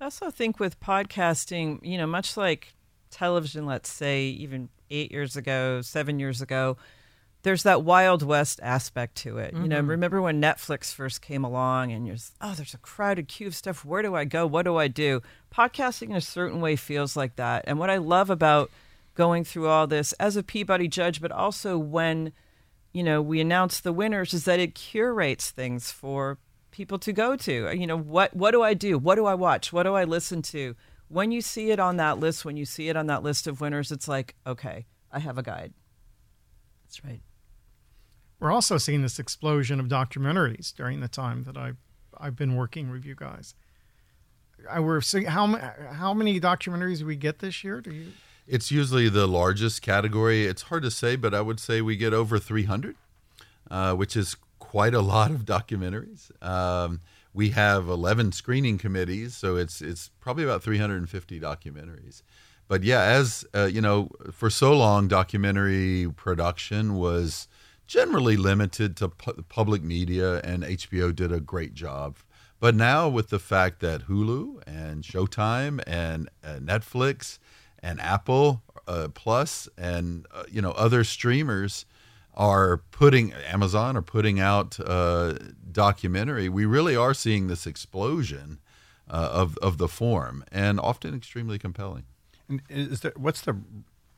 I 0.00 0.04
also 0.04 0.30
think 0.30 0.60
with 0.60 0.78
podcasting, 0.80 1.78
you 1.82 1.96
know, 1.96 2.06
much 2.06 2.36
like 2.36 2.74
television, 3.16 3.66
let's 3.66 3.90
say 3.90 4.26
even 4.26 4.68
eight 4.90 5.10
years 5.10 5.36
ago, 5.36 5.80
seven 5.80 6.18
years 6.18 6.40
ago, 6.42 6.76
there's 7.42 7.62
that 7.62 7.82
Wild 7.82 8.22
West 8.22 8.60
aspect 8.62 9.14
to 9.16 9.38
it. 9.38 9.54
Mm-hmm. 9.54 9.62
You 9.62 9.68
know, 9.68 9.78
mm-hmm. 9.78 9.90
remember 9.90 10.20
when 10.20 10.42
Netflix 10.42 10.92
first 10.92 11.22
came 11.22 11.44
along 11.44 11.92
and 11.92 12.06
you're, 12.06 12.16
oh, 12.40 12.54
there's 12.54 12.74
a 12.74 12.78
crowded 12.78 13.28
queue 13.28 13.46
of 13.46 13.54
stuff. 13.54 13.84
Where 13.84 14.02
do 14.02 14.14
I 14.14 14.24
go? 14.24 14.46
What 14.46 14.64
do 14.64 14.76
I 14.76 14.88
do? 14.88 15.22
Podcasting 15.54 16.10
in 16.10 16.16
a 16.16 16.20
certain 16.20 16.60
way 16.60 16.76
feels 16.76 17.16
like 17.16 17.36
that. 17.36 17.64
And 17.66 17.78
what 17.78 17.88
I 17.88 17.96
love 17.96 18.30
about 18.30 18.70
going 19.14 19.44
through 19.44 19.68
all 19.68 19.86
this 19.86 20.12
as 20.14 20.36
a 20.36 20.42
Peabody 20.42 20.88
judge, 20.88 21.20
but 21.20 21.32
also 21.32 21.78
when, 21.78 22.32
you 22.92 23.02
know, 23.02 23.22
we 23.22 23.40
announce 23.40 23.80
the 23.80 23.92
winners, 23.92 24.34
is 24.34 24.44
that 24.44 24.60
it 24.60 24.74
curates 24.74 25.50
things 25.50 25.90
for 25.90 26.38
people 26.70 26.98
to 26.98 27.12
go 27.12 27.36
to. 27.36 27.74
You 27.74 27.86
know, 27.86 27.96
what 27.96 28.36
what 28.36 28.50
do 28.50 28.62
I 28.62 28.74
do? 28.74 28.98
What 28.98 29.14
do 29.14 29.24
I 29.24 29.34
watch? 29.34 29.72
What 29.72 29.84
do 29.84 29.94
I 29.94 30.04
listen 30.04 30.42
to? 30.42 30.76
When 31.08 31.32
you 31.32 31.40
see 31.40 31.70
it 31.70 31.78
on 31.78 31.96
that 31.96 32.18
list, 32.18 32.44
when 32.44 32.56
you 32.56 32.64
see 32.64 32.88
it 32.88 32.96
on 32.96 33.06
that 33.06 33.22
list 33.22 33.46
of 33.46 33.60
winners, 33.60 33.92
it's 33.92 34.08
like, 34.08 34.34
okay, 34.46 34.86
I 35.12 35.18
have 35.18 35.38
a 35.38 35.42
guide. 35.42 35.72
That's 36.84 37.04
right. 37.04 37.20
We're 38.38 38.52
also 38.52 38.78
seeing 38.78 39.02
this 39.02 39.18
explosion 39.18 39.80
of 39.80 39.86
documentaries 39.86 40.74
during 40.74 41.00
the 41.00 41.08
time 41.08 41.44
that 41.44 41.56
I've 41.56 41.78
I've 42.18 42.36
been 42.36 42.56
working 42.56 42.90
with 42.90 43.04
you 43.04 43.14
guys. 43.14 43.54
I 44.70 44.80
we're 44.80 45.00
seeing 45.00 45.26
how 45.26 45.46
how 45.92 46.12
many 46.12 46.40
documentaries 46.40 47.02
we 47.02 47.16
get 47.16 47.38
this 47.38 47.64
year? 47.64 47.80
Do 47.80 47.92
you? 47.92 48.12
It's 48.46 48.70
usually 48.70 49.08
the 49.08 49.26
largest 49.26 49.82
category. 49.82 50.46
It's 50.46 50.62
hard 50.62 50.82
to 50.84 50.90
say, 50.90 51.16
but 51.16 51.34
I 51.34 51.40
would 51.40 51.58
say 51.58 51.80
we 51.80 51.96
get 51.96 52.14
over 52.14 52.38
300, 52.38 52.94
uh, 53.70 53.94
which 53.94 54.16
is 54.16 54.36
quite 54.60 54.94
a 54.94 55.00
lot 55.00 55.32
of 55.32 55.44
documentaries. 55.44 56.30
Um, 56.44 57.00
we 57.36 57.50
have 57.50 57.86
11 57.86 58.32
screening 58.32 58.78
committees, 58.78 59.36
so 59.36 59.56
it's 59.56 59.82
it's 59.82 60.10
probably 60.20 60.42
about 60.42 60.62
350 60.62 61.38
documentaries. 61.38 62.22
But 62.66 62.82
yeah, 62.82 63.02
as 63.02 63.44
uh, 63.54 63.66
you 63.66 63.82
know, 63.82 64.08
for 64.32 64.48
so 64.48 64.72
long, 64.72 65.06
documentary 65.06 66.10
production 66.16 66.94
was 66.94 67.46
generally 67.86 68.38
limited 68.38 68.96
to 68.96 69.10
pu- 69.10 69.44
public 69.50 69.82
media, 69.82 70.40
and 70.40 70.64
HBO 70.64 71.14
did 71.14 71.30
a 71.30 71.38
great 71.38 71.74
job. 71.74 72.16
But 72.58 72.74
now, 72.74 73.06
with 73.06 73.28
the 73.28 73.38
fact 73.38 73.80
that 73.80 74.08
Hulu 74.08 74.62
and 74.66 75.04
Showtime 75.04 75.82
and 75.86 76.30
uh, 76.42 76.54
Netflix 76.54 77.38
and 77.80 78.00
Apple 78.00 78.62
uh, 78.88 79.08
Plus 79.12 79.68
and 79.76 80.26
uh, 80.32 80.44
you 80.50 80.62
know 80.62 80.70
other 80.72 81.04
streamers 81.04 81.84
are 82.36 82.78
putting 82.90 83.32
Amazon 83.32 83.96
are 83.96 84.02
putting 84.02 84.38
out 84.40 84.78
uh, 84.80 85.34
documentary, 85.70 86.48
we 86.48 86.66
really 86.66 86.96
are 86.96 87.14
seeing 87.14 87.46
this 87.46 87.66
explosion 87.66 88.60
uh, 89.08 89.30
of 89.32 89.56
of 89.58 89.78
the 89.78 89.88
form, 89.88 90.44
and 90.52 90.78
often 90.80 91.14
extremely 91.14 91.58
compelling. 91.58 92.04
And 92.48 92.62
is 92.68 93.00
there 93.00 93.12
what's 93.16 93.40
the 93.40 93.56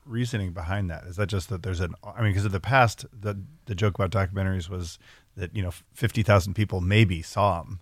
reasoning 0.05 0.53
behind 0.53 0.91
that? 0.91 1.05
Is 1.05 1.17
that 1.17 1.29
just 1.29 1.49
that 1.51 1.63
there's 1.63 1.81
an 1.81 1.95
I 2.03 2.23
mean, 2.23 2.33
because 2.33 2.47
in 2.47 2.53
the 2.53 2.61
past, 2.61 3.07
the 3.13 3.41
the 3.67 3.75
joke 3.75 3.99
about 3.99 4.11
documentaries 4.11 4.69
was 4.69 4.99
that 5.37 5.55
you 5.55 5.63
know 5.63 5.73
fifty 5.93 6.23
thousand 6.23 6.55
people 6.55 6.81
maybe 6.81 7.23
saw 7.23 7.63
them. 7.63 7.81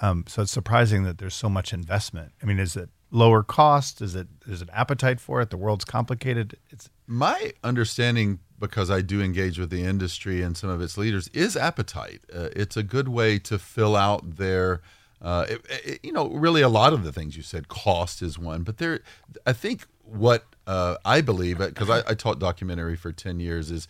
Um, 0.00 0.24
so 0.28 0.42
it's 0.42 0.52
surprising 0.52 1.02
that 1.04 1.18
there's 1.18 1.34
so 1.34 1.48
much 1.48 1.72
investment. 1.72 2.32
I 2.42 2.46
mean, 2.46 2.58
is 2.58 2.76
it 2.76 2.88
lower 3.10 3.42
cost? 3.42 4.00
Is 4.02 4.14
it 4.14 4.28
is 4.46 4.62
an 4.62 4.70
appetite 4.72 5.20
for 5.20 5.40
it? 5.40 5.50
The 5.50 5.56
world's 5.56 5.84
complicated. 5.84 6.56
It's 6.70 6.90
my 7.06 7.52
understanding 7.64 8.40
because 8.58 8.90
I 8.90 9.00
do 9.00 9.22
engage 9.22 9.58
with 9.58 9.70
the 9.70 9.82
industry 9.84 10.42
and 10.42 10.56
some 10.56 10.70
of 10.70 10.80
its 10.80 10.98
leaders 10.98 11.28
is 11.28 11.56
appetite. 11.56 12.20
Uh, 12.34 12.48
it's 12.54 12.76
a 12.76 12.82
good 12.82 13.08
way 13.08 13.38
to 13.40 13.58
fill 13.58 13.96
out 13.96 14.36
their. 14.36 14.80
Uh, 15.20 15.46
it, 15.48 15.66
it, 15.84 16.00
you 16.04 16.12
know, 16.12 16.28
really, 16.28 16.62
a 16.62 16.68
lot 16.68 16.92
of 16.92 17.02
the 17.02 17.10
things 17.10 17.36
you 17.36 17.42
said, 17.42 17.66
cost 17.66 18.22
is 18.22 18.38
one, 18.38 18.62
but 18.62 18.78
there, 18.78 19.00
I 19.44 19.52
think 19.52 19.86
what 20.04 20.44
uh, 20.66 20.96
I 21.04 21.22
believe, 21.22 21.58
because 21.58 21.90
I, 21.90 21.98
I 22.08 22.14
taught 22.14 22.38
documentary 22.38 22.94
for 22.94 23.10
ten 23.10 23.40
years, 23.40 23.72
is 23.72 23.88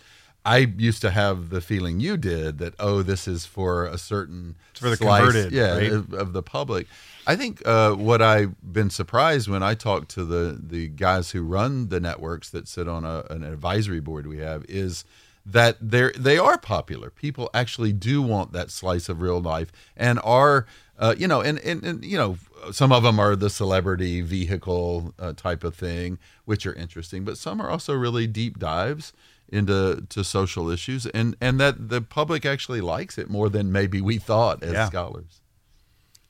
I 0.49 0.59
used 0.79 1.03
to 1.03 1.11
have 1.11 1.51
the 1.51 1.61
feeling 1.61 2.01
you 2.01 2.17
did 2.17 2.59
that 2.59 2.75
oh, 2.79 3.03
this 3.03 3.29
is 3.29 3.45
for 3.45 3.85
a 3.85 3.99
certain 3.99 4.57
It's 4.71 4.81
for 4.81 4.89
the 4.89 4.97
slice, 4.97 5.23
converted, 5.23 5.53
yeah, 5.53 5.77
right? 5.77 5.93
of, 5.93 6.13
of 6.15 6.33
the 6.33 6.43
public. 6.43 6.87
I 7.27 7.37
think 7.37 7.61
uh, 7.67 7.93
what 7.93 8.23
I've 8.23 8.55
been 8.63 8.89
surprised 8.89 9.49
when 9.49 9.63
I 9.63 9.75
talk 9.75 10.09
to 10.09 10.25
the 10.25 10.59
the 10.61 10.89
guys 10.89 11.33
who 11.33 11.43
run 11.43 11.89
the 11.89 12.01
networks 12.01 12.49
that 12.51 12.67
sit 12.67 12.89
on 12.89 13.05
a, 13.05 13.25
an 13.29 13.45
advisory 13.45 14.01
board 14.01 14.27
we 14.27 14.39
have 14.39 14.65
is 14.67 15.05
that 15.45 15.77
they 15.83 16.11
they 16.17 16.39
are 16.39 16.57
popular. 16.57 17.11
People 17.11 17.51
actually 17.53 17.93
do 17.93 18.23
want 18.23 18.53
that 18.53 18.71
slice 18.71 19.11
of 19.11 19.21
real 19.21 19.41
life 19.41 19.71
and 19.97 20.19
are 20.25 20.65
uh, 20.99 21.15
you 21.19 21.29
know 21.29 21.43
and, 21.43 21.59
and 21.59 21.85
and 21.85 22.05
you 22.05 22.17
know 22.17 22.39
some 22.73 22.91
of 22.91 23.03
them 23.03 23.21
are 23.21 23.37
the 23.37 23.51
celebrity 23.51 24.23
vehicle 24.23 25.15
uh, 25.19 25.35
type 25.35 25.63
of 25.63 25.75
thing, 25.75 26.19
which 26.47 26.67
are 26.67 26.75
interesting, 26.75 27.25
but 27.25 27.37
some 27.37 27.61
are 27.61 27.71
also 27.71 27.93
really 27.93 28.27
deep 28.27 28.59
dives 28.59 29.13
into 29.51 30.05
to 30.09 30.23
social 30.23 30.69
issues 30.71 31.07
and 31.07 31.37
and 31.41 31.59
that 31.59 31.89
the 31.89 32.01
public 32.03 32.45
actually 32.45 32.81
likes 32.81 33.17
it 33.19 33.31
more 33.31 33.49
than 33.49 33.73
maybe 33.73 34.01
we 34.01 34.19
thought 34.19 34.63
as 34.63 34.73
Yeah. 34.73 34.87
scholars. 34.87 35.41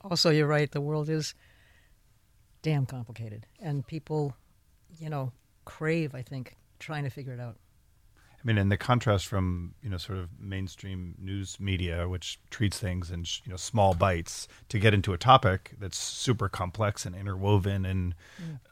Also, 0.03 0.31
you're 0.31 0.47
right. 0.47 0.71
The 0.71 0.81
world 0.81 1.09
is 1.09 1.35
damn 2.63 2.87
complicated, 2.87 3.47
and 3.61 3.87
people, 3.87 4.35
you 4.99 5.09
know, 5.11 5.33
crave. 5.65 6.15
I 6.15 6.23
think 6.23 6.57
trying 6.79 7.05
to 7.05 7.11
figure 7.11 7.33
it 7.33 7.41
out. 7.41 7.57
I 8.49 8.51
mean, 8.51 8.57
and 8.57 8.73
the 8.73 8.79
contrast 8.79 9.27
from 9.27 9.75
you 9.83 9.91
know 9.91 9.99
sort 9.99 10.19
of 10.19 10.31
mainstream 10.41 11.15
news 11.19 11.61
media, 11.61 12.09
which 12.09 12.39
treats 12.49 12.79
things 12.79 13.11
in 13.11 13.25
you 13.45 13.51
know 13.51 13.59
small 13.59 13.93
bites, 13.93 14.49
to 14.71 14.79
get 14.79 14.95
into 14.95 15.13
a 15.13 15.19
topic 15.19 15.75
that's 15.79 15.99
super 15.99 16.49
complex 16.49 17.05
and 17.05 17.15
interwoven 17.15 17.85
and 17.85 18.15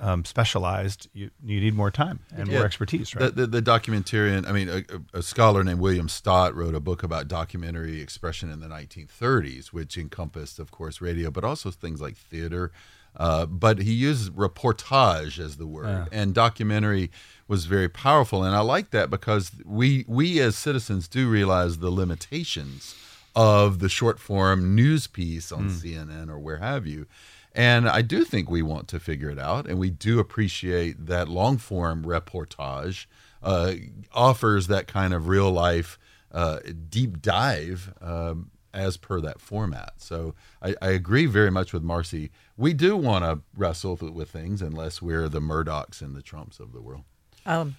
um, 0.01 0.25
specialized, 0.25 1.09
you 1.13 1.31
you 1.45 1.61
need 1.61 1.75
more 1.75 1.91
time 1.91 2.21
and 2.35 2.49
Yeah. 2.49 2.55
more 2.55 2.65
expertise, 2.65 3.15
right? 3.15 3.35
The, 3.35 3.47
the, 3.47 3.61
the 3.61 3.71
documentarian, 3.71 4.49
I 4.49 4.53
mean, 4.53 4.71
a, 4.71 5.19
a 5.19 5.23
scholar 5.23 5.63
named 5.63 5.81
William 5.81 6.09
Stott 6.09 6.55
wrote 6.55 6.75
a 6.75 6.81
book 6.81 7.03
about 7.03 7.29
documentary 7.29 8.01
expression 8.01 8.51
in 8.51 8.61
the 8.61 8.69
1930s, 8.69 9.69
which 9.75 9.99
encompassed, 9.99 10.59
of 10.59 10.71
course, 10.71 11.03
radio, 11.03 11.31
but 11.31 11.45
also 11.45 11.71
things 11.71 12.01
like 12.01 12.17
theater. 12.17 12.73
Uh, 13.17 13.47
but 13.47 13.79
he 13.79 13.93
used 13.93 14.33
reportage 14.35 15.39
as 15.39 15.57
the 15.57 15.67
word, 15.67 15.87
Yeah. 15.87 16.05
and 16.13 16.35
documentary 16.35 17.11
was 17.49 17.65
very 17.67 17.89
powerful. 17.89 18.45
And 18.45 18.55
I 18.55 18.61
like 18.61 18.91
that 18.91 19.09
because 19.11 19.53
we 19.65 20.05
we 20.07 20.39
as 20.41 20.57
citizens 20.57 21.09
do 21.09 21.29
realize 21.29 21.79
the 21.79 21.91
limitations 21.91 22.95
of 23.35 23.79
the 23.79 23.89
short 23.89 24.19
form 24.19 24.75
news 24.75 25.07
piece 25.07 25.51
on 25.53 25.69
Mm. 25.71 25.81
CNN 25.81 26.29
or 26.29 26.39
where 26.39 26.59
have 26.59 26.87
you. 26.87 27.07
And 27.55 27.89
I 27.89 28.03
do 28.03 28.23
think 28.25 28.51
we 28.51 28.61
want 28.61 28.87
to 28.89 29.01
figure 29.01 29.31
it 29.31 29.39
out, 29.39 29.67
and 29.67 29.79
we 29.79 29.89
do 29.89 30.19
appreciate 30.19 31.07
that 31.07 31.27
long 31.29 31.57
form 31.57 32.05
reportage 32.05 33.07
uh, 33.43 33.75
offers 34.13 34.67
that 34.67 34.87
kind 34.89 35.15
of 35.15 35.29
real 35.29 35.51
life 35.51 35.99
uh, 36.33 36.59
deep 36.91 37.23
dive 37.23 37.95
um, 38.03 38.51
as 38.77 38.97
per 38.97 39.21
that 39.23 39.41
format. 39.41 39.95
So 39.97 40.35
I, 40.63 40.75
I 40.83 40.91
agree 40.91 41.27
very 41.27 41.51
much 41.51 41.73
with 41.73 41.83
Marcy. 41.83 42.31
We 42.57 42.75
do 42.75 42.97
want 42.97 43.25
to 43.25 43.41
wrestle 43.57 43.97
with, 44.01 44.13
with 44.13 44.31
things 44.31 44.63
unless 44.63 45.01
we're 45.01 45.29
the 45.29 45.41
Murdochs 45.41 46.03
and 46.03 46.15
the 46.15 46.23
Trumps 46.23 46.61
of 46.61 46.73
the 46.73 46.81
world. 46.81 47.03
Um, 47.47 47.77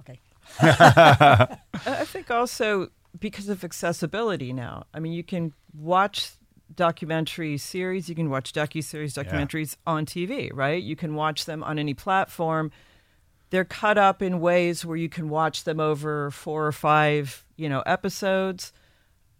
okay. 0.00 0.18
I 0.58 1.58
I 1.86 2.04
think 2.04 2.30
also 2.30 2.88
because 3.18 3.48
of 3.48 3.62
accessibility 3.62 4.52
now. 4.52 4.86
I 4.94 5.00
mean, 5.00 5.12
you 5.12 5.22
can 5.22 5.52
watch 5.76 6.32
documentary 6.74 7.58
series, 7.58 8.08
you 8.08 8.14
can 8.14 8.30
watch 8.30 8.52
docu 8.52 8.82
series 8.82 9.14
documentaries 9.14 9.76
on 9.86 10.06
TV, 10.06 10.50
right? 10.54 10.82
You 10.82 10.96
can 10.96 11.14
watch 11.14 11.44
them 11.44 11.62
on 11.62 11.78
any 11.78 11.94
platform. 11.94 12.70
They're 13.50 13.64
cut 13.64 13.98
up 13.98 14.22
in 14.22 14.40
ways 14.40 14.84
where 14.84 14.96
you 14.96 15.08
can 15.08 15.28
watch 15.28 15.64
them 15.64 15.80
over 15.80 16.30
four 16.30 16.66
or 16.66 16.72
five, 16.72 17.44
you 17.56 17.68
know, 17.68 17.80
episodes. 17.80 18.72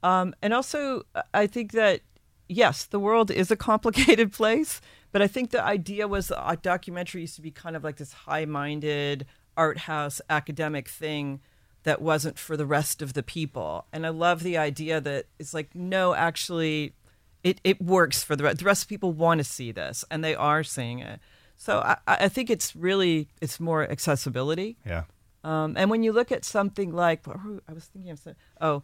Um, 0.03 0.34
and 0.42 0.55
also, 0.55 1.03
I 1.34 1.46
think 1.46 1.72
that 1.72 2.01
yes, 2.48 2.84
the 2.84 3.01
world 3.01 3.30
is 3.30 3.51
a 3.51 3.57
complicated 3.70 4.32
place, 4.32 4.80
but 5.12 5.22
I 5.22 5.26
think 5.26 5.51
the 5.51 5.62
idea 5.62 6.09
was 6.09 6.28
that 6.28 6.51
a 6.51 6.57
documentary 6.57 7.22
used 7.22 7.36
to 7.36 7.42
be 7.42 7.51
kind 7.51 7.76
of 7.76 7.84
like 7.84 7.96
this 7.96 8.12
high-minded 8.12 9.26
art 9.57 9.78
house 9.78 10.20
academic 10.28 10.88
thing 10.88 11.40
that 11.82 12.03
wasn't 12.03 12.38
for 12.38 12.57
the 12.57 12.66
rest 12.66 13.01
of 13.01 13.14
the 13.14 13.22
people. 13.22 13.86
And 13.92 14.05
I 14.05 14.11
love 14.11 14.42
the 14.42 14.59
idea 14.59 15.01
that 15.01 15.26
it's 15.38 15.55
like 15.55 15.74
no, 15.74 16.14
actually, 16.14 16.94
it 17.42 17.61
it 17.64 17.80
works 17.80 18.22
for 18.22 18.36
the 18.36 18.44
rest. 18.44 18.59
The 18.59 18.64
rest 18.64 18.82
of 18.82 18.88
people 18.88 19.12
want 19.12 19.38
to 19.38 19.44
see 19.44 19.72
this, 19.72 20.05
and 20.11 20.22
they 20.22 20.34
are 20.34 20.62
seeing 20.62 20.98
it. 20.98 21.20
So 21.57 21.78
I, 21.80 21.96
I 22.07 22.28
think 22.28 22.51
it's 22.51 22.74
really 22.74 23.28
it's 23.40 23.61
more 23.61 23.82
accessibility. 23.90 24.76
yeah. 24.84 25.05
Um, 25.42 25.74
and 25.78 25.90
when 25.90 26.03
you 26.03 26.12
look 26.12 26.30
at 26.30 26.44
something 26.44 26.92
like, 26.92 27.26
I 27.26 27.72
was 27.72 27.86
thinking 27.86 28.11
of, 28.11 28.20
oh, 28.61 28.82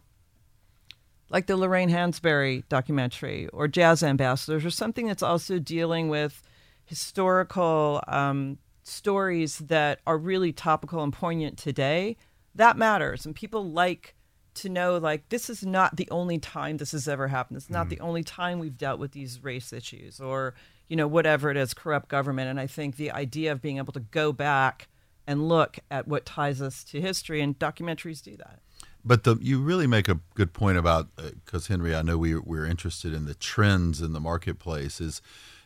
like 1.29 1.47
the 1.47 1.57
Lorraine 1.57 1.89
Hansberry 1.89 2.63
documentary 2.69 3.47
or 3.49 3.67
Jazz 3.67 4.03
Ambassadors 4.03 4.63
or 4.65 4.71
something 4.71 5.07
that's 5.07 5.23
also 5.23 5.59
dealing 5.59 6.09
with 6.09 6.41
historical 6.85 8.01
um, 8.07 8.57
stories 8.83 9.57
that 9.57 9.99
are 10.07 10.17
really 10.17 10.53
topical 10.53 11.03
and 11.03 11.11
poignant 11.11 11.57
today, 11.57 12.15
that 12.55 12.77
matters. 12.77 13.25
And 13.25 13.35
people 13.35 13.69
like 13.69 14.15
to 14.55 14.69
know, 14.69 14.97
like, 14.97 15.29
this 15.29 15.49
is 15.49 15.65
not 15.65 15.97
the 15.97 16.07
only 16.09 16.39
time 16.39 16.77
this 16.77 16.93
has 16.93 17.07
ever 17.07 17.27
happened. 17.27 17.57
It's 17.57 17.69
not 17.69 17.89
the 17.89 17.99
only 17.99 18.23
time 18.23 18.57
we've 18.57 18.77
dealt 18.77 18.99
with 18.99 19.11
these 19.11 19.43
race 19.43 19.71
issues 19.71 20.19
or, 20.19 20.55
you 20.87 20.95
know, 20.95 21.07
whatever 21.07 21.51
it 21.51 21.57
is, 21.57 21.73
corrupt 21.73 22.09
government. 22.09 22.49
And 22.49 22.59
I 22.59 22.65
think 22.65 22.95
the 22.95 23.11
idea 23.11 23.51
of 23.51 23.61
being 23.61 23.77
able 23.77 23.93
to 23.93 23.99
go 23.99 24.31
back 24.31 24.87
and 25.27 25.47
look 25.47 25.77
at 25.91 26.07
what 26.07 26.25
ties 26.25 26.61
us 26.61 26.83
to 26.85 27.01
history 27.01 27.41
and 27.41 27.59
documentaries 27.59 28.23
do 28.23 28.37
that. 28.37 28.61
But 29.05 29.23
the 29.23 29.37
you 29.41 29.59
really 29.61 29.87
make 29.87 30.09
a 30.09 30.19
good 30.35 30.53
point 30.53 30.77
about 30.77 31.07
because 31.15 31.67
Henry, 31.67 31.95
I 31.95 32.01
know 32.01 32.17
we 32.17 32.35
we're 32.35 32.65
interested 32.65 33.13
in 33.13 33.25
the 33.25 33.35
trends 33.35 34.01
in 34.01 34.13
the 34.13 34.19
marketplace. 34.19 34.99
Is 34.99 35.21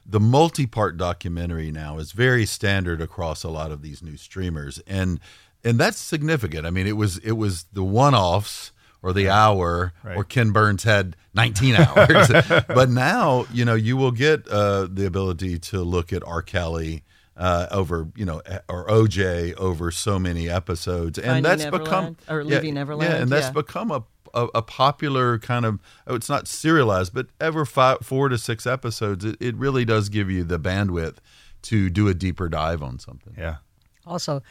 the 0.06 0.20
multi-part 0.20 0.98
documentary 0.98 1.72
now 1.72 1.98
is 1.98 2.12
very 2.12 2.46
standard 2.46 3.02
across 3.02 3.44
a 3.44 3.50
lot 3.50 3.72
of 3.72 3.82
these 3.82 4.02
new 4.02 4.18
streamers, 4.18 4.80
and 4.86 5.20
and 5.64 5.80
that's 5.80 5.98
significant. 5.98 6.66
I 6.66 6.70
mean, 6.70 6.88
it 6.88 6.98
was 6.98 7.18
it 7.20 7.34
was 7.34 7.66
the 7.74 7.84
one-offs 7.84 8.72
or 9.04 9.14
the 9.14 9.30
hour, 9.30 9.94
or 10.18 10.24
Ken 10.24 10.52
Burns 10.52 10.84
had 10.84 11.16
19 11.34 11.76
hours, 11.76 12.28
but 12.68 12.90
now 12.90 13.46
you 13.52 13.66
know 13.66 13.76
you 13.76 13.98
will 13.98 14.12
get 14.12 14.48
uh, 14.48 14.88
the 14.92 15.06
ability 15.06 15.58
to 15.60 15.82
look 15.82 16.14
at 16.14 16.24
R. 16.26 16.42
Kelly. 16.42 17.04
Uh, 17.38 17.66
over 17.72 18.10
you 18.16 18.26
know 18.26 18.42
or 18.68 18.86
OJ 18.88 19.56
over 19.56 19.90
so 19.90 20.20
many 20.20 20.50
episodes 20.50 21.18
and 21.18 21.28
Finding 21.28 21.44
that's 21.44 21.64
Neverland, 21.64 22.18
become 22.18 22.36
or 22.36 22.42
yeah, 22.42 22.56
Leaving 22.56 22.74
Neverland, 22.74 23.14
yeah, 23.14 23.22
and 23.22 23.32
that's 23.32 23.48
yeah. 23.48 23.52
become 23.54 23.90
a, 23.90 24.04
a 24.34 24.48
a 24.56 24.62
popular 24.62 25.40
kind 25.40 25.66
of 25.66 25.80
oh, 26.08 26.16
it's 26.16 26.28
not 26.28 26.48
serialized, 26.48 27.14
but 27.14 27.28
ever 27.40 27.66
five, 27.66 28.00
four 28.04 28.28
to 28.28 28.38
six 28.38 28.68
episodes, 28.68 29.24
it, 29.24 29.38
it 29.40 29.56
really 29.56 29.86
does 29.86 30.10
give 30.10 30.30
you 30.30 30.44
the 30.44 30.60
bandwidth 30.60 31.18
to 31.64 31.90
do 31.90 32.10
a 32.10 32.14
deeper 32.14 32.50
dive 32.50 32.84
on 32.84 33.00
something. 33.00 33.34
Yeah. 33.38 33.58
Also, 34.06 34.44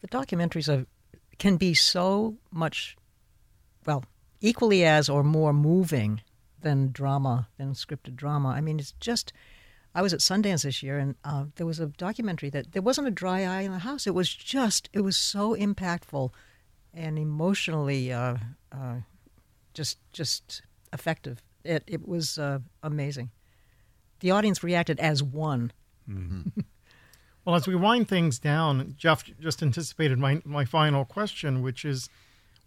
the 0.00 0.08
documentaries 0.08 0.68
are, 0.68 0.86
can 1.38 1.56
be 1.56 1.72
so 1.72 2.36
much, 2.50 2.96
well, 3.86 4.04
equally 4.40 4.84
as 4.84 5.08
or 5.08 5.22
more 5.22 5.52
moving 5.52 6.20
than 6.60 6.90
drama, 6.90 7.48
than 7.58 7.74
scripted 7.74 8.16
drama. 8.16 8.48
I 8.48 8.60
mean, 8.60 8.80
it's 8.80 8.92
just. 8.98 9.32
I 9.94 10.02
was 10.02 10.12
at 10.12 10.20
Sundance 10.20 10.62
this 10.62 10.82
year, 10.82 10.98
and 10.98 11.16
uh, 11.24 11.44
there 11.56 11.66
was 11.66 11.78
a 11.78 11.86
documentary 11.86 12.50
that 12.50 12.72
there 12.72 12.82
wasn't 12.82 13.08
a 13.08 13.10
dry 13.10 13.44
eye 13.44 13.62
in 13.62 13.72
the 13.72 13.80
house. 13.80 14.06
It 14.06 14.14
was 14.14 14.32
just, 14.32 14.88
it 14.92 15.02
was 15.02 15.16
so 15.16 15.54
impactful 15.54 16.30
and 16.94 17.18
emotionally 17.18 18.12
uh, 18.12 18.36
uh, 18.70 18.96
just, 19.74 19.98
just 20.12 20.62
effective. 20.92 21.42
It, 21.64 21.84
it 21.86 22.08
was 22.08 22.38
uh, 22.38 22.60
amazing. 22.82 23.30
The 24.20 24.30
audience 24.30 24.62
reacted 24.62 24.98
as 24.98 25.22
one. 25.22 25.72
Well, 27.44 27.56
as 27.56 27.66
we 27.66 27.74
wind 27.74 28.08
things 28.08 28.38
down, 28.38 28.94
Jeff 28.96 29.24
just 29.40 29.62
anticipated 29.62 30.16
my, 30.18 30.40
my 30.44 30.64
final 30.64 31.04
question, 31.04 31.60
which 31.60 31.84
is 31.84 32.08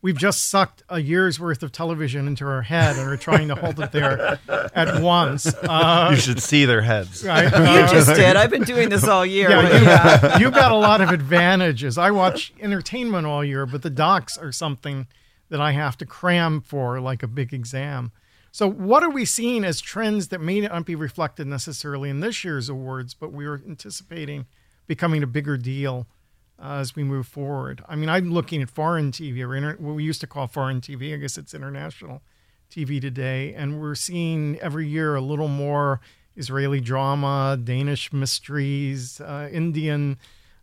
we've 0.05 0.19
just 0.19 0.49
sucked 0.51 0.83
a 0.87 0.99
year's 0.99 1.39
worth 1.39 1.63
of 1.63 1.71
television 1.71 2.27
into 2.27 2.45
our 2.45 2.61
head 2.61 2.95
and 2.95 3.09
are 3.09 3.17
trying 3.17 3.47
to 3.47 3.55
hold 3.55 3.79
it 3.79 3.91
there 3.91 4.37
at 4.47 5.01
once. 5.01 5.47
Uh, 5.47 6.09
you 6.11 6.17
should 6.17 6.39
see 6.39 6.65
their 6.65 6.83
heads. 6.83 7.23
Right? 7.23 7.45
You 7.45 7.87
just 7.91 8.13
did. 8.13 8.35
I've 8.35 8.51
been 8.51 8.65
doing 8.65 8.89
this 8.89 9.07
all 9.07 9.25
year. 9.25 9.49
Yeah, 9.49 9.61
but 9.63 9.73
you, 9.73 9.87
yeah. 9.87 10.37
you 10.37 10.51
got 10.51 10.71
a 10.71 10.75
lot 10.75 11.01
of 11.01 11.09
advantages. 11.09 11.97
I 11.97 12.11
watch 12.11 12.53
entertainment 12.61 13.25
all 13.25 13.43
year, 13.43 13.65
but 13.65 13.81
the 13.81 13.89
docs 13.89 14.37
are 14.37 14.51
something 14.51 15.07
that 15.49 15.59
I 15.59 15.71
have 15.71 15.97
to 15.97 16.05
cram 16.05 16.61
for 16.61 17.01
like 17.01 17.23
a 17.23 17.27
big 17.27 17.51
exam. 17.51 18.11
So, 18.51 18.69
what 18.69 19.01
are 19.01 19.09
we 19.09 19.25
seeing 19.25 19.63
as 19.63 19.81
trends 19.81 20.27
that 20.27 20.39
may 20.39 20.61
not 20.61 20.85
be 20.85 20.93
reflected 20.93 21.47
necessarily 21.47 22.11
in 22.11 22.19
this 22.19 22.43
year's 22.43 22.69
awards, 22.69 23.15
but 23.15 23.33
we 23.33 23.47
are 23.47 23.59
anticipating 23.67 24.45
becoming 24.85 25.23
a 25.23 25.27
bigger 25.27 25.57
deal 25.57 26.05
uh, 26.59 26.77
as 26.79 26.95
we 26.95 27.03
move 27.03 27.27
forward? 27.27 27.83
I 27.87 27.95
mean, 27.95 28.09
I'm 28.09 28.31
looking 28.31 28.61
at 28.61 28.69
foreign 28.69 29.11
TV, 29.11 29.45
or 29.45 29.55
inter- 29.55 29.77
what 29.77 29.95
we 29.95 30.03
used 30.03 30.21
to 30.21 30.27
call 30.27 30.47
foreign 30.47 30.81
TV. 30.81 31.13
I 31.13 31.17
guess 31.17 31.37
it's 31.37 31.53
international 31.53 32.21
TV 32.69 32.99
today, 32.99 33.53
and 33.53 33.81
we're 33.81 33.95
seeing 33.95 34.59
every 34.59 34.87
year 34.87 35.15
a 35.15 35.21
little 35.21 35.47
more 35.47 36.01
Israeli 36.35 36.81
drama, 36.81 37.57
Danish 37.61 38.11
mysteries, 38.11 39.21
uh, 39.21 39.49
Indian 39.51 40.17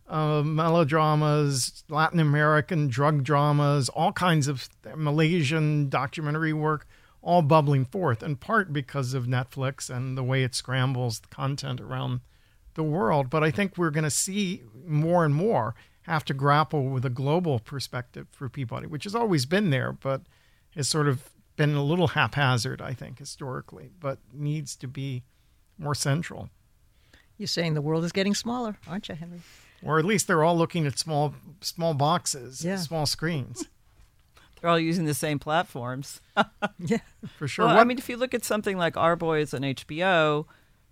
uh, 0.09 0.43
melodramas, 0.45 1.85
Latin 1.89 2.21
American 2.21 2.89
drug 2.89 3.25
dramas, 3.25 3.89
all 3.89 4.13
kinds 4.13 4.49
of 4.49 4.69
Malaysian 4.95 5.89
documentary 5.89 6.53
work, 6.53 6.87
all 7.23 7.41
bubbling 7.41 7.85
forth, 7.85 8.23
in 8.23 8.37
part 8.37 8.73
because 8.73 9.15
of 9.15 9.27
Netflix 9.27 9.89
and 9.89 10.19
the 10.19 10.23
way 10.23 10.43
it 10.43 10.55
scrambles 10.55 11.21
the 11.21 11.29
content 11.29 11.81
around 11.81 12.21
the 12.75 12.83
world. 12.83 13.31
But 13.31 13.43
I 13.45 13.51
think 13.51 13.77
we're 13.77 13.91
going 13.91 14.05
to 14.05 14.11
see 14.11 14.63
more 14.87 15.25
and 15.25 15.35
more 15.35 15.75
have 16.03 16.25
to 16.27 16.35
grapple 16.35 16.85
with 16.89 17.05
a 17.05 17.11
global 17.11 17.59
perspective 17.61 18.27
for 18.31 18.49
Peabody, 18.49 18.87
which 18.87 19.05
has 19.05 19.15
always 19.15 19.47
been 19.47 19.71
there, 19.71 19.93
but 19.93 20.23
has 20.75 20.89
sort 20.89 21.07
of 21.09 21.31
been 21.57 21.75
a 21.75 21.83
little 21.85 22.09
haphazard, 22.09 22.81
I 22.83 22.93
think, 22.95 23.19
historically, 23.19 23.91
but 24.01 24.19
needs 24.33 24.75
to 24.77 24.89
be 24.89 25.23
more 25.79 25.95
central. 25.95 26.49
You're 27.39 27.47
saying 27.47 27.75
the 27.75 27.83
world 27.83 28.05
is 28.05 28.13
getting 28.13 28.35
smaller, 28.35 28.77
aren't 28.89 29.09
you, 29.09 29.15
Henry? 29.15 29.41
Or 29.85 29.99
at 29.99 30.05
least 30.05 30.27
they're 30.29 30.43
all 30.45 30.57
looking 30.57 30.87
at 30.87 30.99
small 30.99 31.35
small 31.61 31.93
boxes, 31.95 32.65
Yeah. 32.65 32.77
small 32.77 33.07
screens. 33.07 33.67
They're 34.61 34.71
all 34.71 34.79
using 34.79 35.07
the 35.07 35.15
same 35.15 35.41
platforms. 35.41 36.21
yeah, 36.79 36.99
for 37.37 37.49
sure. 37.49 37.67
Well, 37.67 37.77
I 37.79 37.83
mean, 37.83 37.99
if 37.99 38.09
you 38.09 38.17
look 38.17 38.33
at 38.33 38.45
something 38.45 38.79
like 38.79 38.97
Our 38.97 39.17
Boys 39.17 39.53
on 39.53 39.63
HBO, 39.63 40.47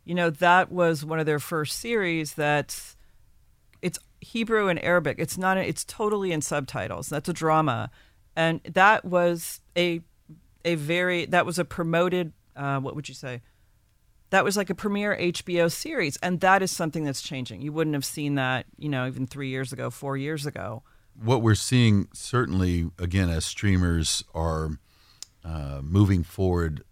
you 0.04 0.14
know 0.14 0.30
that 0.30 0.70
was 0.72 1.04
one 1.04 1.18
of 1.18 1.26
their 1.26 1.38
first 1.38 1.78
series 1.78 2.34
that's 2.34 2.96
it's 3.82 3.98
Hebrew 4.20 4.68
and 4.68 4.82
Arabic. 4.84 5.16
It's 5.18 5.38
not. 5.38 5.56
It's 5.56 5.84
totally 5.84 6.32
in 6.32 6.42
subtitles. 6.42 7.08
That's 7.08 7.28
a 7.28 7.32
drama, 7.32 7.90
and 8.36 8.60
that 8.64 9.04
was 9.04 9.60
a 9.76 10.02
a 10.64 10.74
very 10.74 11.26
that 11.26 11.46
was 11.46 11.58
a 11.58 11.64
promoted. 11.64 12.32
Uh, 12.56 12.80
what 12.80 12.94
would 12.94 13.08
you 13.08 13.14
say? 13.14 13.40
That 14.30 14.44
was 14.44 14.56
like 14.56 14.70
a 14.70 14.74
premiere 14.74 15.16
HBO 15.16 15.72
series, 15.72 16.16
and 16.18 16.40
that 16.40 16.62
is 16.62 16.70
something 16.70 17.04
that's 17.04 17.22
changing. 17.22 17.62
You 17.62 17.72
wouldn't 17.72 17.94
have 17.94 18.04
seen 18.04 18.36
that, 18.36 18.66
you 18.78 18.88
know, 18.88 19.06
even 19.08 19.26
three 19.26 19.48
years 19.48 19.72
ago, 19.72 19.90
four 19.90 20.16
years 20.16 20.46
ago. 20.46 20.84
what 21.20 21.42
we're 21.42 21.56
seeing 21.56 22.06
certainly 22.12 22.90
again 22.98 23.28
as 23.28 23.44
streamers 23.44 24.22
are 24.34 24.78
uh, 25.44 25.80
moving 25.82 26.22
forward 26.22 26.84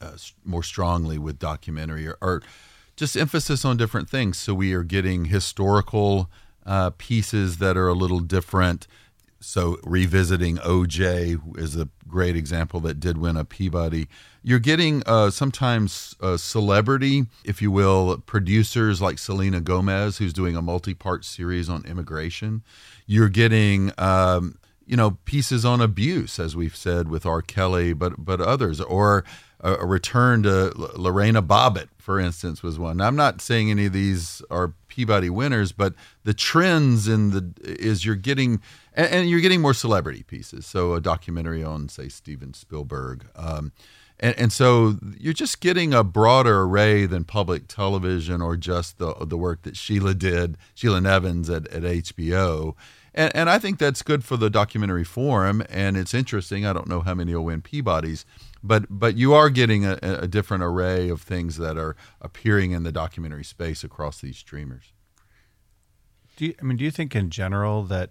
uh, 0.00 0.12
more 0.44 0.62
strongly 0.62 1.18
with 1.18 1.38
documentary 1.38 2.06
or, 2.06 2.16
or 2.20 2.42
just 2.96 3.16
emphasis 3.16 3.64
on 3.64 3.76
different 3.76 4.08
things 4.08 4.38
so 4.38 4.54
we 4.54 4.72
are 4.72 4.82
getting 4.82 5.26
historical 5.26 6.30
uh, 6.66 6.90
pieces 6.98 7.58
that 7.58 7.76
are 7.76 7.88
a 7.88 7.94
little 7.94 8.20
different 8.20 8.86
so 9.40 9.78
revisiting 9.84 10.58
OJ 10.58 11.58
is 11.58 11.74
a 11.74 11.88
great 12.06 12.36
example 12.36 12.78
that 12.80 13.00
did 13.00 13.16
win 13.16 13.36
a 13.36 13.44
Peabody. 13.44 14.06
You're 14.42 14.58
getting 14.58 15.02
uh, 15.06 15.30
sometimes 15.30 16.14
uh, 16.20 16.36
celebrity, 16.36 17.26
if 17.44 17.62
you 17.62 17.70
will, 17.70 18.18
producers 18.18 19.00
like 19.00 19.18
Selena 19.18 19.60
Gomez, 19.60 20.18
who's 20.18 20.34
doing 20.34 20.56
a 20.56 20.62
multi-part 20.62 21.24
series 21.24 21.70
on 21.70 21.84
immigration. 21.86 22.62
You're 23.06 23.30
getting, 23.30 23.92
um, 23.96 24.58
you 24.90 24.96
know, 24.96 25.12
pieces 25.24 25.64
on 25.64 25.80
abuse, 25.80 26.40
as 26.40 26.56
we've 26.56 26.74
said 26.74 27.08
with 27.08 27.24
R. 27.24 27.42
Kelly, 27.42 27.92
but 27.92 28.24
but 28.24 28.40
others, 28.40 28.80
or 28.80 29.22
a, 29.60 29.74
a 29.74 29.86
return 29.86 30.42
to 30.42 30.72
L- 30.76 30.90
Lorena 30.96 31.40
Bobbitt, 31.40 31.90
for 31.96 32.18
instance, 32.18 32.60
was 32.60 32.76
one. 32.76 32.96
Now, 32.96 33.06
I'm 33.06 33.14
not 33.14 33.40
saying 33.40 33.70
any 33.70 33.86
of 33.86 33.92
these 33.92 34.42
are 34.50 34.74
Peabody 34.88 35.30
winners, 35.30 35.70
but 35.70 35.94
the 36.24 36.34
trends 36.34 37.06
in 37.06 37.30
the 37.30 37.52
is 37.62 38.04
you're 38.04 38.16
getting 38.16 38.60
and, 38.92 39.06
and 39.12 39.30
you're 39.30 39.40
getting 39.40 39.60
more 39.60 39.74
celebrity 39.74 40.24
pieces. 40.24 40.66
So 40.66 40.94
a 40.94 41.00
documentary 41.00 41.62
on, 41.62 41.88
say, 41.88 42.08
Steven 42.08 42.52
Spielberg. 42.52 43.26
Um, 43.36 43.70
and, 44.18 44.36
and 44.36 44.52
so 44.52 44.96
you're 45.20 45.32
just 45.34 45.60
getting 45.60 45.94
a 45.94 46.02
broader 46.02 46.62
array 46.62 47.06
than 47.06 47.22
public 47.22 47.68
television 47.68 48.42
or 48.42 48.56
just 48.56 48.98
the 48.98 49.14
the 49.20 49.38
work 49.38 49.62
that 49.62 49.76
Sheila 49.76 50.14
did, 50.14 50.58
Sheila 50.74 51.00
Nevins 51.00 51.48
at, 51.48 51.68
at 51.68 51.84
HBO. 51.84 52.74
And, 53.14 53.34
and 53.34 53.50
I 53.50 53.58
think 53.58 53.78
that's 53.78 54.02
good 54.02 54.24
for 54.24 54.36
the 54.36 54.50
documentary 54.50 55.04
forum, 55.04 55.62
and 55.68 55.96
it's 55.96 56.14
interesting. 56.14 56.64
I 56.64 56.72
don't 56.72 56.88
know 56.88 57.00
how 57.00 57.14
many 57.14 57.34
will 57.34 57.44
win 57.44 57.62
Peabodys, 57.62 58.24
but 58.62 58.86
but 58.88 59.16
you 59.16 59.34
are 59.34 59.50
getting 59.50 59.84
a, 59.84 59.98
a 60.02 60.28
different 60.28 60.62
array 60.62 61.08
of 61.08 61.22
things 61.22 61.56
that 61.56 61.76
are 61.76 61.96
appearing 62.20 62.70
in 62.72 62.82
the 62.82 62.92
documentary 62.92 63.44
space 63.44 63.82
across 63.82 64.20
these 64.20 64.38
streamers. 64.38 64.92
Do 66.36 66.46
you, 66.46 66.54
I 66.60 66.64
mean, 66.64 66.76
do 66.76 66.84
you 66.84 66.90
think 66.90 67.14
in 67.16 67.30
general 67.30 67.82
that 67.84 68.10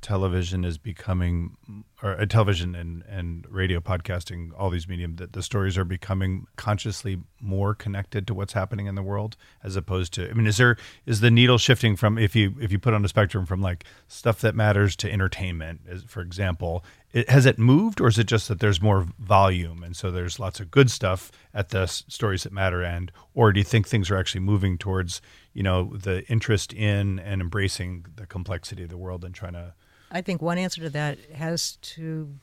television 0.00 0.64
is 0.64 0.78
becoming, 0.78 1.56
or 2.02 2.20
uh, 2.20 2.26
television 2.26 2.74
and, 2.74 3.02
and 3.08 3.46
radio 3.50 3.80
podcasting, 3.80 4.50
all 4.56 4.70
these 4.70 4.88
medium, 4.88 5.16
that 5.16 5.32
the 5.32 5.42
stories 5.42 5.76
are 5.76 5.84
becoming 5.84 6.46
consciously 6.56 7.18
more 7.40 7.74
connected 7.74 8.26
to 8.26 8.34
what's 8.34 8.52
happening 8.52 8.86
in 8.86 8.94
the 8.94 9.02
world 9.02 9.36
as 9.62 9.76
opposed 9.76 10.12
to, 10.14 10.28
I 10.30 10.32
mean, 10.32 10.46
is 10.46 10.56
there, 10.56 10.76
is 11.06 11.20
the 11.20 11.30
needle 11.30 11.58
shifting 11.58 11.96
from, 11.96 12.18
if 12.18 12.36
you, 12.36 12.54
if 12.60 12.70
you 12.70 12.78
put 12.78 12.94
on 12.94 13.04
a 13.04 13.08
spectrum 13.08 13.46
from 13.46 13.60
like 13.60 13.84
stuff 14.06 14.40
that 14.40 14.54
matters 14.54 14.94
to 14.96 15.12
entertainment, 15.12 15.80
for 16.08 16.20
example, 16.20 16.84
it, 17.12 17.28
has 17.30 17.46
it 17.46 17.58
moved 17.58 18.00
or 18.00 18.08
is 18.08 18.18
it 18.18 18.26
just 18.26 18.48
that 18.48 18.60
there's 18.60 18.82
more 18.82 19.06
volume 19.18 19.82
and 19.82 19.96
so 19.96 20.10
there's 20.10 20.38
lots 20.38 20.60
of 20.60 20.70
good 20.70 20.90
stuff 20.90 21.32
at 21.54 21.70
the 21.70 21.80
s- 21.80 22.04
stories 22.08 22.42
that 22.42 22.52
matter 22.52 22.82
end 22.82 23.10
or 23.34 23.52
do 23.52 23.60
you 23.60 23.64
think 23.64 23.88
things 23.88 24.10
are 24.10 24.16
actually 24.16 24.40
moving 24.40 24.76
towards 24.76 25.22
you 25.54 25.62
know 25.62 25.96
the 25.96 26.26
interest 26.28 26.72
in 26.72 27.18
and 27.18 27.40
embracing 27.40 28.04
the 28.16 28.26
complexity 28.26 28.82
of 28.82 28.90
the 28.90 28.98
world 28.98 29.24
and 29.24 29.34
trying 29.34 29.54
to 29.54 29.72
I 30.10 30.20
think 30.20 30.40
one 30.40 30.58
answer 30.58 30.80
to 30.82 30.90
that 30.90 31.18
has 31.34 31.76
to 31.76 32.34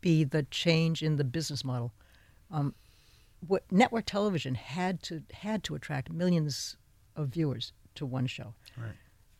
be 0.00 0.24
the 0.24 0.42
change 0.44 1.02
in 1.02 1.16
the 1.16 1.24
business 1.24 1.64
model. 1.64 1.92
Um, 2.50 2.74
what 3.46 3.64
network 3.70 4.06
television 4.06 4.54
had 4.54 5.02
to 5.04 5.22
had 5.32 5.64
to 5.64 5.74
attract 5.74 6.12
millions 6.12 6.76
of 7.16 7.28
viewers 7.28 7.72
to 7.94 8.06
one 8.06 8.26
show. 8.26 8.54
Right. 8.76 8.92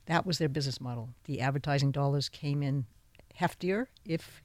That 0.07 0.27
was 0.27 0.39
their 0.39 0.49
business 0.49 0.81
model. 0.81 1.11
The 1.25 1.41
advertising 1.41 1.93
dollars 1.93 2.29
came 2.29 2.63
in 2.63 2.87
heftier 3.39 3.87
if 4.05 4.43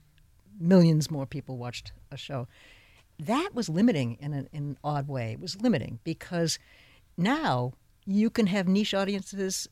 millions 0.59 1.09
more 1.09 1.25
people 1.25 1.57
watched 1.57 1.91
a 2.11 2.17
show. 2.17 2.47
That 3.19 3.49
was 3.53 3.67
limiting 3.67 4.17
in 4.19 4.33
an, 4.33 4.49
in 4.51 4.63
an 4.63 4.77
odd 4.83 5.07
way. 5.07 5.31
It 5.31 5.39
was 5.39 5.59
limiting 5.61 5.99
because 6.03 6.59
now 7.17 7.73
you 8.05 8.29
can 8.29 8.47
have 8.47 8.67
niche 8.67 8.93
audiences 8.93 9.67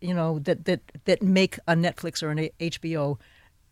you 0.00 0.14
know 0.14 0.38
that 0.40 0.64
that 0.66 0.80
that 1.04 1.22
make 1.22 1.58
a 1.66 1.74
Netflix 1.74 2.22
or 2.22 2.30
an 2.30 2.48
HBO, 2.60 3.18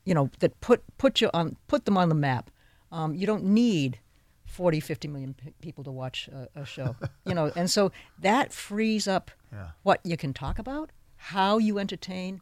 you 0.05 0.15
know 0.15 0.31
that 0.41 0.61
put 0.61 0.83
put 0.99 1.21
you 1.21 1.31
on 1.35 1.57
put 1.69 1.85
them 1.85 1.97
on 1.97 2.09
the 2.09 2.15
map. 2.15 2.51
Um, 2.93 3.15
you 3.15 3.27
don't 3.27 3.45
need 3.45 3.99
40, 4.47 4.79
50 4.81 5.09
million 5.09 5.35
p- 5.35 5.53
people 5.61 5.83
to 5.85 5.91
watch 5.91 6.29
a, 6.29 6.49
a 6.55 6.65
show, 6.65 6.95
you 7.27 7.35
know, 7.35 7.51
and 7.57 7.69
so 7.71 7.91
that 8.21 8.53
frees 8.53 9.09
up 9.09 9.31
Yeah. 9.53 9.71
what 9.83 10.01
you 10.05 10.17
can 10.17 10.33
talk 10.33 10.59
about, 10.61 10.91
how 11.17 11.59
you 11.59 11.79
entertain, 11.81 12.41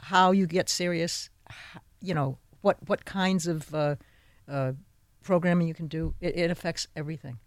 how 0.00 0.32
you 0.32 0.46
get 0.46 0.68
serious, 0.68 1.28
you 2.00 2.14
know, 2.14 2.38
what 2.62 2.78
what 2.88 3.04
kinds 3.04 3.46
of 3.46 3.74
uh, 3.74 3.96
uh, 4.48 4.72
programming 5.22 5.68
you 5.68 5.74
can 5.74 5.86
do. 5.88 6.14
It, 6.20 6.36
it 6.36 6.50
affects 6.50 6.88
everything. 6.96 7.38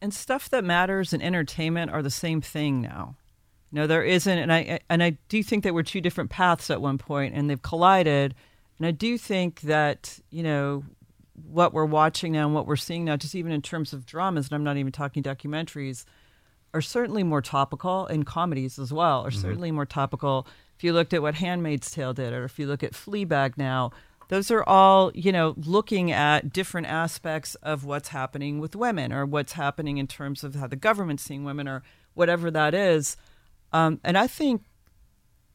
and 0.00 0.12
stuff 0.12 0.48
that 0.50 0.64
matters 0.64 1.12
and 1.12 1.22
entertainment 1.22 1.90
are 1.92 2.02
the 2.02 2.10
same 2.10 2.40
thing 2.40 2.80
now. 2.80 3.16
No, 3.74 3.86
there 3.86 4.02
isn't, 4.04 4.38
and 4.38 4.52
I 4.52 4.80
and 4.90 5.02
I 5.02 5.16
do 5.28 5.42
think 5.42 5.64
there 5.64 5.72
were 5.72 5.82
two 5.82 6.02
different 6.02 6.28
paths 6.30 6.70
at 6.70 6.82
one 6.82 6.98
point, 6.98 7.34
and 7.34 7.48
they've 7.48 7.60
collided. 7.62 8.34
And 8.78 8.86
I 8.86 8.90
do 8.90 9.16
think 9.16 9.62
that 9.62 10.18
you 10.30 10.42
know 10.42 10.84
what 11.50 11.72
we're 11.72 11.86
watching 11.86 12.32
now 12.32 12.44
and 12.44 12.54
what 12.54 12.66
we're 12.66 12.76
seeing 12.76 13.06
now, 13.06 13.16
just 13.16 13.34
even 13.34 13.50
in 13.50 13.62
terms 13.62 13.94
of 13.94 14.04
dramas, 14.04 14.46
and 14.48 14.54
I'm 14.54 14.64
not 14.64 14.76
even 14.76 14.92
talking 14.92 15.22
documentaries, 15.22 16.04
are 16.74 16.82
certainly 16.82 17.22
more 17.22 17.40
topical, 17.40 18.06
and 18.06 18.26
comedies 18.26 18.78
as 18.78 18.92
well 18.92 19.24
are 19.24 19.30
Mhm. 19.30 19.40
certainly 19.40 19.70
more 19.72 19.86
topical. 19.86 20.46
If 20.76 20.84
you 20.84 20.92
looked 20.92 21.14
at 21.14 21.22
what 21.22 21.36
*Handmaid's 21.36 21.90
Tale* 21.90 22.12
did, 22.12 22.34
or 22.34 22.44
if 22.44 22.58
you 22.58 22.66
look 22.66 22.82
at 22.82 22.92
*Fleabag* 22.92 23.56
now, 23.56 23.90
those 24.28 24.50
are 24.50 24.62
all 24.64 25.10
you 25.14 25.32
know 25.32 25.54
looking 25.56 26.12
at 26.12 26.52
different 26.52 26.88
aspects 26.88 27.54
of 27.56 27.84
what's 27.86 28.08
happening 28.08 28.58
with 28.58 28.76
women, 28.76 29.14
or 29.14 29.24
what's 29.24 29.54
happening 29.54 29.96
in 29.96 30.06
terms 30.06 30.44
of 30.44 30.56
how 30.56 30.66
the 30.66 30.76
government's 30.76 31.22
seeing 31.22 31.44
women, 31.44 31.66
or 31.66 31.82
whatever 32.12 32.50
that 32.50 32.74
is. 32.74 33.16
Um, 33.72 34.00
and 34.04 34.18
I 34.18 34.26
think 34.26 34.62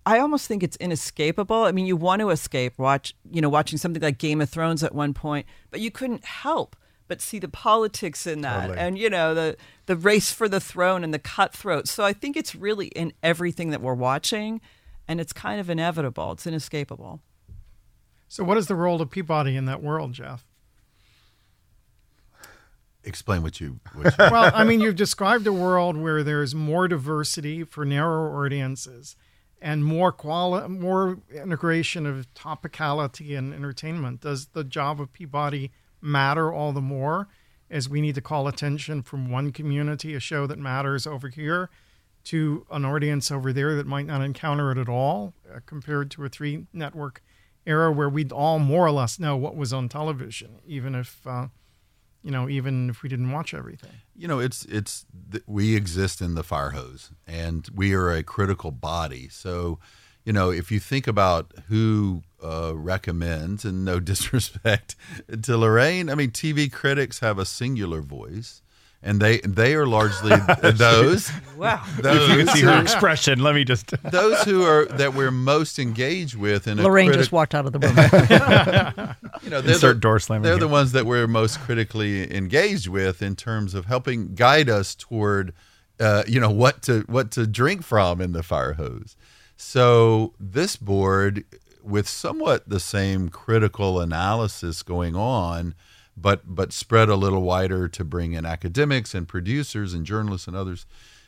I 0.06 0.20
almost 0.20 0.48
think 0.48 0.64
it's 0.64 0.78
inescapable. 0.78 1.64
I 1.64 1.72
mean, 1.72 1.86
you 1.86 1.98
want 1.98 2.22
to 2.22 2.30
escape 2.30 2.78
watch, 2.78 3.14
you 3.30 3.42
know, 3.42 3.50
watching 3.50 3.78
something 3.78 4.02
like 4.02 4.18
Game 4.18 4.40
of 4.42 4.50
Thrones 4.50 4.84
at 4.84 4.96
one 4.96 5.14
point, 5.14 5.46
but 5.70 5.80
you 5.80 5.92
couldn't 5.92 6.24
help 6.24 6.76
but 7.08 7.22
see 7.22 7.40
the 7.40 7.48
politics 7.48 8.28
in 8.28 8.42
that, 8.42 8.68
Totally. 8.68 8.80
and 8.80 8.98
you 8.98 9.10
know, 9.10 9.34
the 9.34 9.58
the 9.86 9.96
race 9.96 10.32
for 10.32 10.50
the 10.50 10.60
throne 10.60 11.04
and 11.04 11.14
the 11.14 11.20
cutthroat. 11.20 11.88
So 11.88 12.04
I 12.04 12.14
think 12.14 12.36
it's 12.36 12.56
really 12.56 12.88
in 12.88 13.14
everything 13.24 13.70
that 13.72 13.82
we're 13.82 13.94
watching, 13.94 14.62
and 15.08 15.20
it's 15.20 15.34
kind 15.34 15.60
of 15.60 15.70
inevitable. 15.70 16.34
It's 16.34 16.48
inescapable. 16.48 17.22
So, 18.30 18.44
what 18.44 18.58
is 18.58 18.68
the 18.68 18.76
role 18.76 19.02
of 19.02 19.10
Peabody 19.10 19.56
in 19.56 19.66
that 19.66 19.82
world, 19.82 20.14
Jeff? 20.14 20.47
Explain 23.08 23.42
what 23.42 23.62
you. 23.62 23.80
What 23.94 24.06
you 24.06 24.12
well, 24.32 24.52
I 24.54 24.66
mean, 24.66 24.82
you've 24.82 24.98
described 24.98 25.48
a 25.48 25.54
world 25.54 25.96
where 25.96 26.24
there's 26.24 26.54
more 26.54 26.90
diversity 26.90 27.64
for 27.64 27.86
narrower 27.86 28.46
audiences 28.46 29.16
and 29.62 29.86
more 29.86 30.12
quali- 30.12 30.68
more 30.68 31.20
integration 31.34 32.06
of 32.06 32.32
topicality 32.34 33.38
and 33.38 33.54
entertainment. 33.54 34.22
Does 34.22 34.48
the 34.48 34.66
job 34.66 35.00
of 35.00 35.14
Peabody 35.14 35.72
matter 36.02 36.52
all 36.54 36.74
the 36.74 36.82
more 36.82 37.30
as 37.70 37.88
we 37.88 38.02
need 38.02 38.16
to 38.16 38.22
call 38.22 38.48
attention 38.48 39.02
from 39.02 39.32
one 39.32 39.52
community, 39.52 40.14
a 40.14 40.20
show 40.20 40.46
that 40.46 40.60
matters 40.60 41.08
over 41.08 41.30
here, 41.30 41.70
to 42.26 42.66
an 42.72 42.84
audience 42.84 43.32
over 43.32 43.54
there 43.54 43.76
that 43.76 43.88
might 43.88 44.06
not 44.06 44.22
encounter 44.22 44.70
it 44.72 44.78
at 44.78 44.90
all, 44.90 45.34
uh, 45.50 45.60
compared 45.66 46.12
to 46.12 46.26
a 46.26 46.30
three 46.30 46.66
network 46.74 47.24
era 47.66 47.90
where 47.90 48.10
we'd 48.10 48.34
all 48.34 48.60
more 48.60 48.86
or 48.86 48.92
less 48.92 49.18
know 49.18 49.38
what 49.38 49.56
was 49.56 49.72
on 49.72 49.88
television, 49.88 50.60
even 50.66 50.94
if. 50.94 51.26
Uh, 51.26 51.48
you 52.24 52.32
know, 52.32 52.50
even 52.50 52.90
if 52.90 53.04
we 53.04 53.10
didn't 53.10 53.32
watch 53.32 53.54
everything. 53.54 53.92
You 54.16 54.28
know, 54.28 54.40
it's 54.40 54.66
it's 54.66 55.06
we 55.46 55.76
exist 55.76 56.22
in 56.22 56.36
the 56.36 56.44
fire 56.44 56.72
hose, 56.72 57.12
and 57.26 57.68
we 57.74 57.94
are 57.94 58.12
a 58.12 58.24
critical 58.24 58.72
body. 58.72 59.30
So, 59.30 59.80
you 60.26 60.34
know, 60.34 60.52
if 60.52 60.72
you 60.72 60.80
think 60.80 61.08
about 61.08 61.54
who 61.68 62.24
uh, 62.44 62.74
recommends, 62.76 63.66
and 63.66 63.86
no 63.86 64.00
disrespect 64.12 64.96
to 65.44 65.58
Lorraine, 65.58 66.10
I 66.10 66.16
mean, 66.16 66.32
TV 66.32 66.72
critics 66.72 67.20
have 67.20 67.40
a 67.40 67.46
singular 67.46 68.02
voice 68.02 68.62
and 69.08 69.20
they 69.22 69.40
they 69.40 69.74
are 69.74 69.88
largely 69.88 70.36
those. 70.74 71.32
wow! 71.56 71.84
Those 72.02 72.30
if 72.30 72.38
you 72.38 72.46
can 72.46 72.56
see 72.56 72.62
her 72.64 72.80
expression, 72.82 73.40
let 73.40 73.56
me 73.56 73.64
just. 73.64 73.88
those 74.12 74.44
who 74.44 74.64
are 74.64 74.86
that 74.86 75.14
we're 75.14 75.32
most 75.32 75.80
engaged 75.80 76.36
with, 76.36 76.68
and 76.68 76.80
Lorraine 76.84 77.10
criti- 77.12 77.16
just 77.16 77.32
walked 77.32 77.56
out 77.56 77.66
of 77.66 77.72
the 77.72 77.80
room. 79.08 79.16
you 79.44 79.50
know, 79.50 79.62
they're 79.62 79.74
Insert 79.76 79.96
the, 79.96 80.02
door 80.02 80.20
slamming 80.20 80.44
They're 80.44 80.54
here. 80.54 80.60
the 80.60 80.68
ones 80.68 80.92
that 80.92 81.06
we're 81.06 81.26
most 81.28 81.60
critically 81.62 82.32
engaged 82.36 82.88
with 82.88 83.22
in 83.22 83.36
terms 83.36 83.74
of 83.74 83.86
helping 83.86 84.36
guide 84.36 84.70
us 84.70 84.94
toward, 84.94 85.54
uh, 86.00 86.24
you 86.28 86.40
know, 86.40 86.52
what 86.52 86.82
to 86.84 87.02
what 87.08 87.32
to 87.32 87.48
drink 87.48 87.84
from 87.84 88.20
in 88.22 88.34
the 88.34 88.44
fire 88.44 88.74
hose. 88.74 89.16
So 89.56 90.34
this 90.40 90.76
board, 90.76 91.46
with 91.82 92.08
somewhat 92.10 92.68
the 92.68 92.80
same 92.82 93.30
critical 93.30 94.02
analysis 94.02 94.84
going 94.84 95.16
on 95.16 95.74
but 96.20 96.42
but 96.46 96.74
spread 96.74 97.10
a 97.10 97.16
little 97.16 97.44
wider 97.44 97.88
to 97.88 98.04
bring 98.04 98.34
in 98.34 98.46
academics 98.46 99.14
and 99.14 99.28
producers 99.28 99.94
and 99.94 100.06
journalists 100.06 100.48
and 100.48 100.58
others. 100.58 100.86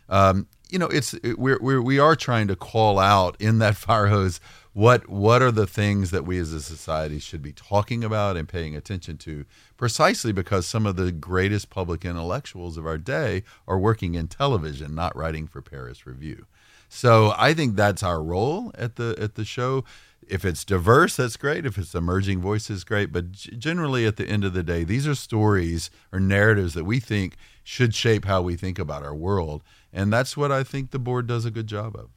Um, 0.10 0.48
you 0.70 0.80
know, 0.80 0.88
it's 0.88 1.14
it, 1.16 1.38
we're, 1.38 1.60
we're 1.62 1.82
we 1.82 2.00
are 2.00 2.16
trying 2.16 2.48
to 2.48 2.56
call 2.56 3.00
out 3.00 3.36
in 3.40 3.60
that 3.60 3.76
fire 3.76 4.08
hose 4.08 4.40
what 4.74 5.10
what 5.10 5.42
are 5.42 5.52
the 5.52 5.68
things 5.68 6.12
that 6.12 6.26
we 6.26 6.40
as 6.40 6.54
a 6.54 6.62
society 6.62 7.20
should 7.20 7.42
be 7.42 7.52
talking 7.52 8.04
about 8.04 8.38
and 8.38 8.48
paying 8.48 8.76
attention 8.76 9.18
to, 9.18 9.46
precisely 9.78 10.32
because 10.32 10.66
some 10.66 10.86
of 10.86 10.96
the 10.96 11.12
greatest 11.12 11.70
public 11.70 12.06
intellectuals 12.06 12.78
of 12.78 12.86
our 12.86 12.98
day 12.98 13.44
are 13.68 13.80
working 13.80 14.16
in 14.16 14.28
television, 14.28 14.96
not 14.96 15.16
writing 15.16 15.48
for 15.48 15.62
Paris 15.62 16.06
Review. 16.06 16.46
So 16.88 17.34
I 17.38 17.54
think 17.54 17.76
that's 17.76 18.04
our 18.04 18.22
role 18.22 18.72
at 18.76 18.96
the 18.96 19.16
at 19.20 19.36
the 19.36 19.46
show 19.46 19.84
if 20.30 20.45
it's 20.45 20.63
diverse, 20.63 21.15
that's 21.15 21.38
great. 21.38 21.65
If 21.65 21.77
it's 21.77 21.95
emerging 21.95 22.39
voices, 22.39 22.84
great. 22.84 23.11
But 23.11 23.32
generally, 23.32 24.05
at 24.05 24.17
the 24.17 24.27
end 24.27 24.43
of 24.43 24.53
the 24.53 24.63
day, 24.63 24.84
these 24.84 25.07
are 25.07 25.15
stories 25.15 25.89
or 26.11 26.19
narratives 26.19 26.73
that 26.75 26.86
we 26.86 26.99
think 26.99 27.36
should 27.63 27.93
shape 27.93 28.25
how 28.25 28.41
we 28.41 28.55
think 28.55 28.80
about 28.80 29.03
our 29.03 29.15
world. 29.15 29.63
And 29.91 30.13
that's 30.13 30.38
what 30.38 30.51
I 30.51 30.63
think 30.63 30.91
the 30.91 30.99
board 30.99 31.27
does 31.27 31.45
a 31.45 31.51
good 31.51 31.67
job 31.67 31.95
of. 31.95 32.09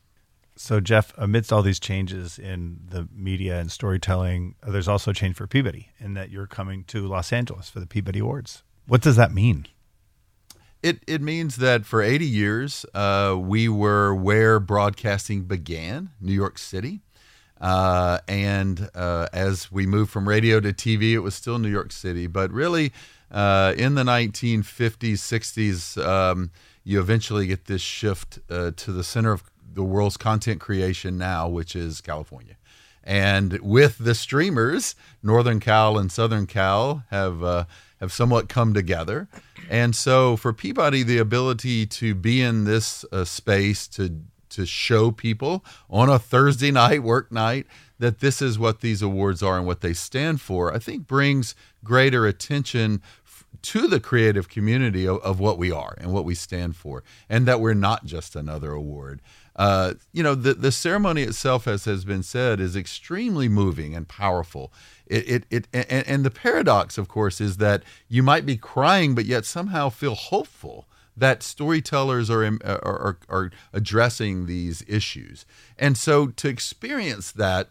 So, 0.54 0.80
Jeff, 0.80 1.12
amidst 1.16 1.52
all 1.52 1.62
these 1.62 1.80
changes 1.80 2.38
in 2.38 2.80
the 2.88 3.08
media 3.14 3.58
and 3.58 3.72
storytelling, 3.72 4.54
there's 4.66 4.88
also 4.88 5.10
a 5.10 5.14
change 5.14 5.36
for 5.36 5.46
Peabody 5.46 5.88
in 5.98 6.14
that 6.14 6.30
you're 6.30 6.46
coming 6.46 6.84
to 6.84 7.06
Los 7.06 7.32
Angeles 7.32 7.70
for 7.70 7.80
the 7.80 7.86
Peabody 7.86 8.18
Awards. 8.18 8.62
What 8.86 9.00
does 9.00 9.16
that 9.16 9.32
mean? 9.32 9.66
It, 10.82 11.02
it 11.06 11.22
means 11.22 11.56
that 11.56 11.86
for 11.86 12.02
80 12.02 12.26
years, 12.26 12.84
uh, 12.92 13.36
we 13.38 13.68
were 13.68 14.14
where 14.14 14.60
broadcasting 14.60 15.44
began, 15.44 16.10
New 16.20 16.32
York 16.32 16.58
City. 16.58 17.00
Uh, 17.62 18.18
and 18.26 18.90
uh, 18.94 19.28
as 19.32 19.70
we 19.70 19.86
moved 19.86 20.10
from 20.10 20.28
radio 20.28 20.58
to 20.58 20.72
TV, 20.72 21.12
it 21.12 21.20
was 21.20 21.34
still 21.34 21.58
New 21.60 21.70
York 21.70 21.92
City. 21.92 22.26
But 22.26 22.50
really, 22.50 22.92
uh, 23.30 23.72
in 23.76 23.94
the 23.94 24.02
1950s, 24.02 25.14
60s, 25.14 26.04
um, 26.04 26.50
you 26.82 26.98
eventually 26.98 27.46
get 27.46 27.66
this 27.66 27.80
shift 27.80 28.40
uh, 28.50 28.72
to 28.76 28.92
the 28.92 29.04
center 29.04 29.30
of 29.30 29.44
the 29.74 29.84
world's 29.84 30.16
content 30.16 30.60
creation 30.60 31.16
now, 31.16 31.48
which 31.48 31.76
is 31.76 32.00
California. 32.00 32.56
And 33.04 33.60
with 33.60 33.98
the 33.98 34.14
streamers, 34.14 34.96
Northern 35.22 35.60
Cal 35.60 35.98
and 35.98 36.10
Southern 36.10 36.46
Cal 36.46 37.04
have 37.10 37.42
uh, 37.42 37.64
have 38.00 38.12
somewhat 38.12 38.48
come 38.48 38.74
together. 38.74 39.28
And 39.70 39.94
so 39.94 40.36
for 40.36 40.52
Peabody, 40.52 41.02
the 41.04 41.18
ability 41.18 41.86
to 41.86 42.14
be 42.14 42.42
in 42.42 42.64
this 42.64 43.04
uh, 43.12 43.24
space 43.24 43.86
to 43.88 44.22
to 44.52 44.66
show 44.66 45.10
people 45.10 45.64
on 45.90 46.08
a 46.08 46.18
Thursday 46.18 46.70
night, 46.70 47.02
work 47.02 47.30
night, 47.32 47.66
that 47.98 48.20
this 48.20 48.42
is 48.42 48.58
what 48.58 48.80
these 48.80 49.00
awards 49.00 49.42
are 49.42 49.56
and 49.56 49.66
what 49.66 49.80
they 49.80 49.92
stand 49.92 50.40
for, 50.40 50.74
I 50.74 50.78
think 50.78 51.06
brings 51.06 51.54
greater 51.84 52.26
attention 52.26 53.00
to 53.62 53.86
the 53.86 54.00
creative 54.00 54.48
community 54.48 55.06
of, 55.06 55.18
of, 55.18 55.38
what 55.38 55.56
we 55.56 55.70
are 55.70 55.94
and 55.98 56.12
what 56.12 56.24
we 56.24 56.34
stand 56.34 56.74
for, 56.74 57.04
and 57.28 57.46
that 57.46 57.60
we're 57.60 57.74
not 57.74 58.04
just 58.04 58.34
another 58.34 58.72
award. 58.72 59.20
Uh, 59.54 59.94
you 60.12 60.22
know, 60.22 60.34
the, 60.34 60.54
the 60.54 60.72
ceremony 60.72 61.22
itself, 61.22 61.68
as 61.68 61.84
has 61.84 62.04
been 62.04 62.22
said, 62.22 62.58
is 62.58 62.74
extremely 62.74 63.48
moving 63.48 63.94
and 63.94 64.08
powerful. 64.08 64.72
It, 65.06 65.28
it, 65.28 65.44
it 65.50 65.68
and, 65.72 66.06
and 66.08 66.24
the 66.24 66.30
paradox, 66.30 66.98
of 66.98 67.06
course, 67.08 67.40
is 67.40 67.58
that 67.58 67.82
you 68.08 68.22
might 68.22 68.46
be 68.46 68.56
crying, 68.56 69.14
but 69.14 69.26
yet 69.26 69.44
somehow 69.44 69.90
feel 69.90 70.14
hopeful 70.14 70.86
that 71.16 71.42
storytellers 71.42 72.30
uh, 72.30 72.34
are, 72.64 72.80
are, 72.82 73.18
are 73.28 73.50
addressing 73.72 74.46
these 74.46 74.82
issues. 74.88 75.44
And 75.78 75.96
so 75.96 76.28
to 76.28 76.48
experience 76.48 77.32
that 77.32 77.68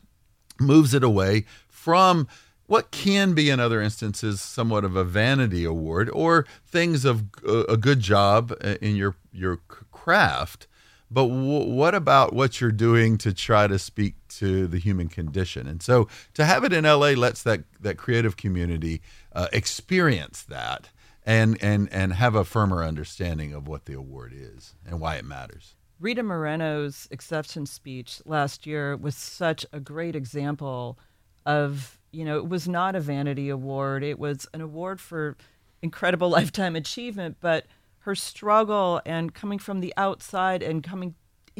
moves 0.59 0.93
it 0.93 1.03
away 1.03 1.45
from 1.67 2.27
what 2.67 2.91
can 2.91 3.33
be 3.33 3.49
in 3.49 3.59
other 3.59 3.81
instances 3.81 4.39
somewhat 4.39 4.85
of 4.85 4.95
a 4.95 5.03
vanity 5.03 5.65
award 5.65 6.09
or 6.11 6.45
things 6.65 7.03
of 7.03 7.25
uh, 7.45 7.65
a 7.65 7.75
good 7.75 7.99
job 7.99 8.53
uh, 8.61 8.75
in 8.81 8.95
your 8.95 9.15
your 9.33 9.59
craft 9.91 10.67
but 11.09 11.23
w- 11.27 11.69
what 11.69 11.93
about 11.93 12.31
what 12.31 12.61
you're 12.61 12.71
doing 12.71 13.17
to 13.17 13.33
try 13.33 13.67
to 13.67 13.77
speak 13.77 14.15
to 14.29 14.67
the 14.67 14.77
human 14.77 15.09
condition 15.09 15.67
and 15.67 15.83
so 15.83 16.07
to 16.33 16.45
have 16.45 16.63
it 16.63 16.71
in 16.71 16.85
LA 16.85 17.09
lets 17.09 17.43
that 17.43 17.61
that 17.79 17.97
creative 17.97 18.37
community 18.37 19.01
uh, 19.33 19.47
experience 19.51 20.41
that 20.43 20.89
and 21.26 21.57
and 21.61 21.91
and 21.91 22.13
have 22.13 22.36
a 22.36 22.43
firmer 22.43 22.84
understanding 22.84 23.53
of 23.53 23.67
what 23.67 23.86
the 23.86 23.93
award 23.93 24.34
is 24.36 24.76
and 24.86 24.99
why 24.99 25.15
it 25.15 25.26
matters. 25.26 25.76
Rita 25.99 26.24
Moreno's 26.24 27.07
acceptance 27.11 27.72
speech 27.72 28.22
last 28.26 28.65
year 28.65 28.97
was 28.97 29.15
such 29.15 29.67
a 29.72 29.80
great 29.80 30.15
example 30.15 30.97
of, 31.45 31.99
you 32.11 32.26
know, 32.26 32.38
it 32.38 32.49
was 32.49 32.67
not 32.67 32.95
a 32.95 32.99
vanity 32.99 33.49
award. 33.49 34.03
It 34.03 34.17
was 34.17 34.47
an 34.51 34.61
award 34.61 34.99
for 34.99 35.38
incredible 35.84 36.30
lifetime 36.32 36.76
achievement, 36.76 37.38
but 37.39 37.67
her 37.99 38.15
struggle 38.15 38.99
and 39.05 39.36
coming 39.36 39.59
from 39.59 39.80
the 39.80 39.93
outside 39.95 40.63
and 40.63 40.82
coming 40.82 41.13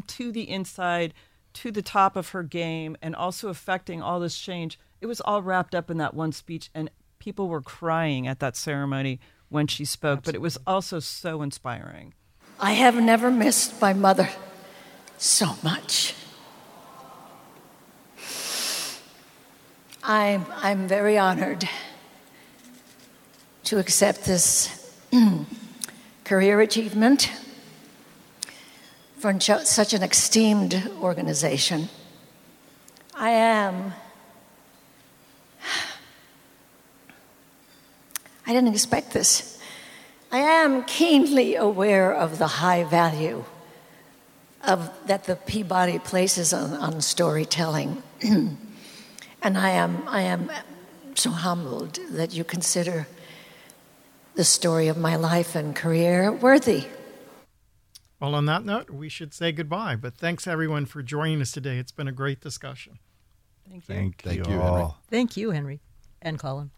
to 0.08 0.32
the 0.32 0.50
inside 0.50 1.14
to 1.52 1.70
the 1.70 1.82
top 1.82 2.16
of 2.16 2.30
her 2.30 2.42
game 2.42 2.96
and 3.00 3.14
also 3.14 3.48
affecting 3.48 4.02
all 4.02 4.18
this 4.18 4.36
change, 4.36 4.76
it 5.00 5.06
was 5.06 5.20
all 5.20 5.42
wrapped 5.42 5.74
up 5.74 5.88
in 5.88 5.98
that 5.98 6.14
one 6.14 6.32
speech 6.32 6.68
and 6.74 6.90
people 7.20 7.48
were 7.48 7.62
crying 7.62 8.26
at 8.26 8.40
that 8.40 8.56
ceremony 8.56 9.20
when 9.52 9.66
she 9.66 9.84
spoke, 9.84 10.18
Absolutely. 10.18 10.32
but 10.32 10.34
it 10.36 10.42
was 10.42 10.58
also 10.66 10.98
so 10.98 11.42
inspiring. 11.42 12.14
I 12.58 12.72
have 12.72 12.96
never 13.00 13.30
missed 13.30 13.80
my 13.80 13.92
mother 13.92 14.28
so 15.18 15.56
much. 15.62 16.14
I'm, 20.02 20.46
I'm 20.56 20.88
very 20.88 21.16
honored 21.16 21.68
to 23.64 23.78
accept 23.78 24.24
this 24.24 24.68
mm, 25.12 25.44
career 26.24 26.60
achievement 26.60 27.30
from 29.18 29.40
such 29.40 29.92
an 29.94 30.02
esteemed 30.02 30.90
organization. 31.00 31.88
I 33.14 33.30
am. 33.30 33.92
I 38.52 38.56
didn't 38.56 38.74
expect 38.74 39.12
this. 39.12 39.58
I 40.30 40.36
am 40.36 40.84
keenly 40.84 41.56
aware 41.56 42.12
of 42.12 42.36
the 42.36 42.46
high 42.46 42.84
value 42.84 43.46
of, 44.62 44.90
that 45.06 45.24
the 45.24 45.36
Peabody 45.36 45.98
places 45.98 46.52
on, 46.52 46.74
on 46.74 47.00
storytelling. 47.00 48.02
and 48.22 48.58
I 49.42 49.70
am, 49.70 50.06
I 50.06 50.20
am 50.20 50.50
so 51.14 51.30
humbled 51.30 51.98
that 52.10 52.34
you 52.34 52.44
consider 52.44 53.06
the 54.34 54.44
story 54.44 54.88
of 54.88 54.98
my 54.98 55.16
life 55.16 55.54
and 55.54 55.74
career 55.74 56.30
worthy. 56.30 56.84
Well, 58.20 58.34
on 58.34 58.44
that 58.44 58.66
note, 58.66 58.90
we 58.90 59.08
should 59.08 59.32
say 59.32 59.50
goodbye. 59.50 59.96
But 59.96 60.18
thanks 60.18 60.46
everyone 60.46 60.84
for 60.84 61.02
joining 61.02 61.40
us 61.40 61.52
today. 61.52 61.78
It's 61.78 61.90
been 61.90 62.06
a 62.06 62.12
great 62.12 62.42
discussion. 62.42 62.98
Thank 63.66 63.88
you. 63.88 63.94
Thank, 63.94 64.20
Thank 64.20 64.46
you, 64.46 64.52
you, 64.52 64.60
all. 64.60 64.76
Henry. 64.76 64.92
Thank 65.08 65.36
you, 65.38 65.50
Henry 65.52 65.80
and 66.20 66.38
Colin. 66.38 66.70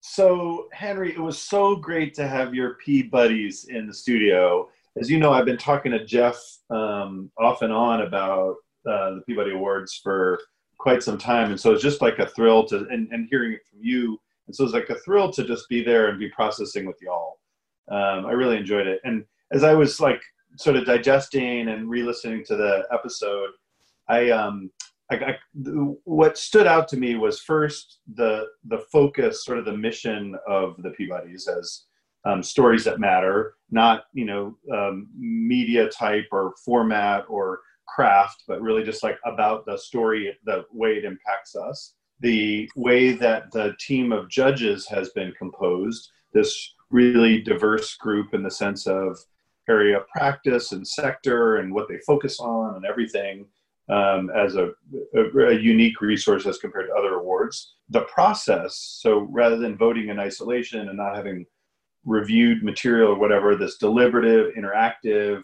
So, 0.00 0.68
Henry, 0.72 1.12
it 1.12 1.20
was 1.20 1.38
so 1.38 1.76
great 1.76 2.14
to 2.14 2.26
have 2.26 2.54
your 2.54 2.74
P 2.74 3.02
buddies 3.02 3.66
in 3.68 3.86
the 3.86 3.94
studio. 3.94 4.68
As 4.98 5.10
you 5.10 5.18
know, 5.18 5.32
I've 5.32 5.44
been 5.44 5.58
talking 5.58 5.92
to 5.92 6.04
Jeff 6.04 6.40
um, 6.70 7.30
off 7.38 7.62
and 7.62 7.72
on 7.72 8.02
about 8.02 8.56
uh, 8.86 9.16
the 9.16 9.22
Peabody 9.26 9.52
Awards 9.52 10.00
for 10.02 10.40
quite 10.78 11.02
some 11.02 11.18
time, 11.18 11.50
and 11.50 11.60
so 11.60 11.72
it's 11.72 11.82
just 11.82 12.00
like 12.00 12.18
a 12.18 12.28
thrill 12.28 12.64
to 12.66 12.86
and, 12.90 13.08
and 13.12 13.28
hearing 13.30 13.52
it 13.52 13.66
from 13.70 13.80
you. 13.82 14.18
And 14.46 14.56
so 14.56 14.64
it's 14.64 14.72
like 14.72 14.88
a 14.88 14.98
thrill 15.00 15.30
to 15.32 15.44
just 15.44 15.68
be 15.68 15.84
there 15.84 16.08
and 16.08 16.18
be 16.18 16.30
processing 16.30 16.86
with 16.86 16.96
y'all. 17.02 17.38
Um, 17.90 18.24
I 18.24 18.32
really 18.32 18.56
enjoyed 18.56 18.86
it, 18.86 19.00
and 19.04 19.24
as 19.52 19.64
I 19.64 19.74
was 19.74 20.00
like 20.00 20.22
sort 20.56 20.76
of 20.76 20.86
digesting 20.86 21.68
and 21.68 21.88
re-listening 21.88 22.44
to 22.46 22.56
the 22.56 22.86
episode, 22.90 23.50
I 24.08 24.30
um, 24.30 24.70
I, 25.10 25.14
I, 25.14 25.38
what 26.04 26.38
stood 26.38 26.66
out 26.66 26.88
to 26.88 26.96
me 26.96 27.16
was 27.16 27.40
first 27.40 27.98
the 28.14 28.46
the 28.64 28.84
focus, 28.92 29.44
sort 29.44 29.58
of 29.58 29.64
the 29.64 29.76
mission 29.76 30.36
of 30.46 30.80
the 30.82 30.90
Peabodys 30.90 31.48
as 31.48 31.84
um, 32.24 32.42
stories 32.42 32.84
that 32.84 33.00
matter, 33.00 33.54
not 33.70 34.04
you 34.12 34.24
know 34.24 34.56
um, 34.72 35.08
media 35.18 35.88
type 35.88 36.26
or 36.32 36.54
format 36.64 37.24
or 37.28 37.60
craft, 37.88 38.44
but 38.46 38.60
really 38.62 38.84
just 38.84 39.02
like 39.02 39.18
about 39.24 39.66
the 39.66 39.76
story, 39.76 40.36
the 40.44 40.64
way 40.72 40.92
it 40.92 41.04
impacts 41.04 41.56
us. 41.56 41.94
The 42.20 42.70
way 42.76 43.12
that 43.12 43.50
the 43.50 43.74
team 43.80 44.12
of 44.12 44.28
judges 44.28 44.86
has 44.88 45.08
been 45.10 45.32
composed, 45.38 46.10
this 46.32 46.74
really 46.90 47.40
diverse 47.40 47.96
group 47.96 48.34
in 48.34 48.42
the 48.42 48.50
sense 48.50 48.86
of 48.86 49.18
area 49.68 49.98
of 49.98 50.08
practice 50.08 50.72
and 50.72 50.86
sector 50.86 51.56
and 51.56 51.72
what 51.72 51.88
they 51.88 51.98
focus 52.06 52.40
on 52.40 52.76
and 52.76 52.84
everything 52.84 53.46
um, 53.90 54.30
as 54.30 54.54
a, 54.54 54.70
a, 55.14 55.38
a, 55.48 55.58
unique 55.58 56.00
resource 56.00 56.46
as 56.46 56.58
compared 56.58 56.86
to 56.86 56.94
other 56.94 57.14
awards. 57.14 57.74
The 57.88 58.02
process, 58.02 58.76
so 59.00 59.26
rather 59.30 59.56
than 59.56 59.76
voting 59.76 60.08
in 60.08 60.20
isolation 60.20 60.88
and 60.88 60.96
not 60.96 61.16
having 61.16 61.44
reviewed 62.04 62.62
material 62.62 63.10
or 63.12 63.18
whatever, 63.18 63.56
this 63.56 63.78
deliberative, 63.78 64.54
interactive, 64.54 65.42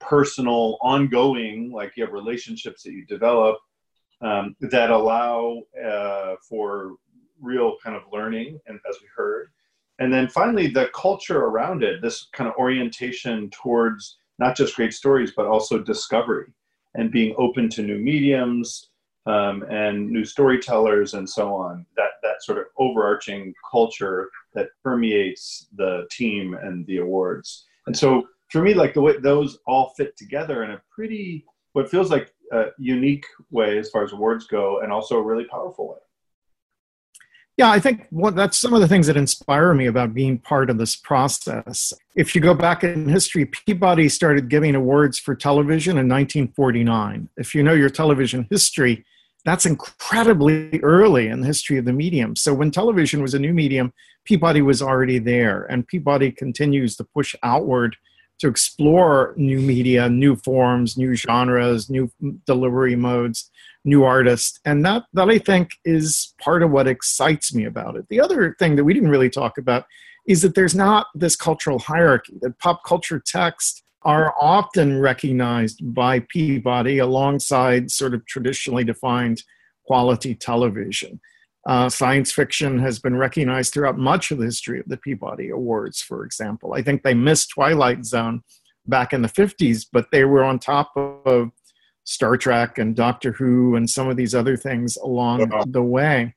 personal, 0.00 0.76
ongoing, 0.82 1.70
like 1.72 1.92
you 1.96 2.04
have 2.04 2.12
relationships 2.12 2.82
that 2.82 2.92
you 2.92 3.06
develop 3.06 3.58
um, 4.20 4.56
that 4.60 4.90
allow 4.90 5.62
uh, 5.82 6.34
for 6.48 6.96
real 7.40 7.76
kind 7.82 7.96
of 7.96 8.02
learning, 8.12 8.58
and 8.66 8.80
as 8.88 8.96
we 9.00 9.08
heard. 9.14 9.50
And 10.00 10.12
then 10.12 10.28
finally, 10.28 10.66
the 10.66 10.90
culture 10.94 11.44
around 11.44 11.84
it, 11.84 12.02
this 12.02 12.26
kind 12.32 12.48
of 12.48 12.56
orientation 12.56 13.50
towards 13.50 14.18
not 14.40 14.56
just 14.56 14.74
great 14.74 14.92
stories, 14.92 15.32
but 15.36 15.46
also 15.46 15.78
discovery 15.78 16.52
and 16.94 17.10
being 17.10 17.34
open 17.38 17.68
to 17.70 17.82
new 17.82 17.98
mediums 17.98 18.90
um, 19.26 19.64
and 19.70 20.10
new 20.10 20.24
storytellers 20.24 21.14
and 21.14 21.28
so 21.28 21.54
on. 21.54 21.86
That 21.96 22.10
that 22.22 22.42
sort 22.42 22.58
of 22.58 22.64
overarching 22.78 23.54
culture 23.70 24.30
that 24.54 24.68
permeates 24.82 25.68
the 25.76 26.06
team 26.10 26.54
and 26.54 26.86
the 26.86 26.98
awards. 26.98 27.66
And 27.86 27.96
so 27.96 28.28
for 28.50 28.62
me, 28.62 28.74
like 28.74 28.94
the 28.94 29.00
way 29.00 29.18
those 29.18 29.58
all 29.66 29.92
fit 29.96 30.16
together 30.16 30.64
in 30.64 30.72
a 30.72 30.82
pretty 30.94 31.44
what 31.72 31.90
feels 31.90 32.10
like 32.10 32.32
a 32.52 32.66
unique 32.78 33.26
way 33.50 33.78
as 33.78 33.90
far 33.90 34.04
as 34.04 34.12
awards 34.12 34.46
go, 34.46 34.80
and 34.80 34.92
also 34.92 35.16
a 35.16 35.22
really 35.22 35.44
powerful 35.44 35.88
way. 35.88 35.98
Yeah, 37.56 37.70
I 37.70 37.78
think 37.78 38.06
what, 38.10 38.34
that's 38.34 38.58
some 38.58 38.74
of 38.74 38.80
the 38.80 38.88
things 38.88 39.06
that 39.06 39.16
inspire 39.16 39.74
me 39.74 39.86
about 39.86 40.12
being 40.12 40.38
part 40.38 40.70
of 40.70 40.78
this 40.78 40.96
process. 40.96 41.92
If 42.16 42.34
you 42.34 42.40
go 42.40 42.52
back 42.52 42.82
in 42.82 43.08
history, 43.08 43.46
Peabody 43.46 44.08
started 44.08 44.48
giving 44.48 44.74
awards 44.74 45.20
for 45.20 45.36
television 45.36 45.92
in 45.92 46.08
1949. 46.08 47.28
If 47.36 47.54
you 47.54 47.62
know 47.62 47.72
your 47.72 47.90
television 47.90 48.48
history, 48.50 49.04
that's 49.44 49.66
incredibly 49.66 50.80
early 50.80 51.28
in 51.28 51.42
the 51.42 51.46
history 51.46 51.78
of 51.78 51.84
the 51.84 51.92
medium. 51.92 52.34
So 52.34 52.52
when 52.52 52.72
television 52.72 53.22
was 53.22 53.34
a 53.34 53.38
new 53.38 53.52
medium, 53.52 53.92
Peabody 54.24 54.62
was 54.62 54.82
already 54.82 55.18
there, 55.18 55.64
and 55.64 55.86
Peabody 55.86 56.32
continues 56.32 56.96
to 56.96 57.04
push 57.04 57.36
outward 57.44 57.96
to 58.40 58.48
explore 58.48 59.34
new 59.36 59.60
media, 59.60 60.08
new 60.08 60.36
forms, 60.36 60.96
new 60.96 61.14
genres, 61.14 61.88
new 61.88 62.10
delivery 62.46 62.96
modes 62.96 63.50
new 63.84 64.04
artists. 64.04 64.60
And 64.64 64.84
that, 64.84 65.04
that 65.12 65.28
I 65.28 65.38
think 65.38 65.78
is 65.84 66.34
part 66.40 66.62
of 66.62 66.70
what 66.70 66.86
excites 66.86 67.54
me 67.54 67.64
about 67.64 67.96
it. 67.96 68.06
The 68.08 68.20
other 68.20 68.56
thing 68.58 68.76
that 68.76 68.84
we 68.84 68.94
didn't 68.94 69.10
really 69.10 69.30
talk 69.30 69.58
about 69.58 69.84
is 70.26 70.42
that 70.42 70.54
there's 70.54 70.74
not 70.74 71.08
this 71.14 71.36
cultural 71.36 71.78
hierarchy, 71.78 72.34
that 72.40 72.58
pop 72.58 72.82
culture 72.84 73.20
texts 73.20 73.82
are 74.02 74.34
often 74.40 74.98
recognized 75.00 75.80
by 75.94 76.20
Peabody 76.20 76.98
alongside 76.98 77.90
sort 77.90 78.14
of 78.14 78.24
traditionally 78.26 78.84
defined 78.84 79.42
quality 79.86 80.34
television. 80.34 81.20
Uh, 81.66 81.88
science 81.88 82.30
fiction 82.30 82.78
has 82.78 82.98
been 82.98 83.16
recognized 83.16 83.72
throughout 83.72 83.96
much 83.96 84.30
of 84.30 84.38
the 84.38 84.44
history 84.44 84.78
of 84.78 84.86
the 84.86 84.98
Peabody 84.98 85.48
Awards, 85.48 86.02
for 86.02 86.24
example. 86.24 86.74
I 86.74 86.82
think 86.82 87.02
they 87.02 87.14
missed 87.14 87.50
Twilight 87.50 88.04
Zone 88.04 88.42
back 88.86 89.14
in 89.14 89.22
the 89.22 89.28
50s, 89.28 89.86
but 89.90 90.10
they 90.12 90.24
were 90.24 90.44
on 90.44 90.58
top 90.58 90.92
of 90.96 91.50
Star 92.04 92.36
Trek 92.36 92.76
and 92.76 92.94
Doctor 92.94 93.32
Who 93.32 93.76
and 93.76 93.88
some 93.88 94.08
of 94.08 94.16
these 94.16 94.34
other 94.34 94.58
things 94.58 94.98
along 94.98 95.42
uh-huh. 95.44 95.64
the 95.68 95.82
way. 95.82 96.34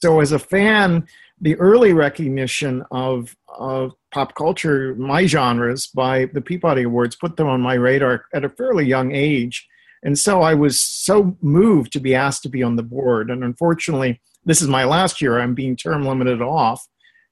So, 0.00 0.20
as 0.20 0.30
a 0.30 0.38
fan, 0.38 1.06
the 1.40 1.56
early 1.56 1.92
recognition 1.92 2.84
of, 2.92 3.36
of 3.48 3.94
pop 4.12 4.36
culture, 4.36 4.94
my 4.94 5.26
genres, 5.26 5.88
by 5.88 6.26
the 6.26 6.40
Peabody 6.40 6.84
Awards 6.84 7.16
put 7.16 7.36
them 7.36 7.48
on 7.48 7.60
my 7.60 7.74
radar 7.74 8.26
at 8.32 8.44
a 8.44 8.48
fairly 8.48 8.86
young 8.86 9.12
age. 9.12 9.68
And 10.04 10.18
so 10.18 10.42
I 10.42 10.54
was 10.54 10.80
so 10.80 11.36
moved 11.40 11.92
to 11.92 12.00
be 12.00 12.14
asked 12.14 12.42
to 12.44 12.48
be 12.48 12.62
on 12.62 12.76
the 12.76 12.82
board. 12.82 13.30
And 13.30 13.44
unfortunately, 13.44 14.20
this 14.44 14.62
is 14.62 14.68
my 14.68 14.84
last 14.84 15.20
year. 15.20 15.38
I'm 15.38 15.54
being 15.54 15.76
term 15.76 16.06
limited 16.06 16.42
off. 16.42 16.86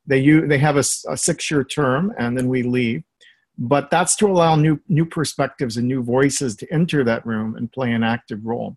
They, 0.07 0.29
they 0.29 0.59
have 0.59 0.77
a, 0.77 0.85
a 1.09 1.17
six 1.17 1.51
year 1.51 1.63
term 1.63 2.13
and 2.19 2.37
then 2.37 2.49
we 2.49 2.63
leave 2.63 3.05
but 3.61 3.91
that's 3.91 4.17
to 4.17 4.27
allow 4.27 4.57
new 4.57 4.81
new 4.89 5.05
perspectives 5.05 5.77
and 5.77 5.87
new 5.87 6.03
voices 6.03 6.57
to 6.57 6.73
enter 6.73 7.05
that 7.05 7.25
room 7.27 7.55
and 7.55 7.71
play 7.71 7.93
an 7.93 8.03
active 8.03 8.41
role 8.43 8.77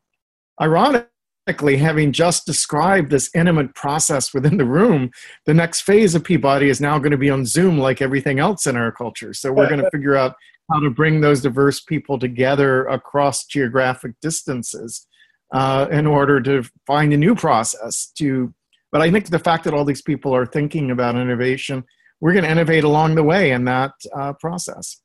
ironically 0.61 1.77
having 1.77 2.11
just 2.11 2.45
described 2.45 3.09
this 3.09 3.29
intimate 3.33 3.73
process 3.73 4.33
within 4.33 4.57
the 4.57 4.65
room 4.65 5.09
the 5.45 5.53
next 5.53 5.81
phase 5.81 6.13
of 6.13 6.23
peabody 6.23 6.69
is 6.69 6.81
now 6.81 6.99
going 6.99 7.11
to 7.11 7.17
be 7.17 7.29
on 7.29 7.45
zoom 7.45 7.79
like 7.79 8.01
everything 8.01 8.39
else 8.39 8.67
in 8.67 8.75
our 8.75 8.91
culture 8.91 9.33
so 9.33 9.51
we're 9.51 9.69
going 9.69 9.81
to 9.81 9.89
figure 9.91 10.15
out 10.15 10.35
how 10.69 10.79
to 10.79 10.89
bring 10.89 11.21
those 11.21 11.41
diverse 11.41 11.79
people 11.79 12.19
together 12.19 12.85
across 12.87 13.45
geographic 13.45 14.11
distances 14.21 15.07
uh, 15.53 15.87
in 15.91 16.05
order 16.05 16.41
to 16.41 16.63
find 16.85 17.13
a 17.13 17.17
new 17.17 17.33
process 17.33 18.11
to 18.17 18.53
but 18.91 19.01
i 19.01 19.09
think 19.09 19.29
the 19.29 19.39
fact 19.39 19.63
that 19.63 19.73
all 19.73 19.85
these 19.85 20.01
people 20.01 20.35
are 20.35 20.45
thinking 20.45 20.91
about 20.91 21.15
innovation 21.15 21.83
we're 22.23 22.31
going 22.31 22.45
to 22.45 22.51
innovate 22.51 22.85
along 22.85 23.15
the 23.15 23.23
way 23.23 23.51
in 23.51 23.65
that 23.65 23.91
uh, 24.15 24.31
process. 24.31 25.01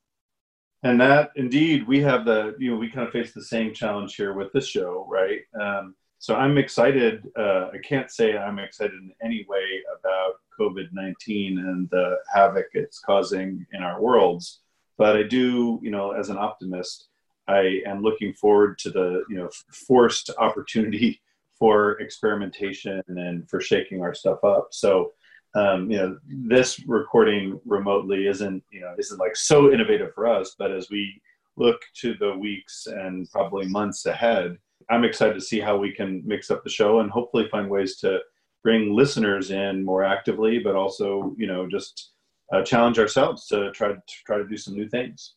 And 0.84 1.00
that 1.00 1.32
indeed, 1.34 1.84
we 1.88 2.00
have 2.02 2.24
the, 2.24 2.54
you 2.60 2.70
know, 2.70 2.76
we 2.76 2.88
kind 2.88 3.04
of 3.04 3.12
face 3.12 3.32
the 3.32 3.42
same 3.42 3.74
challenge 3.74 4.14
here 4.14 4.34
with 4.34 4.52
this 4.52 4.68
show, 4.68 5.04
right? 5.10 5.40
Um, 5.60 5.96
so 6.20 6.36
I'm 6.36 6.58
excited. 6.58 7.26
Uh, 7.36 7.70
I 7.74 7.78
can't 7.82 8.08
say 8.08 8.38
I'm 8.38 8.60
excited 8.60 8.94
in 8.94 9.10
any 9.20 9.44
way 9.48 9.82
about 9.98 10.34
COVID 10.60 10.90
19 10.92 11.58
and 11.58 11.90
the 11.90 12.18
havoc 12.32 12.66
it's 12.74 13.00
causing 13.00 13.66
in 13.72 13.82
our 13.82 14.00
worlds. 14.00 14.60
But 14.96 15.16
I 15.16 15.24
do, 15.24 15.80
you 15.82 15.90
know, 15.90 16.12
as 16.12 16.28
an 16.28 16.38
optimist, 16.38 17.08
I 17.48 17.80
am 17.86 18.02
looking 18.02 18.34
forward 18.34 18.78
to 18.80 18.90
the, 18.90 19.24
you 19.28 19.36
know, 19.36 19.50
forced 19.72 20.30
opportunity 20.38 21.20
for 21.58 21.98
experimentation 22.00 23.02
and 23.08 23.48
for 23.50 23.60
shaking 23.60 24.00
our 24.00 24.14
stuff 24.14 24.44
up. 24.44 24.68
So 24.70 25.12
um, 25.54 25.90
you 25.90 25.96
know, 25.96 26.18
this 26.26 26.78
recording 26.86 27.60
remotely 27.64 28.26
isn't, 28.26 28.62
you 28.70 28.80
know, 28.80 28.94
isn't 28.98 29.18
like 29.18 29.34
so 29.36 29.72
innovative 29.72 30.12
for 30.14 30.26
us, 30.26 30.54
but 30.58 30.70
as 30.70 30.90
we 30.90 31.20
look 31.56 31.80
to 32.00 32.14
the 32.20 32.36
weeks 32.36 32.86
and 32.86 33.28
probably 33.30 33.66
months 33.66 34.06
ahead, 34.06 34.58
I'm 34.90 35.04
excited 35.04 35.34
to 35.34 35.40
see 35.40 35.58
how 35.58 35.76
we 35.76 35.92
can 35.92 36.22
mix 36.24 36.50
up 36.50 36.62
the 36.62 36.70
show 36.70 37.00
and 37.00 37.10
hopefully 37.10 37.48
find 37.50 37.68
ways 37.68 37.96
to 37.98 38.20
bring 38.62 38.94
listeners 38.94 39.50
in 39.50 39.84
more 39.84 40.04
actively, 40.04 40.58
but 40.58 40.76
also, 40.76 41.34
you 41.36 41.46
know, 41.46 41.66
just 41.66 42.12
uh, 42.52 42.62
challenge 42.62 42.98
ourselves 42.98 43.46
to 43.46 43.70
try 43.72 43.88
to 43.88 43.98
try 44.26 44.38
to 44.38 44.46
do 44.46 44.56
some 44.56 44.74
new 44.74 44.88
things. 44.88 45.34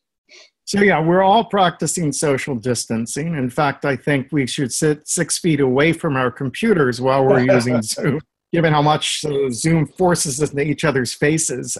So 0.66 0.82
yeah, 0.82 1.02
we're 1.02 1.24
all 1.24 1.46
practicing 1.46 2.12
social 2.12 2.56
distancing. 2.56 3.36
In 3.36 3.50
fact, 3.50 3.84
I 3.84 3.96
think 3.96 4.30
we 4.32 4.48
should 4.48 4.72
sit 4.72 5.08
six 5.08 5.38
feet 5.38 5.60
away 5.60 5.92
from 5.92 6.16
our 6.16 6.32
computers 6.32 7.02
while 7.02 7.26
we're 7.26 7.42
using 7.42 7.82
Zoom 7.82 8.22
given 8.52 8.74
how 8.74 8.82
much 8.82 9.22
Zoom 9.52 9.88
forces 9.88 10.42
us 10.42 10.52
into 10.52 10.64
each 10.64 10.84
other's 10.84 11.14
faces. 11.14 11.78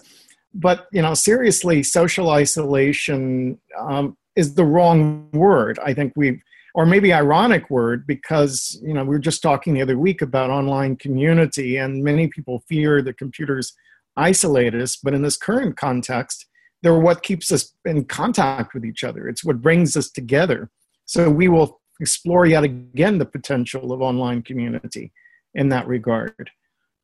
But 0.54 0.88
you 0.92 1.02
know, 1.02 1.14
seriously, 1.14 1.84
social 1.84 2.30
isolation 2.30 3.60
um, 3.80 4.18
is 4.36 4.56
the 4.56 4.66
wrong 4.66 5.30
word. 5.32 5.80
I 5.84 5.94
think 5.94 6.14
we've, 6.16 6.42
or 6.74 6.86
maybe 6.86 7.14
ironic 7.14 7.70
word, 7.70 8.06
because 8.08 8.80
you 8.84 8.94
know 8.94 9.04
we 9.04 9.10
were 9.10 9.20
just 9.20 9.42
talking 9.42 9.74
the 9.74 9.82
other 9.82 9.98
week 9.98 10.22
about 10.22 10.50
online 10.50 10.96
community, 10.98 11.78
and 11.78 12.04
many 12.04 12.28
people 12.28 12.64
fear 12.68 13.02
that 13.02 13.18
computers 13.18 13.74
isolate 14.18 14.76
us. 14.76 14.98
But 14.98 15.14
in 15.14 15.22
this 15.22 15.38
current 15.38 15.78
context, 15.78 16.46
they're 16.82 17.00
what 17.00 17.24
keeps 17.24 17.52
us 17.52 17.74
in 17.86 18.06
contact 18.06 18.74
with 18.74 18.86
each 18.86 19.04
other. 19.04 19.28
It's 19.28 19.44
what 19.44 19.62
brings 19.62 19.96
us 19.96 20.10
together. 20.10 20.70
So 21.06 21.30
we 21.30 21.48
will 21.48 21.82
explore 22.00 22.46
yet 22.46 22.64
again 22.64 23.18
the 23.18 23.26
potential 23.26 23.92
of 23.92 24.02
online 24.02 24.42
community 24.42 25.12
in 25.54 25.70
that 25.70 25.88
regard. 25.88 26.50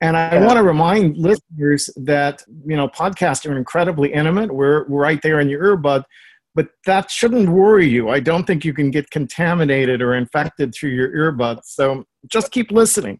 And 0.01 0.15
I 0.15 0.35
yeah. 0.35 0.45
want 0.45 0.57
to 0.57 0.63
remind 0.63 1.17
listeners 1.17 1.89
that 1.95 2.43
you 2.65 2.75
know 2.75 2.87
podcasts 2.87 3.49
are 3.49 3.57
incredibly 3.57 4.13
intimate. 4.13 4.53
We're, 4.53 4.87
we're 4.87 5.01
right 5.01 5.21
there 5.21 5.39
in 5.39 5.49
your 5.49 5.77
earbud, 5.77 6.03
but 6.53 6.69
that 6.85 7.09
shouldn't 7.09 7.49
worry 7.49 7.87
you. 7.87 8.09
I 8.09 8.19
don't 8.19 8.45
think 8.45 8.63
you 8.63 8.73
can 8.73 8.91
get 8.91 9.09
contaminated 9.09 10.01
or 10.01 10.13
infected 10.13 10.73
through 10.73 10.91
your 10.91 11.09
earbuds. 11.09 11.65
So 11.65 12.05
just 12.31 12.51
keep 12.51 12.71
listening. 12.71 13.19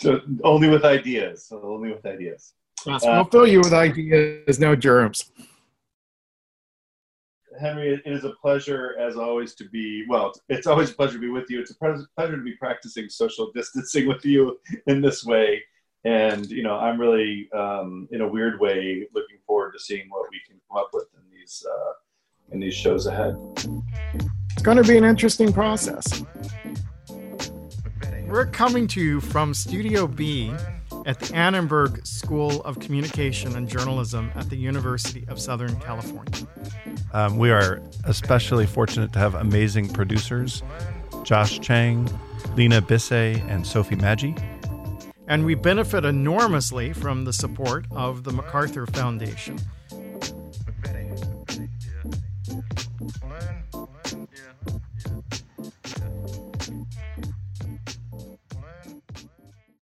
So 0.00 0.20
only 0.42 0.68
with 0.68 0.84
ideas. 0.84 1.48
Only 1.50 1.92
with 1.92 2.04
ideas. 2.04 2.52
Yes, 2.86 3.04
uh, 3.04 3.10
we'll 3.12 3.24
fill 3.24 3.46
you 3.46 3.60
with 3.60 3.72
ideas, 3.72 4.58
no 4.58 4.76
germs. 4.76 5.30
Henry, 7.60 7.94
it 7.94 8.02
is 8.04 8.24
a 8.24 8.30
pleasure 8.30 8.96
as 8.98 9.16
always 9.16 9.54
to 9.56 9.68
be. 9.68 10.04
Well, 10.08 10.32
it's 10.48 10.66
always 10.66 10.90
a 10.90 10.94
pleasure 10.94 11.14
to 11.14 11.20
be 11.20 11.28
with 11.28 11.50
you. 11.50 11.60
It's 11.60 11.70
a 11.70 11.74
pleasure 11.74 12.36
to 12.36 12.42
be 12.42 12.52
practicing 12.52 13.08
social 13.08 13.50
distancing 13.54 14.08
with 14.08 14.24
you 14.24 14.58
in 14.86 15.00
this 15.00 15.24
way, 15.24 15.62
and 16.04 16.50
you 16.50 16.62
know, 16.62 16.76
I'm 16.76 17.00
really, 17.00 17.48
um, 17.52 18.08
in 18.12 18.20
a 18.20 18.28
weird 18.28 18.60
way, 18.60 19.06
looking 19.14 19.38
forward 19.46 19.72
to 19.72 19.78
seeing 19.78 20.06
what 20.08 20.30
we 20.30 20.40
can 20.46 20.60
come 20.68 20.78
up 20.78 20.90
with 20.92 21.06
in 21.14 21.38
these 21.38 21.64
uh, 21.68 21.92
in 22.52 22.60
these 22.60 22.74
shows 22.74 23.06
ahead. 23.06 23.36
It's 24.52 24.62
going 24.62 24.76
to 24.76 24.84
be 24.84 24.96
an 24.96 25.04
interesting 25.04 25.52
process. 25.52 26.24
We're 28.26 28.46
coming 28.46 28.88
to 28.88 29.00
you 29.00 29.20
from 29.20 29.54
Studio 29.54 30.06
B 30.06 30.52
at 31.04 31.18
the 31.20 31.34
Annenberg 31.34 32.06
School 32.06 32.62
of 32.62 32.78
Communication 32.78 33.56
and 33.56 33.68
Journalism 33.68 34.30
at 34.34 34.48
the 34.50 34.56
University 34.56 35.24
of 35.28 35.40
Southern 35.40 35.78
California. 35.80 36.46
Um, 37.12 37.38
we 37.38 37.50
are 37.50 37.82
especially 38.04 38.66
fortunate 38.66 39.12
to 39.12 39.18
have 39.18 39.34
amazing 39.34 39.92
producers 39.92 40.62
Josh 41.22 41.58
Chang, 41.60 42.08
Lena 42.54 42.82
Bissay, 42.82 43.40
and 43.48 43.66
Sophie 43.66 43.96
Maggi. 43.96 44.38
And 45.26 45.46
we 45.46 45.54
benefit 45.54 46.04
enormously 46.04 46.92
from 46.92 47.24
the 47.24 47.32
support 47.32 47.86
of 47.90 48.24
the 48.24 48.32
MacArthur 48.32 48.86
Foundation. 48.86 49.58